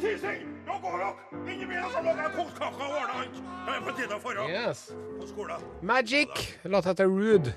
Tising, 0.00 0.44
nå 0.66 0.76
går 0.82 0.98
dere! 1.00 1.10
Inn 1.50 1.62
i 1.64 1.66
bilen 1.66 1.88
så 1.92 2.02
lager 2.04 2.22
jeg 2.26 2.32
kokt 2.36 2.54
kake 2.58 2.84
og 2.84 2.94
ordner 3.00 3.16
alt. 3.22 3.40
Det 3.66 3.74
er 3.74 3.82
på 3.86 3.94
tide 3.98 4.18
å 4.18 4.34
dra 4.34 4.46
Yes. 4.50 4.84
på 5.18 5.26
skolen. 5.28 5.64
Magic. 5.82 6.28
Låta 6.64 6.92
heter 6.92 7.06
Rude. 7.10 7.54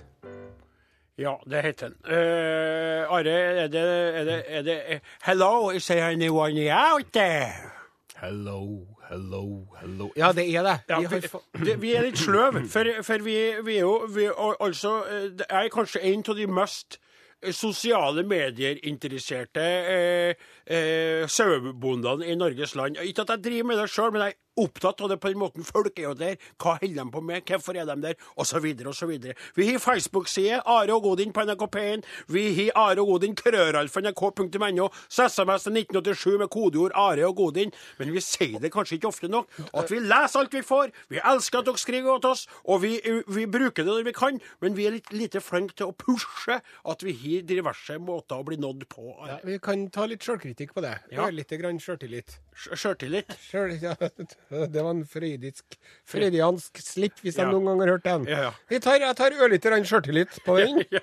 Ja, 1.18 1.36
det 1.46 1.62
heter 1.62 1.90
den. 1.94 1.98
Uh, 2.10 3.14
Are, 3.14 3.30
er 3.30 3.68
det, 3.68 3.84
er 4.20 4.24
det, 4.26 4.44
er 4.48 4.62
det 4.66 4.78
eh, 4.88 5.00
Hello, 5.22 5.70
is 5.70 5.86
there 5.88 6.10
anyone 6.10 6.70
out 6.74 7.12
there? 7.14 7.72
Hello, 8.18 8.88
hello, 9.10 9.68
hello. 9.82 10.12
Ja, 10.18 10.32
det 10.32 10.48
er 10.56 10.64
det. 10.64 10.80
Ja, 10.90 11.00
Vi 11.00 11.66
det, 11.66 11.82
vi 11.82 11.94
er 11.96 12.02
litt 12.08 12.18
sløve, 12.18 12.66
for, 12.70 12.86
for 13.04 13.18
vi, 13.24 13.36
vi 13.64 13.76
er 13.76 13.80
jo 13.86 14.06
vi, 14.10 14.30
altså 14.60 15.04
jeg 15.12 15.38
det 15.38 15.46
er 15.50 15.70
kanskje 15.70 16.02
en 16.02 16.24
av 16.30 16.36
de 16.36 16.48
mest 16.48 16.98
eh, 16.98 17.03
sosiale 17.52 18.24
medier-interesserte 18.24 19.64
eh, 19.64 20.36
eh, 20.66 21.28
sauebondene 21.28 22.30
i 22.32 22.38
Norges 22.40 22.76
land. 22.80 23.02
Ikke 23.04 23.26
at 23.26 23.36
jeg 23.36 23.44
driver 23.44 23.70
med 23.72 23.82
det 23.82 23.90
sjøl, 23.92 24.14
men 24.14 24.28
jeg 24.28 24.38
opptatt 24.58 25.02
av 25.02 25.10
det 25.10 25.18
på 25.24 25.30
den 25.32 25.40
måten. 25.42 25.64
Folk 25.66 25.98
er 26.00 26.10
jo 26.10 26.14
der. 26.18 26.36
Hva 26.62 26.76
holder 26.82 27.00
de 27.04 27.12
på 27.14 27.22
med? 27.26 27.44
Hvorfor 27.50 27.78
er 27.80 27.86
de 27.90 27.96
der? 28.08 28.16
Og 28.38 28.46
så 28.50 28.60
videre 28.64 28.92
og 28.92 28.96
så 28.98 29.08
videre. 29.10 29.34
Vi 29.56 29.68
har 29.72 29.80
Facebook-side, 29.82 30.62
Are 30.66 30.94
og 30.96 31.04
Godin 31.08 31.34
på 31.34 31.44
NRK 31.48 31.64
P1. 31.76 32.04
Vi 32.28 32.44
har 32.60 32.72
Are 32.84 33.02
og 33.02 33.08
Godin, 33.16 33.36
krøralf 33.36 33.98
nrk.no. 34.02 34.90
SMS 35.10 35.64
til 35.68 35.78
1987 35.78 36.38
med 36.44 36.50
kodeord 36.54 36.92
Are 36.96 37.26
og 37.28 37.36
Godin. 37.40 37.72
Men 38.00 38.14
vi 38.14 38.22
sier 38.24 38.60
det 38.64 38.72
kanskje 38.74 38.98
ikke 39.00 39.10
ofte 39.12 39.30
nok. 39.32 39.50
At 39.74 39.92
vi 39.92 40.00
leser 40.04 40.40
alt 40.44 40.54
vi 40.54 40.62
får. 40.66 40.94
Vi 41.10 41.22
elsker 41.24 41.60
at 41.64 41.70
dere 41.70 41.82
skriver 41.82 42.20
til 42.24 42.30
oss, 42.34 42.46
og 42.66 42.82
vi, 42.84 42.94
vi 43.28 43.46
bruker 43.50 43.84
det 43.84 43.92
når 43.94 44.08
vi 44.10 44.16
kan. 44.18 44.40
Men 44.62 44.78
vi 44.78 44.88
er 44.90 44.96
litt 44.98 45.12
lite 45.14 45.42
flinke 45.44 45.76
til 45.80 45.92
å 45.92 45.96
pushe 45.98 46.60
at 46.60 47.04
vi 47.06 47.14
har 47.24 47.46
diverse 47.50 47.98
måter 48.02 48.40
å 48.42 48.46
bli 48.48 48.58
nådd 48.62 48.86
på. 48.92 49.10
Ja, 49.28 49.40
vi 49.46 49.58
kan 49.64 49.88
ta 49.94 50.06
litt 50.10 50.24
sjølkritikk 50.26 50.74
på 50.78 50.84
det. 50.86 50.96
Ja. 51.14 51.28
Litt 51.34 51.50
sjøltillit. 51.54 52.38
Sj- 52.54 52.78
Sjøltillit. 52.78 53.32
Sjøl, 53.50 53.74
ja, 53.82 53.96
det 54.74 54.84
var 54.86 54.92
en 54.94 55.04
freudiansk 55.10 56.82
slipp, 56.84 57.20
hvis 57.24 57.38
Ja. 57.38 57.44
jeg 57.46 57.54
noen 57.54 57.66
ganger 57.72 57.84
har 57.88 57.94
hørt 57.98 58.08
den. 58.08 58.28
Ja, 58.32 58.40
ja. 58.48 58.52
Vi 58.72 58.80
tar, 58.84 59.00
jeg 59.02 59.16
tar 59.20 59.36
ørlite 59.38 59.70
grann 59.72 59.86
sjøltillit 59.90 60.40
på 60.46 60.58
den. 60.62 60.84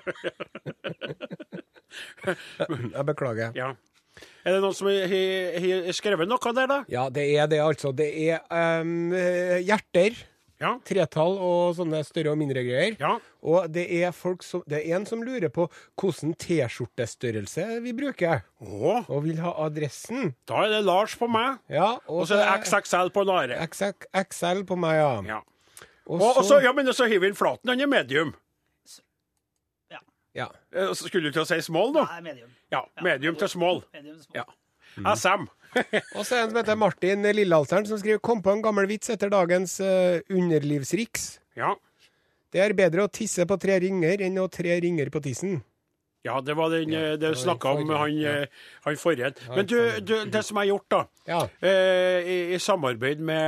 Jeg 1.91 3.03
beklager. 3.03 3.51
Ja. 3.57 3.73
Er 4.45 4.55
det 4.55 4.61
noen 4.63 4.75
som 4.75 4.87
har 4.87 5.91
skrevet 5.95 6.29
noe 6.29 6.53
der, 6.55 6.67
da? 6.69 6.77
Ja, 6.91 7.07
det 7.13 7.25
er 7.35 7.49
det, 7.51 7.59
altså. 7.63 7.91
Det 7.95 8.07
er 8.29 8.39
um, 8.81 9.11
hjerter, 9.11 10.15
Ja. 10.61 10.75
tretall 10.85 11.39
og 11.41 11.73
sånne 11.79 12.03
større 12.05 12.31
og 12.35 12.37
mindre 12.37 12.61
greier. 12.63 12.93
Ja. 13.01 13.15
Og 13.41 13.65
det 13.73 13.87
er, 13.97 14.11
folk 14.13 14.43
som, 14.45 14.61
det 14.69 14.77
er 14.83 14.95
en 14.99 15.07
som 15.09 15.23
lurer 15.25 15.49
på 15.49 15.65
hvilken 15.97 16.35
T-skjortestørrelse 16.37 17.65
vi 17.81 17.93
bruker, 17.97 18.43
Åh. 18.61 19.09
og 19.09 19.23
vil 19.25 19.39
ha 19.41 19.55
adressen. 19.65 20.35
da 20.45 20.61
er 20.67 20.75
det 20.75 20.83
Lars 20.85 21.15
på 21.17 21.27
meg, 21.27 21.57
Ja, 21.67 21.95
og 22.07 22.27
så 22.29 22.37
er 22.37 22.45
det 22.45 22.67
XXL 22.69 23.09
på 23.15 23.25
Nare. 23.25 23.57
XXL 23.67 24.61
på 24.69 24.77
meg, 24.77 24.99
ja. 25.01 25.11
Ja. 25.37 25.41
Og 26.05 26.21
Og, 26.21 26.43
så, 26.45 26.59
ja, 26.61 26.71
men 26.73 26.85
så 26.93 27.05
hiver 27.09 27.21
vi 27.25 27.27
inn 27.33 27.35
Flaten, 27.37 27.69
han 27.69 27.81
er 27.81 27.87
medium. 27.87 28.33
ja. 30.35 30.47
Eh, 30.73 30.93
Skulle 30.95 31.27
du 31.29 31.33
til 31.35 31.41
å 31.43 31.47
si 31.49 31.57
small, 31.65 31.91
da? 31.95 32.05
Nei, 32.13 32.21
medium. 32.29 32.49
Ja, 32.71 32.85
medium 33.03 33.35
til 33.35 33.49
small. 33.51 33.81
Medium 33.93 34.19
small. 34.21 34.45
Ja. 34.45 35.15
SM. 35.15 35.47
Og 36.17 36.25
så 36.25 36.35
er 36.35 36.41
det 36.41 36.43
en 36.43 36.51
som 36.51 36.59
heter 36.59 36.79
Martin 36.79 37.27
Lillealteren, 37.31 37.87
som 37.87 37.99
skriver 38.01 38.21
Kom 38.23 38.43
på 38.43 38.53
en 38.53 38.63
gammel 38.63 38.89
vits 38.89 39.11
etter 39.13 39.31
dagens 39.31 39.77
uh, 39.83 40.19
underlivsriks. 40.31 41.33
Ja. 41.57 41.73
Det 42.51 42.59
er 42.59 42.75
bedre 42.75 43.05
å 43.07 43.11
tisse 43.11 43.45
på 43.47 43.57
tre 43.61 43.77
ringer 43.83 44.23
enn 44.25 44.39
å 44.41 44.49
tre 44.51 44.75
ringer 44.83 45.11
på 45.13 45.23
tissen. 45.23 45.61
Ja, 46.23 46.41
det 46.45 46.53
var 46.53 46.69
den 46.69 46.91
ja, 46.93 46.99
det 47.17 47.31
det 47.31 47.37
snakka 47.41 47.71
om 47.79 47.89
han, 47.89 48.13
ja. 48.13 48.29
eh, 48.43 48.47
han 48.85 48.97
forrige. 49.01 49.33
Men 49.55 49.65
du, 49.65 49.77
du, 50.05 50.15
det 50.29 50.43
som 50.45 50.59
jeg 50.59 50.69
har 50.69 50.75
gjort, 50.75 50.91
da 50.91 51.01
Ja. 51.27 51.39
eh, 51.61 52.27
i, 52.27 52.37
I 52.53 52.59
samarbeid 52.59 53.19
med 53.25 53.41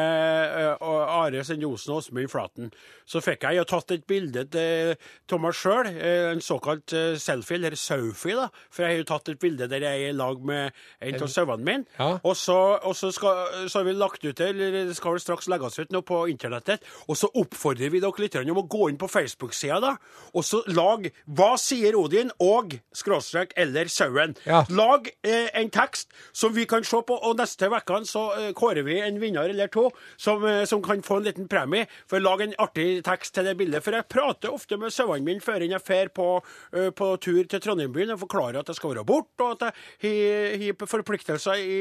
eh, 0.58 0.82
Are 0.82 1.44
Sende 1.46 1.68
Osen 1.70 1.94
og 1.94 2.02
Åsmund 2.02 2.32
Flaten, 2.34 2.72
så 3.06 3.22
fikk 3.22 3.44
jeg 3.46 3.60
jo 3.60 3.66
tatt 3.68 3.92
et 3.92 4.06
bilde 4.08 4.46
til 4.54 4.96
av 5.34 5.42
meg 5.44 5.58
sjøl, 5.58 5.90
en 5.90 6.42
såkalt 6.42 6.94
eh, 6.98 7.14
selfie, 7.22 7.60
eller 7.60 7.78
selfie, 7.78 8.38
da. 8.40 8.48
For 8.74 8.86
jeg 8.86 8.96
har 8.96 9.02
jo 9.04 9.08
tatt 9.12 9.30
et 9.34 9.42
bilde 9.42 9.68
der 9.70 9.86
jeg 9.86 10.08
er 10.08 10.14
i 10.14 10.18
lag 10.18 10.42
med 10.42 10.74
en 11.04 11.20
av 11.28 11.30
sauene 11.30 11.68
mine. 11.68 11.86
Ja. 12.00 12.10
Og, 12.24 12.36
så, 12.40 12.58
og 12.82 12.96
så, 12.98 13.12
skal, 13.14 13.68
så 13.70 13.82
har 13.82 13.88
vi 13.90 13.96
lagt 13.98 14.26
ut 14.26 14.38
det, 14.40 14.50
eller 14.54 14.80
det 14.90 14.98
skal 14.98 15.18
vel 15.18 15.24
straks 15.24 15.50
legges 15.52 15.78
ut 15.78 15.94
noe 15.94 16.06
på 16.08 16.24
internettet. 16.32 16.86
Og 17.06 17.20
så 17.20 17.30
oppfordrer 17.30 17.94
vi 17.94 18.02
dere 18.02 18.24
litt 18.26 18.40
om 18.42 18.64
å 18.64 18.68
gå 18.70 18.90
inn 18.90 18.98
på 19.02 19.12
Facebook-sida, 19.12 19.82
da. 19.84 19.96
Og 20.34 20.46
så 20.48 20.64
lag 20.74 21.06
'Hva 21.28 21.54
sier 21.60 21.94
Odin?' 22.00 22.34
og 22.40 22.63
skråstrek 22.96 23.54
eller 23.60 23.90
sauen. 23.92 24.36
Ja. 24.48 24.64
Lag 24.70 25.10
eh, 25.24 25.50
en 25.54 25.70
tekst 25.74 26.12
som 26.32 26.54
vi 26.56 26.66
kan 26.70 26.86
se 26.88 27.02
på, 27.02 27.18
og 27.18 27.38
neste 27.40 27.70
uke 27.72 28.00
så 28.10 28.24
eh, 28.38 28.52
kårer 28.58 28.86
vi 28.88 29.00
en 29.02 29.20
vinner 29.22 29.50
eller 29.50 29.72
to 29.74 29.90
som, 30.18 30.46
eh, 30.48 30.64
som 30.70 30.82
kan 30.84 31.04
få 31.04 31.20
en 31.20 31.28
liten 31.30 31.48
premie. 31.52 31.88
For 32.10 32.24
lag 32.24 32.42
en 32.42 32.56
artig 32.62 33.04
tekst 33.06 33.36
til 33.36 33.50
det 33.50 33.58
bildet. 33.60 33.84
For 33.84 33.96
jeg 33.96 34.10
prater 34.12 34.54
ofte 34.54 34.78
med 34.80 34.94
sauene 34.94 35.26
mine 35.26 35.44
før 35.44 35.66
jeg 35.66 35.84
drar 35.84 36.14
på, 36.16 36.30
eh, 36.74 36.90
på 36.90 37.14
tur 37.18 37.44
til 37.44 37.60
Trondheimbyen 37.60 38.16
og 38.16 38.24
forklarer 38.26 38.62
at 38.62 38.72
jeg 38.72 38.80
skal 38.80 38.96
være 38.96 39.06
borte, 39.06 39.44
og 39.44 39.64
at 39.64 39.76
jeg 40.04 40.74
har 40.80 40.88
forpliktelser 40.88 41.60
i, 41.60 41.80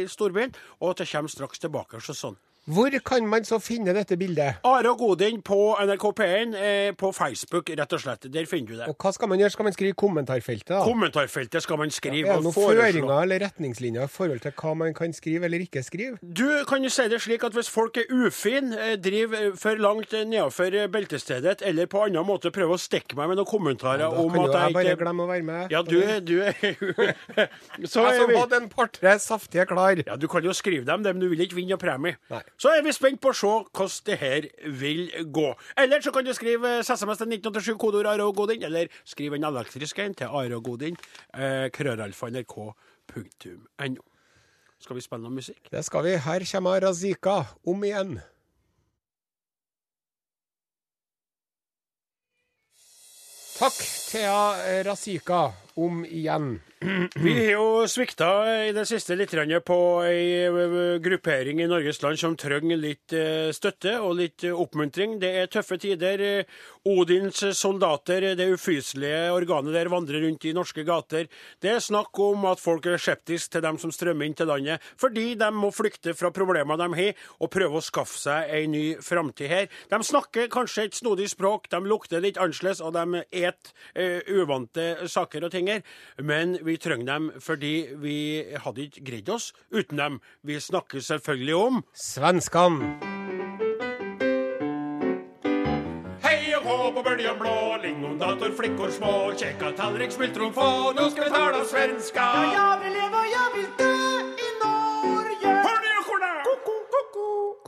i 0.00 0.06
storbyen, 0.08 0.54
og 0.80 0.94
at 0.94 1.04
jeg 1.04 1.14
kommer 1.14 1.32
straks 1.32 1.62
tilbake. 1.62 2.00
Så 2.04 2.16
sånn. 2.16 2.38
Hvor 2.68 2.92
kan 3.00 3.24
man 3.26 3.44
så 3.48 3.56
finne 3.58 3.94
dette 3.96 4.18
bildet? 4.20 4.58
Are 4.68 4.90
og 4.92 4.98
Godin 5.00 5.40
på 5.40 5.56
NRK 5.80 6.04
P1 6.18 6.52
eh, 6.60 6.90
på 6.92 7.08
Facebook, 7.16 7.70
rett 7.72 7.92
og 7.96 8.02
slett. 8.02 8.26
Der 8.28 8.44
finner 8.44 8.68
du 8.68 8.74
det. 8.76 8.88
Og 8.92 8.96
hva 9.00 9.12
skal 9.16 9.30
man 9.32 9.40
gjøre? 9.40 9.54
Skal 9.54 9.64
man 9.64 9.72
skrive 9.72 9.94
i 9.94 9.96
kommentarfeltet? 9.96 10.68
da? 10.68 10.82
Kommentarfeltet 10.84 11.64
skal 11.64 11.80
man 11.80 11.90
skrive. 11.90 12.28
Er 12.28 12.36
det 12.36 12.44
noen 12.44 12.52
føringer 12.54 13.22
eller 13.22 13.40
retningslinjer 13.46 14.04
i 14.04 14.12
forhold 14.12 14.42
til 14.44 14.52
hva 14.60 14.74
man 14.76 14.92
kan 14.94 15.16
skrive 15.16 15.48
eller 15.48 15.64
ikke 15.64 15.80
skrive? 15.86 16.18
Du 16.20 16.44
kan 16.68 16.84
jo 16.84 16.90
si 16.92 17.06
det 17.08 17.22
slik 17.24 17.46
at 17.48 17.56
hvis 17.56 17.70
folk 17.72 17.96
er 18.02 18.12
ufine, 18.12 18.76
eh, 18.76 18.92
driver 19.00 19.56
for 19.56 19.80
langt 19.80 20.12
nedenfor 20.12 20.76
beltestedet, 20.92 21.64
eller 21.64 21.88
på 21.90 22.04
annen 22.04 22.28
måte 22.28 22.52
prøver 22.52 22.76
å 22.76 22.80
stikke 22.80 23.16
meg 23.16 23.32
med 23.32 23.40
noen 23.40 23.48
kommentarer 23.48 24.04
Da 24.04 24.12
om 24.12 24.28
kan 24.36 24.44
jo 24.44 24.52
jeg 24.52 24.60
jeg 24.68 24.76
bare 24.76 24.96
glemme 25.00 25.24
å 25.24 25.30
være 25.32 25.48
med. 25.48 25.72
Ja, 25.72 25.80
du, 25.82 25.96
du 26.20 26.36
er 26.44 26.54
jo 26.60 26.92
Så 27.90 28.04
Jeg 28.04 28.20
som 28.20 28.36
hadde 28.36 28.60
en 28.60 28.68
par-tre 28.68 29.16
saftige 29.18 29.64
klar. 29.70 30.04
ja, 30.04 30.16
Du 30.20 30.28
kan 30.28 30.44
jo 30.44 30.52
skrive 30.52 30.84
dem, 30.84 31.02
men 31.08 31.24
du 31.24 31.28
vil 31.32 31.40
ikke 31.48 31.56
vinne 31.56 31.72
noen 31.74 31.80
premie. 31.82 32.20
Nei. 32.30 32.42
Så 32.60 32.68
er 32.76 32.82
vi 32.84 32.92
spent 32.92 33.16
på 33.24 33.30
å 33.32 33.36
se 33.36 33.48
hvordan 33.48 34.04
det 34.04 34.16
her 34.20 34.44
vil 34.80 35.08
gå. 35.32 35.48
Eller 35.80 36.02
så 36.04 36.10
kan 36.12 36.24
du 36.26 36.32
skrive 36.36 36.84
SMS 36.84 37.18
til 37.22 37.30
1987, 37.32 37.78
kodeord 37.80 38.10
Are 38.12 38.24
og 38.28 38.36
Godin, 38.36 38.62
eller 38.68 38.84
skrive 39.08 39.34
en 39.40 39.48
elektrisk 39.48 39.96
en 40.04 40.14
til 40.14 40.28
Are 40.28 40.54
og 40.58 40.64
Godin, 40.68 40.96
eh, 41.32 41.72
krøralfa.nrk.no. 41.72 44.02
Skal 44.80 44.96
vi 44.96 45.00
spille 45.04 45.22
noe 45.24 45.38
musikk? 45.38 45.70
Det 45.72 45.84
skal 45.84 46.04
vi. 46.04 46.16
Her 46.20 46.44
kommer 46.52 46.80
Razika 46.84 47.44
om 47.64 47.84
igjen. 47.84 48.20
Takk, 53.56 53.80
Thea 54.08 54.82
Razika, 54.84 55.52
om 55.76 56.04
igjen. 56.04 56.60
Vi 56.80 57.32
har 57.36 57.50
jo 57.52 57.64
svikta 57.84 58.26
i 58.64 58.70
det 58.72 58.86
siste 58.88 59.12
litt 59.12 59.34
på 59.68 59.76
ei 60.08 60.48
gruppering 61.04 61.58
i 61.60 61.66
Norges 61.68 62.00
land 62.00 62.16
som 62.16 62.36
trenger 62.40 62.78
litt 62.80 63.12
støtte 63.52 63.98
og 64.00 64.14
litt 64.16 64.46
oppmuntring. 64.48 65.18
Det 65.20 65.28
er 65.42 65.50
tøffe 65.52 65.76
tider. 65.76 66.46
Odins 66.88 67.42
soldater, 67.52 68.32
det 68.32 68.46
ufyselige 68.48 69.28
organet 69.34 69.76
der, 69.76 69.90
vandrer 69.92 70.24
rundt 70.24 70.46
i 70.48 70.54
norske 70.56 70.80
gater. 70.88 71.28
Det 71.60 71.68
er 71.74 71.84
snakk 71.84 72.16
om 72.24 72.46
at 72.48 72.62
folk 72.62 72.88
er 72.88 72.96
skeptiske 72.96 73.52
til 73.52 73.64
dem 73.66 73.76
som 73.76 73.92
strømmer 73.92 74.24
inn 74.24 74.38
til 74.38 74.48
landet, 74.48 74.80
fordi 74.96 75.34
de 75.36 75.50
må 75.52 75.68
flykte 75.76 76.16
fra 76.16 76.32
problemer 76.32 76.80
de 76.80 76.88
har, 76.96 77.12
og 77.44 77.52
prøve 77.52 77.76
å 77.76 77.84
skaffe 77.84 78.16
seg 78.22 78.48
ei 78.56 78.64
ny 78.72 78.84
framtid 79.04 79.52
her. 79.52 79.68
De 79.92 80.00
snakker 80.00 80.48
kanskje 80.48 80.88
et 80.88 80.96
snodig 80.96 81.28
språk, 81.28 81.68
de 81.68 81.84
lukter 81.84 82.24
litt 82.24 82.40
annerledes, 82.40 82.80
og 82.80 82.96
de 82.96 83.20
et 83.44 83.74
uvante 84.32 84.88
saker 85.12 85.44
og 85.44 85.52
ting 85.52 85.68
her. 85.68 85.84
Men 86.16 86.56
vi 86.64 86.69
trenger 86.76 87.06
dem 87.06 87.30
fordi 87.40 87.74
vi 87.98 88.16
hadde 88.64 88.86
ikke 88.86 89.04
greid 89.06 89.28
oss 89.28 89.52
uten 89.72 89.96
dem. 89.98 90.20
Vi 90.46 90.60
snakker 90.60 91.00
selvfølgelig 91.00 91.54
om 91.56 91.82
Svenskene. 91.94 92.94
Hei 96.22 96.54
og 96.54 96.62
hå 96.68 96.78
på 96.94 97.02
bøljan 97.02 97.38
blå, 97.40 97.56
lingondator, 97.82 98.52
flickor 98.54 98.90
små, 98.94 99.32
käka 99.36 99.72
tallrik, 99.78 100.12
smultron 100.14 100.52
få, 100.54 100.92
nå 100.94 101.10
skal 101.10 101.24
vi 101.26 101.30
tala 101.34 101.64
svenska. 101.64 102.20
Ja, 102.20 102.52
ja, 102.54 102.68
leva 102.84 102.94
lever, 102.98 103.24
ja, 103.34 103.44
vill 103.56 103.70
dö 103.78 103.88
i 103.88 103.89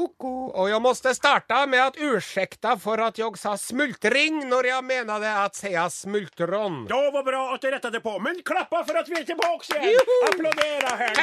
Koko. 0.02 0.50
Og 0.58 0.70
jeg 0.70 0.82
måste 0.82 1.14
starta 1.14 1.62
med 1.66 1.80
at 1.80 1.98
ursäkta 2.00 2.74
for 2.80 3.00
at 3.04 3.18
jeg 3.20 3.38
sa 3.38 3.54
smultring 3.60 4.42
når 4.50 4.68
jeg 4.72 4.84
menade 4.84 5.30
at 5.44 5.54
säga 5.54 5.86
smultron. 5.90 6.84
Det 6.90 7.02
var 7.14 7.22
bra 7.22 7.42
at 7.54 7.60
du 7.60 7.70
rättade 7.70 8.00
på. 8.00 8.18
Men 8.18 8.42
klappa 8.42 8.84
for 8.84 8.98
at 8.98 9.08
vi 9.08 9.20
er 9.20 9.24
tilbake 9.30 9.70
igjen! 9.70 9.92
Juhu! 9.92 10.18
Applådera 10.28 10.96
här 10.96 11.14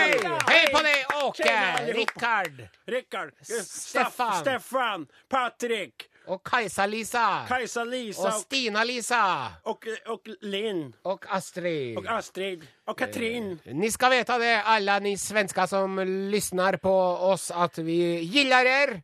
Hei, 0.47 0.73
på 0.73 0.83
deg, 0.85 1.05
Åke, 1.23 1.57
Rikard, 1.93 2.67
Rickard 2.87 3.09
Rickard, 3.09 3.33
Stefan. 3.41 3.65
Stefan, 3.65 4.41
Stefan 4.41 5.07
Patrik, 5.29 6.08
og 6.29 6.41
Kajsa-Lisa. 6.45 7.25
Kajsa-Lisa 7.49 8.27
Og 8.27 8.41
Stina-Lisa. 8.43 9.21
Og, 9.69 9.87
og 10.13 10.29
Linn 10.45 10.85
Og 11.09 11.25
Astrid. 11.33 11.97
Og 11.97 12.07
Astrid 12.17 12.65
Og 12.85 12.97
Katrin. 12.97 13.55
Ni 13.73 13.89
skal 13.93 14.13
veta 14.19 14.37
det, 14.41 14.53
alle 14.65 14.99
ni 15.05 15.15
svensker 15.17 15.69
som 15.69 15.99
lyssnar 16.31 16.79
på 16.81 16.93
oss, 17.31 17.49
at 17.51 17.81
vi 17.85 17.99
gillar 18.29 18.69
er. 18.69 18.95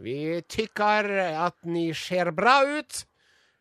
Vi 0.00 0.40
tycker 0.48 1.10
at 1.46 1.58
ni 1.68 1.90
ser 1.94 2.32
bra 2.32 2.62
ut. 2.64 3.04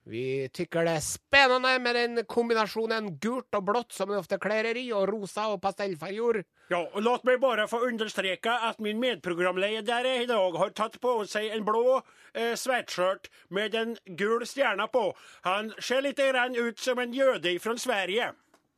Vi 0.10 0.50
tykker 0.50 0.88
det 0.88 0.96
er 0.98 1.04
spennende 1.06 1.76
med 1.84 1.94
den 1.94 2.22
kombinasjonen 2.26 3.12
gult 3.22 3.54
og 3.54 3.68
blått 3.68 3.94
som 3.94 4.10
ni 4.10 4.18
ofte 4.18 4.40
klär 4.42 4.66
er 4.72 4.78
i, 4.82 4.88
og 4.96 5.06
rosa 5.12 5.46
og 5.54 5.60
pastellfarger. 5.62 6.42
Ja, 6.74 6.80
og 6.82 7.04
låt 7.06 7.28
meg 7.30 7.38
bare 7.42 7.68
få 7.70 7.84
understreke 7.86 8.56
at 8.70 8.82
min 8.82 8.98
medprogramleder 9.02 10.10
i 10.16 10.26
dag 10.30 10.58
har 10.58 10.74
tatt 10.74 10.98
på 11.02 11.14
seg 11.30 11.54
en 11.54 11.66
blå 11.66 12.00
eh, 12.34 12.56
sweatshirt 12.58 13.30
med 13.54 13.78
en 13.78 13.96
gul 14.18 14.46
stjerne 14.50 14.90
på. 14.90 15.12
Han 15.46 15.74
ser 15.78 16.02
litt 16.06 16.18
grann 16.18 16.58
ut 16.58 16.82
som 16.82 17.02
en 17.02 17.14
jøde 17.14 17.60
fra 17.62 17.78
Sverige. 17.78 18.32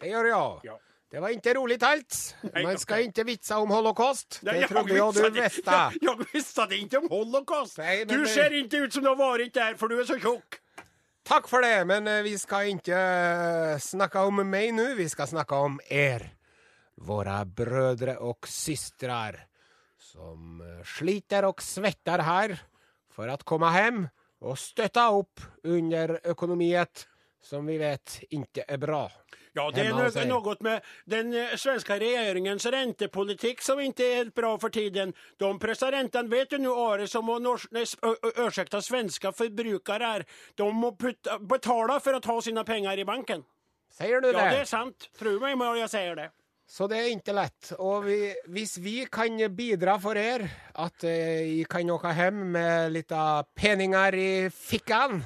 Det 0.04 0.12
gjør 0.12 0.34
jeg. 0.34 0.66
Ja. 0.68 0.80
Det 1.12 1.20
var 1.20 1.34
ikke 1.36 1.54
rolig 1.58 1.76
talt. 1.80 2.18
Man 2.56 2.78
skal 2.80 3.10
ikke 3.10 3.26
vitse 3.28 3.56
om 3.60 3.72
holocaust. 3.72 4.40
Det 4.44 4.54
Det 4.62 4.70
trodde 4.72 4.96
jo 4.96 5.10
du 5.12 5.26
visste. 5.36 5.72
Jeg, 5.72 6.00
jeg 6.08 6.28
visste 6.34 6.68
det 6.72 6.80
ikke 6.86 7.02
om 7.02 7.10
Holocaust. 7.12 7.80
Nei, 7.84 8.04
du 8.08 8.24
ser 8.32 8.56
ikke 8.56 8.86
ut 8.86 8.96
som 8.96 9.04
du 9.04 9.10
har 9.12 9.20
vært 9.20 9.56
der, 9.56 9.76
for 9.76 9.92
du 9.92 10.00
er 10.00 10.08
så 10.08 10.16
tjock. 10.20 10.61
Takk 11.28 11.48
for 11.50 11.62
det, 11.62 11.84
men 11.86 12.08
eh, 12.10 12.24
vi 12.26 12.34
skal 12.40 12.72
ikke 12.74 12.98
eh, 12.98 13.82
snakke 13.82 14.24
om 14.26 14.42
meg 14.48 14.72
nå, 14.74 14.88
vi 14.98 15.06
skal 15.12 15.30
snakke 15.30 15.60
om 15.68 15.78
er. 15.86 16.26
Våre 17.02 17.38
brødre 17.46 18.18
og 18.26 18.50
systrar 18.50 19.38
som 20.02 20.64
eh, 20.66 20.82
sliter 20.98 21.46
og 21.50 21.62
svetter 21.62 22.26
her 22.26 22.56
for 23.12 23.30
å 23.30 23.38
komme 23.46 23.70
hjem 23.76 24.04
og 24.42 24.58
støtte 24.58 25.06
opp 25.14 25.44
under 25.70 26.18
økonomiet 26.34 27.06
som 27.42 27.66
vi 27.66 27.78
vet 27.82 28.20
ikke 28.30 28.66
er 28.68 28.78
bra. 28.82 29.04
Ja, 29.54 29.66
det 29.74 29.84
er 29.84 29.90
noe, 29.92 30.06
noe 30.08 30.22
er. 30.22 30.28
något 30.30 30.62
med 30.64 30.86
den 31.12 31.34
svenske 31.60 31.98
regjeringens 32.00 32.66
rentepolitikk 32.72 33.62
som 33.66 33.82
ikke 33.84 34.06
er 34.06 34.16
helt 34.22 34.36
bra 34.38 34.54
for 34.62 34.72
tiden. 34.72 35.12
De 35.42 35.50
presser 35.60 35.92
rentene, 35.92 36.32
vet 36.32 36.54
du 36.54 36.62
nå, 36.62 36.72
Are, 36.72 37.08
som 37.08 37.26
må 37.28 37.36
nors- 37.44 37.68
svenske 38.82 39.34
forbrukere 39.36 40.12
här. 40.14 40.26
De 40.56 40.70
må 40.72 40.94
putte, 40.96 41.40
betale 41.42 42.00
for 42.00 42.16
å 42.16 42.22
ta 42.24 42.38
sine 42.42 42.64
penger 42.64 42.98
i 43.00 43.04
banken. 43.08 43.44
Sier 43.92 44.22
du 44.22 44.32
det? 44.32 44.40
Ja, 44.40 44.52
det 44.52 44.62
er 44.62 44.70
sant. 44.72 45.10
Tro 45.20 45.36
meg 45.40 45.58
når 45.60 45.82
jeg 45.84 45.90
sier 45.90 46.16
det. 46.16 46.30
Så 46.72 46.88
det 46.88 47.02
er 47.02 47.10
ikke 47.12 47.34
lett. 47.36 47.74
Og 47.84 48.06
vi, 48.06 48.20
hvis 48.48 48.78
vi 48.80 49.02
kan 49.12 49.36
bidra 49.52 49.98
for 50.00 50.16
dere, 50.16 50.48
at 50.80 51.04
dere 51.04 51.66
kan 51.68 51.90
åke 51.92 52.14
hjem 52.16 52.46
med 52.54 52.94
litt 52.96 53.12
av 53.12 53.50
peninger 53.60 54.16
i 54.16 54.32
fikkene, 54.56 55.20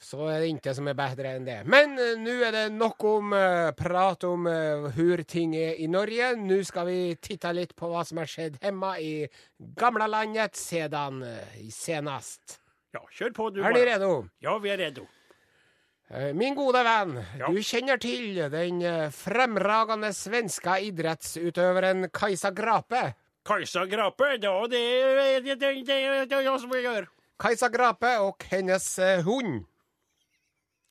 så 0.00 0.30
er 0.32 0.40
det 0.40 0.48
ikke 0.54 0.72
som 0.74 0.88
er 0.88 0.96
bedre 0.96 1.34
enn 1.36 1.44
det. 1.44 1.58
Men 1.68 1.92
uh, 2.00 2.14
nå 2.16 2.38
er 2.46 2.54
det 2.56 2.64
nok 2.72 3.04
om 3.04 3.34
uh, 3.36 3.70
prat 3.76 4.24
om 4.24 4.46
uh, 4.48 4.88
hur 4.96 5.20
ting 5.28 5.52
er 5.60 5.76
i 5.76 5.86
Norge. 5.92 6.32
Nå 6.40 6.62
skal 6.64 6.86
vi 6.88 6.98
titte 7.20 7.52
litt 7.52 7.76
på 7.76 7.90
hva 7.92 8.00
som 8.08 8.18
har 8.22 8.30
skjedd 8.32 8.56
hjemme 8.64 8.94
i 9.04 9.12
gamlelandet 9.76 10.56
siden 10.56 11.20
senest. 11.70 12.58
Ja, 12.96 13.04
kjør 13.14 13.34
på 13.36 13.50
du 13.54 13.60
Er 13.62 13.70
bara. 13.72 13.84
redo? 13.92 14.12
Ja, 14.42 14.56
vi 14.58 14.70
er 14.72 14.78
redo. 14.78 15.04
Eh, 16.10 16.32
Min 16.34 16.56
gode 16.58 16.80
venn, 16.82 17.12
Ja. 17.38 17.46
du 17.46 17.60
kjenner 17.62 18.00
til 18.02 18.34
den 18.50 18.80
eh, 18.82 19.10
fremragende 19.14 20.10
svenske 20.16 20.80
idrettsutøveren 20.88 22.08
Kajsa 22.10 22.50
Grape. 22.50 23.14
Kajsa 23.46 23.84
Grape, 23.86 24.32
ja 24.42 24.66
det 24.66 24.80
er 24.80 25.40
det, 25.40 25.54
det, 25.60 25.84
det, 25.86 26.24
det 26.26 26.34
är 26.34 26.40
jag 26.42 26.60
som 26.60 26.70
gör. 26.70 27.06
Kajsa 27.38 27.68
Grape 27.68 28.18
og 28.18 28.42
hennes 28.50 28.98
eh, 28.98 29.22
hund. 29.22 29.64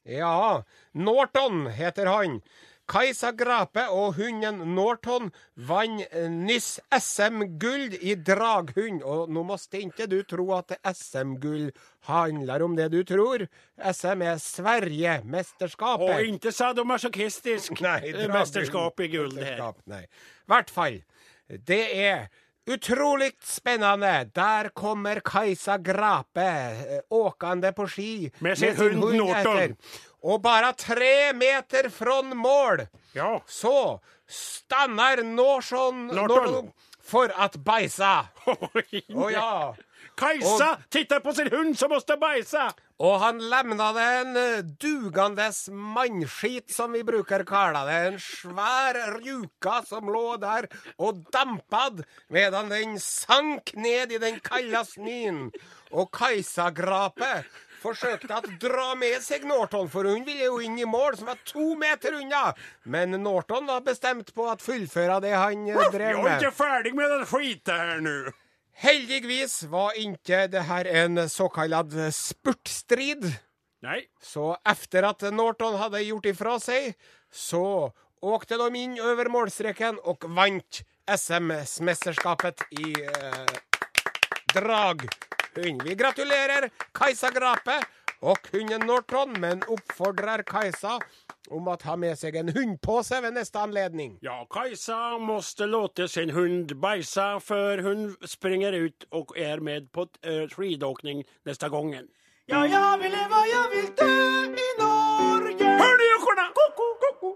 Ja, 0.05 0.63
Norton 0.93 1.67
heter 1.67 2.05
han. 2.05 2.41
Kajsa 2.89 3.29
Grape 3.37 3.83
og 3.93 4.15
hunden 4.17 4.63
Norton 4.73 5.27
vant 5.69 6.07
nyss 6.33 6.79
SM-gull 6.95 7.93
i 8.01 8.15
draghund. 8.15 9.03
Og 9.05 9.29
nå 9.29 9.43
må 9.45 9.59
ikke 9.85 10.07
du 10.09 10.17
tro 10.25 10.47
at 10.57 10.73
SM-gull 10.89 11.69
handler 12.09 12.65
om 12.65 12.73
det 12.79 12.89
du 12.95 13.03
tror. 13.05 13.45
SM 13.77 14.25
er 14.25 14.39
Og 14.39 14.41
Sverige-mesterskapet. 14.41 16.17
ikke 16.33 16.51
sadomasochistisk 16.55 17.77
mesterskap 18.33 19.05
i 19.05 19.11
gull, 19.13 19.35
det 19.37 19.53
her. 19.53 19.75
I 20.01 20.49
hvert 20.49 20.73
fall. 20.73 21.03
Det 21.45 21.83
er 21.93 22.27
utrolig 22.69 23.33
spennende. 23.43 24.29
Der 24.35 24.69
kommer 24.69 25.19
Kajsa 25.25 25.77
Grape 25.77 26.45
eh, 26.45 27.01
åkende 27.09 27.71
på 27.73 27.87
ski 27.89 28.29
Med 28.39 28.57
sin 28.57 28.75
hund 28.77 29.17
Norton. 29.17 29.75
Og 30.23 30.41
bare 30.43 30.73
tre 30.77 31.33
meter 31.33 31.89
fra 31.89 32.21
mål 32.21 32.85
Ja. 33.15 33.39
så 33.47 33.99
stanner 34.27 35.23
Norson, 35.23 36.07
Norton. 36.07 36.27
Norton 36.27 36.71
for 37.01 37.31
at 37.35 37.55
beisa. 37.65 38.27
Å 38.45 39.29
ja. 39.33 39.73
Kajsa 40.19 40.75
titter 40.91 41.23
på 41.23 41.33
sin 41.33 41.49
hund 41.49 41.77
som 41.79 41.89
måste 41.89 42.17
bajsa! 42.21 42.69
Og 42.99 43.13
han 43.21 43.37
lemna 43.51 43.93
det 43.95 44.05
en 44.21 44.39
dugandes 44.81 45.69
mannskit, 45.71 46.67
som 46.75 46.91
vi 46.91 47.03
bruker 47.07 47.45
kalla 47.47 47.85
det. 47.87 47.99
En 48.09 48.17
svær 48.19 48.99
rjuka 49.21 49.77
som 49.87 50.09
lå 50.11 50.35
der 50.41 50.67
og 50.99 51.21
dampad, 51.31 52.03
medan 52.27 52.67
den 52.73 52.97
sank 52.99 53.71
ned 53.79 54.11
i 54.11 54.19
den 54.19 54.41
kalde 54.43 54.83
snøen. 54.89 55.45
Og 55.95 56.11
Kajsa-grapet 56.11 57.47
forsøkte 57.79 58.35
å 58.35 58.51
dra 58.59 58.89
med 58.99 59.23
seg 59.23 59.47
Norton, 59.47 59.87
for 59.87 60.03
hun 60.03 60.27
ville 60.27 60.49
jo 60.49 60.59
inn 60.59 60.75
i 60.75 60.89
mål, 60.89 61.15
som 61.21 61.31
var 61.31 61.39
to 61.47 61.71
meter 61.79 62.19
unna. 62.19 62.49
Men 62.83 63.15
Norton 63.23 63.71
var 63.71 63.87
bestemt 63.87 64.35
på 64.35 64.51
å 64.51 64.59
fullføre 64.59 65.21
det 65.23 65.33
han 65.37 65.63
drev 65.63 66.19
med. 66.19 66.27
Jeg 66.27 66.35
er 66.35 66.43
ikke 66.43 66.55
ferdig 66.59 66.95
med 66.99 67.15
den 67.15 67.27
skiten 67.31 67.79
her 67.79 68.03
nu. 68.03 68.17
Heldigvis 68.79 69.63
var 69.67 69.97
ikke 69.99 70.45
det 70.47 70.61
her 70.69 70.87
en 71.03 71.19
såkalt 71.29 71.91
spurtstrid. 72.15 73.25
Nei. 73.83 74.05
Så 74.23 74.53
efter 74.67 75.03
at 75.09 75.25
Norton 75.35 75.75
hadde 75.79 76.03
gjort 76.05 76.29
ifra 76.31 76.53
seg, 76.63 76.93
så 77.31 77.91
åkte 78.23 78.55
de 78.59 78.69
inn 78.79 78.95
over 79.03 79.27
målstreken 79.31 79.99
og 80.07 80.23
vant 80.35 80.81
SM-mesterskapet 81.11 82.63
i 82.79 82.93
eh, 83.03 83.53
draghund. 84.55 85.09
Vi 85.83 85.95
gratulerer 85.99 86.69
Kajsa 86.95 87.33
Grape 87.35 87.81
og 88.23 88.47
hunden 88.53 88.85
Norton, 88.87 89.35
men 89.43 89.63
oppfordrer 89.67 90.45
Kajsa 90.47 90.99
om 91.51 91.67
å 91.67 91.75
ta 91.79 91.95
med 91.99 92.17
seg 92.19 92.37
en 92.39 92.51
hundpåse 92.55 93.19
ved 93.23 93.35
neste 93.37 93.61
anledning. 93.61 94.17
Ja, 94.25 94.41
Kajsa 94.51 95.17
måste 95.21 95.67
låte 95.69 96.07
sin 96.07 96.33
hund 96.35 96.75
bajsa 96.81 97.39
før 97.43 97.83
hun 97.85 98.07
springer 98.27 98.75
ut 98.77 99.05
og 99.11 99.35
er 99.37 99.61
med 99.63 99.91
på 99.95 100.07
uh, 100.25 100.45
skidåkning 100.51 101.25
nästa 101.49 101.69
gången. 101.69 102.09
Ja, 102.49 102.63
jeg 102.65 103.01
vil 103.03 103.13
leve, 103.13 103.43
jeg 103.45 103.67
vil 103.75 103.89
dø 103.99 104.13
i 104.57 104.69
Norge. 104.79 105.67
Hør 105.81 105.99
du, 106.01 106.05
jokkorna! 106.13 106.47
Ko-ko, 106.57 106.87
ko-ko. 107.03 107.35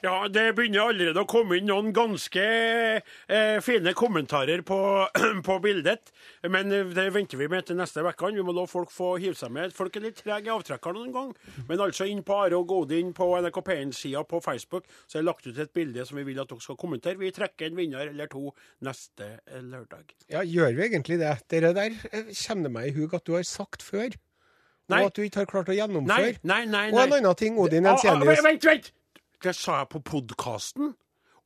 Ja, 0.00 0.14
det 0.32 0.46
begynner 0.56 0.88
allerede 0.88 1.20
å 1.20 1.28
komme 1.28 1.58
inn 1.58 1.66
noen 1.68 1.90
ganske 1.92 2.40
eh, 2.40 3.58
fine 3.64 3.92
kommentarer 3.96 4.62
på, 4.64 4.78
på 5.48 5.56
bildet. 5.60 6.12
Men 6.48 6.72
eh, 6.72 6.88
det 6.96 7.04
venter 7.12 7.40
vi 7.40 7.48
med 7.52 7.66
til 7.68 7.76
neste 7.76 8.04
uke. 8.06 8.30
Vi 8.32 8.44
må 8.46 8.54
la 8.56 8.64
folk 8.70 8.92
få 8.94 9.12
hive 9.20 9.36
seg 9.36 9.52
med. 9.52 9.74
Folk 9.76 9.98
er 9.98 10.06
litt 10.06 10.22
trege 10.22 10.48
i 10.48 10.54
avtrekkeren 10.54 10.96
noen 10.96 11.12
gang. 11.16 11.34
Men 11.68 11.84
altså 11.84 12.08
inn 12.08 12.22
på 12.24 12.38
Are 12.46 12.56
og 12.56 12.70
Godin 12.70 13.12
på 13.16 13.28
NRK 13.44 13.60
P1-sida 13.66 14.24
på 14.30 14.40
Facebook 14.44 14.88
så 15.04 15.18
er 15.18 15.24
det 15.24 15.28
lagt 15.28 15.50
ut 15.50 15.60
et 15.60 15.74
bilde 15.76 16.06
som 16.08 16.20
vi 16.20 16.26
vil 16.30 16.40
at 16.40 16.48
dere 16.48 16.64
skal 16.64 16.80
kommentere. 16.80 17.20
Vi 17.20 17.32
trekker 17.36 17.68
en 17.68 17.78
vinner 17.78 18.08
eller 18.08 18.30
to 18.32 18.54
neste 18.86 19.34
eh, 19.44 19.60
lørdag. 19.60 20.16
Ja, 20.32 20.46
gjør 20.46 20.72
vi 20.78 20.86
egentlig 20.88 21.20
det? 21.20 21.36
Dere 21.52 21.74
der 21.76 21.92
kjenner 22.00 22.60
kommer 22.60 22.66
det 22.66 22.74
meg 22.74 22.88
i 22.90 22.96
hug 22.96 23.14
at 23.16 23.26
du 23.28 23.36
har 23.36 23.44
sagt 23.46 23.84
før. 23.84 24.16
Nei. 24.90 25.04
Og 25.04 25.10
at 25.12 25.18
du 25.18 25.22
ikke 25.22 25.44
har 25.44 25.50
klart 25.50 25.68
å 25.68 25.74
Nei, 25.74 25.78
gjennomføre. 25.78 26.32
nei, 26.42 26.64
nei. 26.66 26.86
Og 26.90 26.98
en 27.04 27.12
annen 27.20 27.36
ting, 27.38 27.60
Odin 27.62 27.84
en 27.84 27.92
ah, 27.92 28.00
Jensenius. 28.02 28.42
Vent, 28.42 28.66
vent! 28.66 28.90
Det 29.40 29.54
sa 29.56 29.78
jeg 29.78 29.88
på 29.94 30.02
podkasten, 30.04 30.90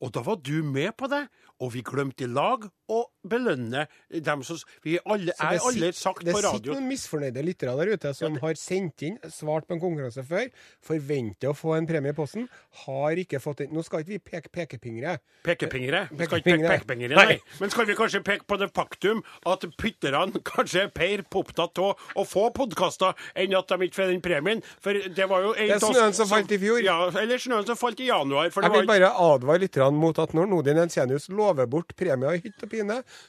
og 0.03 0.09
da 0.11 0.19
var 0.27 0.41
du 0.43 0.59
med 0.67 0.91
på 0.99 1.07
det. 1.07 1.21
Og 1.63 1.71
vi 1.77 1.83
glemte 1.87 2.25
i 2.25 2.27
lag 2.27 2.65
å 2.91 3.05
belønne 3.25 3.87
dem 4.21 4.43
som 4.45 4.57
Vi 4.83 4.99
alle, 5.05 5.33
Så 5.33 5.43
er 5.43 5.57
alle 5.57 5.89
alle 5.89 5.91
på 5.91 6.41
radio. 6.43 6.43
det 6.43 6.51
sitter 6.51 6.73
noen 6.75 6.87
misfornøyde 6.89 7.43
lyttere 7.45 7.73
der 7.79 7.93
ute 7.95 8.11
som 8.13 8.35
har 8.43 8.53
sendt 8.59 9.01
inn, 9.07 9.17
svart 9.31 9.65
på 9.67 9.73
en 9.73 9.81
konkurranse 9.81 10.23
før, 10.27 10.49
forventer 10.85 11.49
å 11.49 11.55
få 11.57 11.75
en 11.77 11.87
premie 11.89 12.13
i 12.13 12.17
posten, 12.17 12.47
har 12.85 13.17
ikke 13.21 13.39
fått 13.41 13.63
den. 13.63 13.71
Nå 13.73 13.83
skal 13.85 14.03
ikke 14.03 14.13
vi 14.13 14.19
peke 14.19 14.51
pekepingre. 14.53 15.15
Pekepingere. 15.45 16.03
Vi 16.11 16.25
skal 16.27 16.41
ikke 16.41 16.51
peke 16.51 16.59
Pekepingere. 16.59 16.77
pekepingere, 16.79 17.15
Nei. 17.15 17.25
nei. 17.25 17.39
Men 17.61 17.69
skal 17.73 17.85
vi 17.89 17.95
kanskje 17.97 18.21
peke 18.25 18.45
på 18.49 18.57
det 18.61 18.69
faktum 18.75 19.23
at 19.45 19.65
pytterne 19.81 20.41
kanskje 20.51 20.85
er 20.85 20.91
mer 20.97 21.23
opptatt 21.35 21.81
av 21.81 22.05
å 22.15 22.25
få 22.27 22.47
podkaster 22.55 23.13
enn 23.35 23.55
at 23.57 23.67
de 23.73 23.79
ikke 23.87 23.95
får 24.01 24.11
den 24.13 24.21
premien? 24.25 24.61
For 24.83 24.93
det 24.93 25.27
var 25.29 25.41
jo 25.41 25.53
en 25.55 25.67
Det 25.73 25.77
er 25.79 25.83
snøen 25.85 26.13
som 26.13 26.27
falt 26.29 26.51
i 26.51 26.59
fjor. 26.61 26.81
Ja, 26.85 26.99
eller 27.09 27.37
snøen 27.41 27.65
som 27.65 27.75
falt 27.79 27.99
i 27.99 28.09
januar. 28.11 28.49
Det 28.53 28.63
Jeg 28.65 28.71
vil 28.71 28.87
bare 28.89 29.09
advare 29.11 29.59
lytterne 29.65 29.97
mot 29.97 30.17
at 30.19 30.33
når 30.37 30.49
Nodin 30.51 30.77
Ensenius 30.85 31.29
lover 31.29 31.65
bort 31.65 31.95
premier 31.95 32.35
i 32.37 32.41
hytt 32.45 32.61
og 32.63 32.69
pine, 32.69 32.74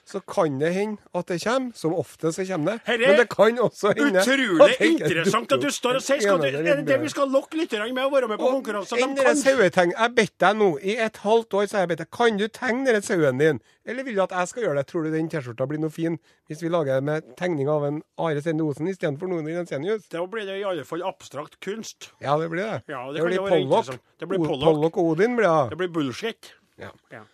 så 0.04 0.20
kan 0.26 0.58
det 0.60 0.72
hende 0.74 0.98
at 1.14 1.26
det 1.30 1.38
kommer. 1.42 1.72
Som 1.76 1.94
ofte 1.94 2.32
så 2.32 2.44
kommer 2.46 2.76
det. 2.76 2.80
Herre, 2.86 3.06
Men 3.06 3.20
det 3.20 3.28
kan 3.32 3.58
også 3.58 3.92
hende 3.96 4.22
Utrolig 4.22 4.76
interessant 4.80 5.52
at 5.52 5.62
du 5.62 5.70
står 5.70 6.00
og 6.00 6.04
sier 6.04 6.20
skal 6.20 6.40
du, 6.42 6.46
Er 6.46 6.80
det 6.80 6.86
det 6.88 7.00
vi 7.02 7.08
skal 7.12 7.30
lokke 7.30 7.58
lytterne 7.60 7.92
med 7.94 8.06
å 8.06 8.12
være 8.12 8.28
med 8.28 8.40
på 8.40 8.50
konkurranser? 8.58 9.02
Dere. 9.16 9.86
Jeg 9.96 10.14
bedt 10.16 10.34
deg 10.42 10.56
nå, 10.58 10.70
i 10.82 10.96
et 11.06 11.20
halvt 11.22 11.54
år 11.54 11.66
så 11.66 11.78
har 11.78 11.86
jeg 11.86 11.92
bedt 11.94 12.04
deg, 12.04 12.10
kan 12.14 12.40
du 12.40 12.46
tegne 12.48 12.86
denne 12.88 13.02
sauen 13.04 13.38
din? 13.40 13.60
Eller 13.86 14.06
vil 14.06 14.16
du 14.18 14.22
at 14.24 14.34
jeg 14.34 14.50
skal 14.50 14.66
gjøre 14.66 14.80
det? 14.80 14.86
Tror 14.90 15.06
du 15.06 15.12
den 15.14 15.28
T-skjorta 15.30 15.68
blir 15.70 15.82
noe 15.82 15.94
fin 15.94 16.18
hvis 16.50 16.62
vi 16.62 16.70
lager 16.70 16.98
det 16.98 17.06
med 17.06 17.30
tegning 17.38 17.70
av 17.70 17.86
en 17.86 18.02
Are 18.22 18.42
Sende 18.42 18.66
Osen 18.66 18.90
istedenfor 18.90 19.30
noen 19.30 19.46
i 19.50 19.54
Jensenius? 19.54 20.08
Da 20.12 20.24
blir 20.30 20.46
det 20.48 20.58
i 20.60 20.66
alle 20.66 20.86
fall 20.86 21.04
abstrakt 21.06 21.58
kunst. 21.62 22.10
Ja, 22.22 22.36
det 22.40 22.50
blir 22.52 22.64
det. 22.64 22.82
Ja, 22.90 23.06
det. 23.12 23.22
Det 23.22 24.28
blir 24.28 24.42
Pollock. 24.42 24.66
Pollock 24.66 24.98
og 24.98 25.14
Odin 25.14 25.38
blir 25.38 25.48
det. 25.48 25.74
Det 25.74 25.80
blir 25.84 25.94
bullshit. 25.94 26.52
Ja. 26.80 26.92
Ja. 27.14 27.24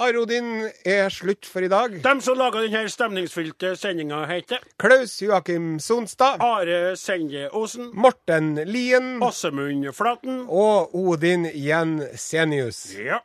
Are 0.00 0.16
Odin 0.16 0.62
er 0.88 1.10
slutt 1.12 1.44
for 1.44 1.60
i 1.60 1.68
dag. 1.68 1.98
Dem 2.00 2.20
som 2.24 2.38
laga 2.40 2.62
denne 2.64 2.88
stemningsfylte 2.88 3.74
sendinga, 3.76 4.22
heter 4.30 4.62
Klaus 4.80 5.18
Joakim 5.20 5.74
Sonstad. 5.76 6.40
Are 6.40 6.94
Sende 6.96 7.50
Osen, 7.52 7.90
Morten 7.92 8.54
Lien. 8.64 9.18
Åsemund 9.20 9.90
Flaten. 9.92 10.46
Og 10.48 10.94
Odin 10.96 11.44
Jensenius. 11.52 12.94
Ja. 12.96 13.18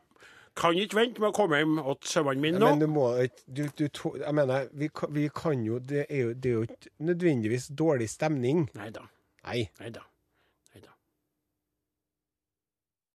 Kan 0.59 0.75
ikke 0.75 0.99
vente 0.99 1.23
med 1.23 1.31
å 1.31 1.35
komme 1.37 1.61
hjem 1.61 1.79
til 2.01 2.11
sauene 2.11 2.43
mine 2.43 2.59
nå. 2.59 2.73
Men 2.73 2.83
du 2.83 2.91
må 2.91 3.07
ikke 3.23 3.45
du, 3.47 3.63
du, 3.79 3.87
Jeg 4.19 4.35
mener, 4.35 4.67
vi, 4.75 4.89
vi 5.15 5.29
kan 5.35 5.63
jo 5.63 5.79
Det 5.79 6.05
er 6.09 6.21
jo, 6.25 6.33
det 6.35 6.51
er 6.51 6.59
jo 6.59 6.67
ikke 6.67 6.91
nødvendigvis 7.07 7.69
dårlig 7.71 8.09
stemning. 8.11 8.67
Nei 8.75 8.91
da. 8.91 9.07
Nei. 9.47 9.63
Nei 9.79 9.95
da. 9.95 10.03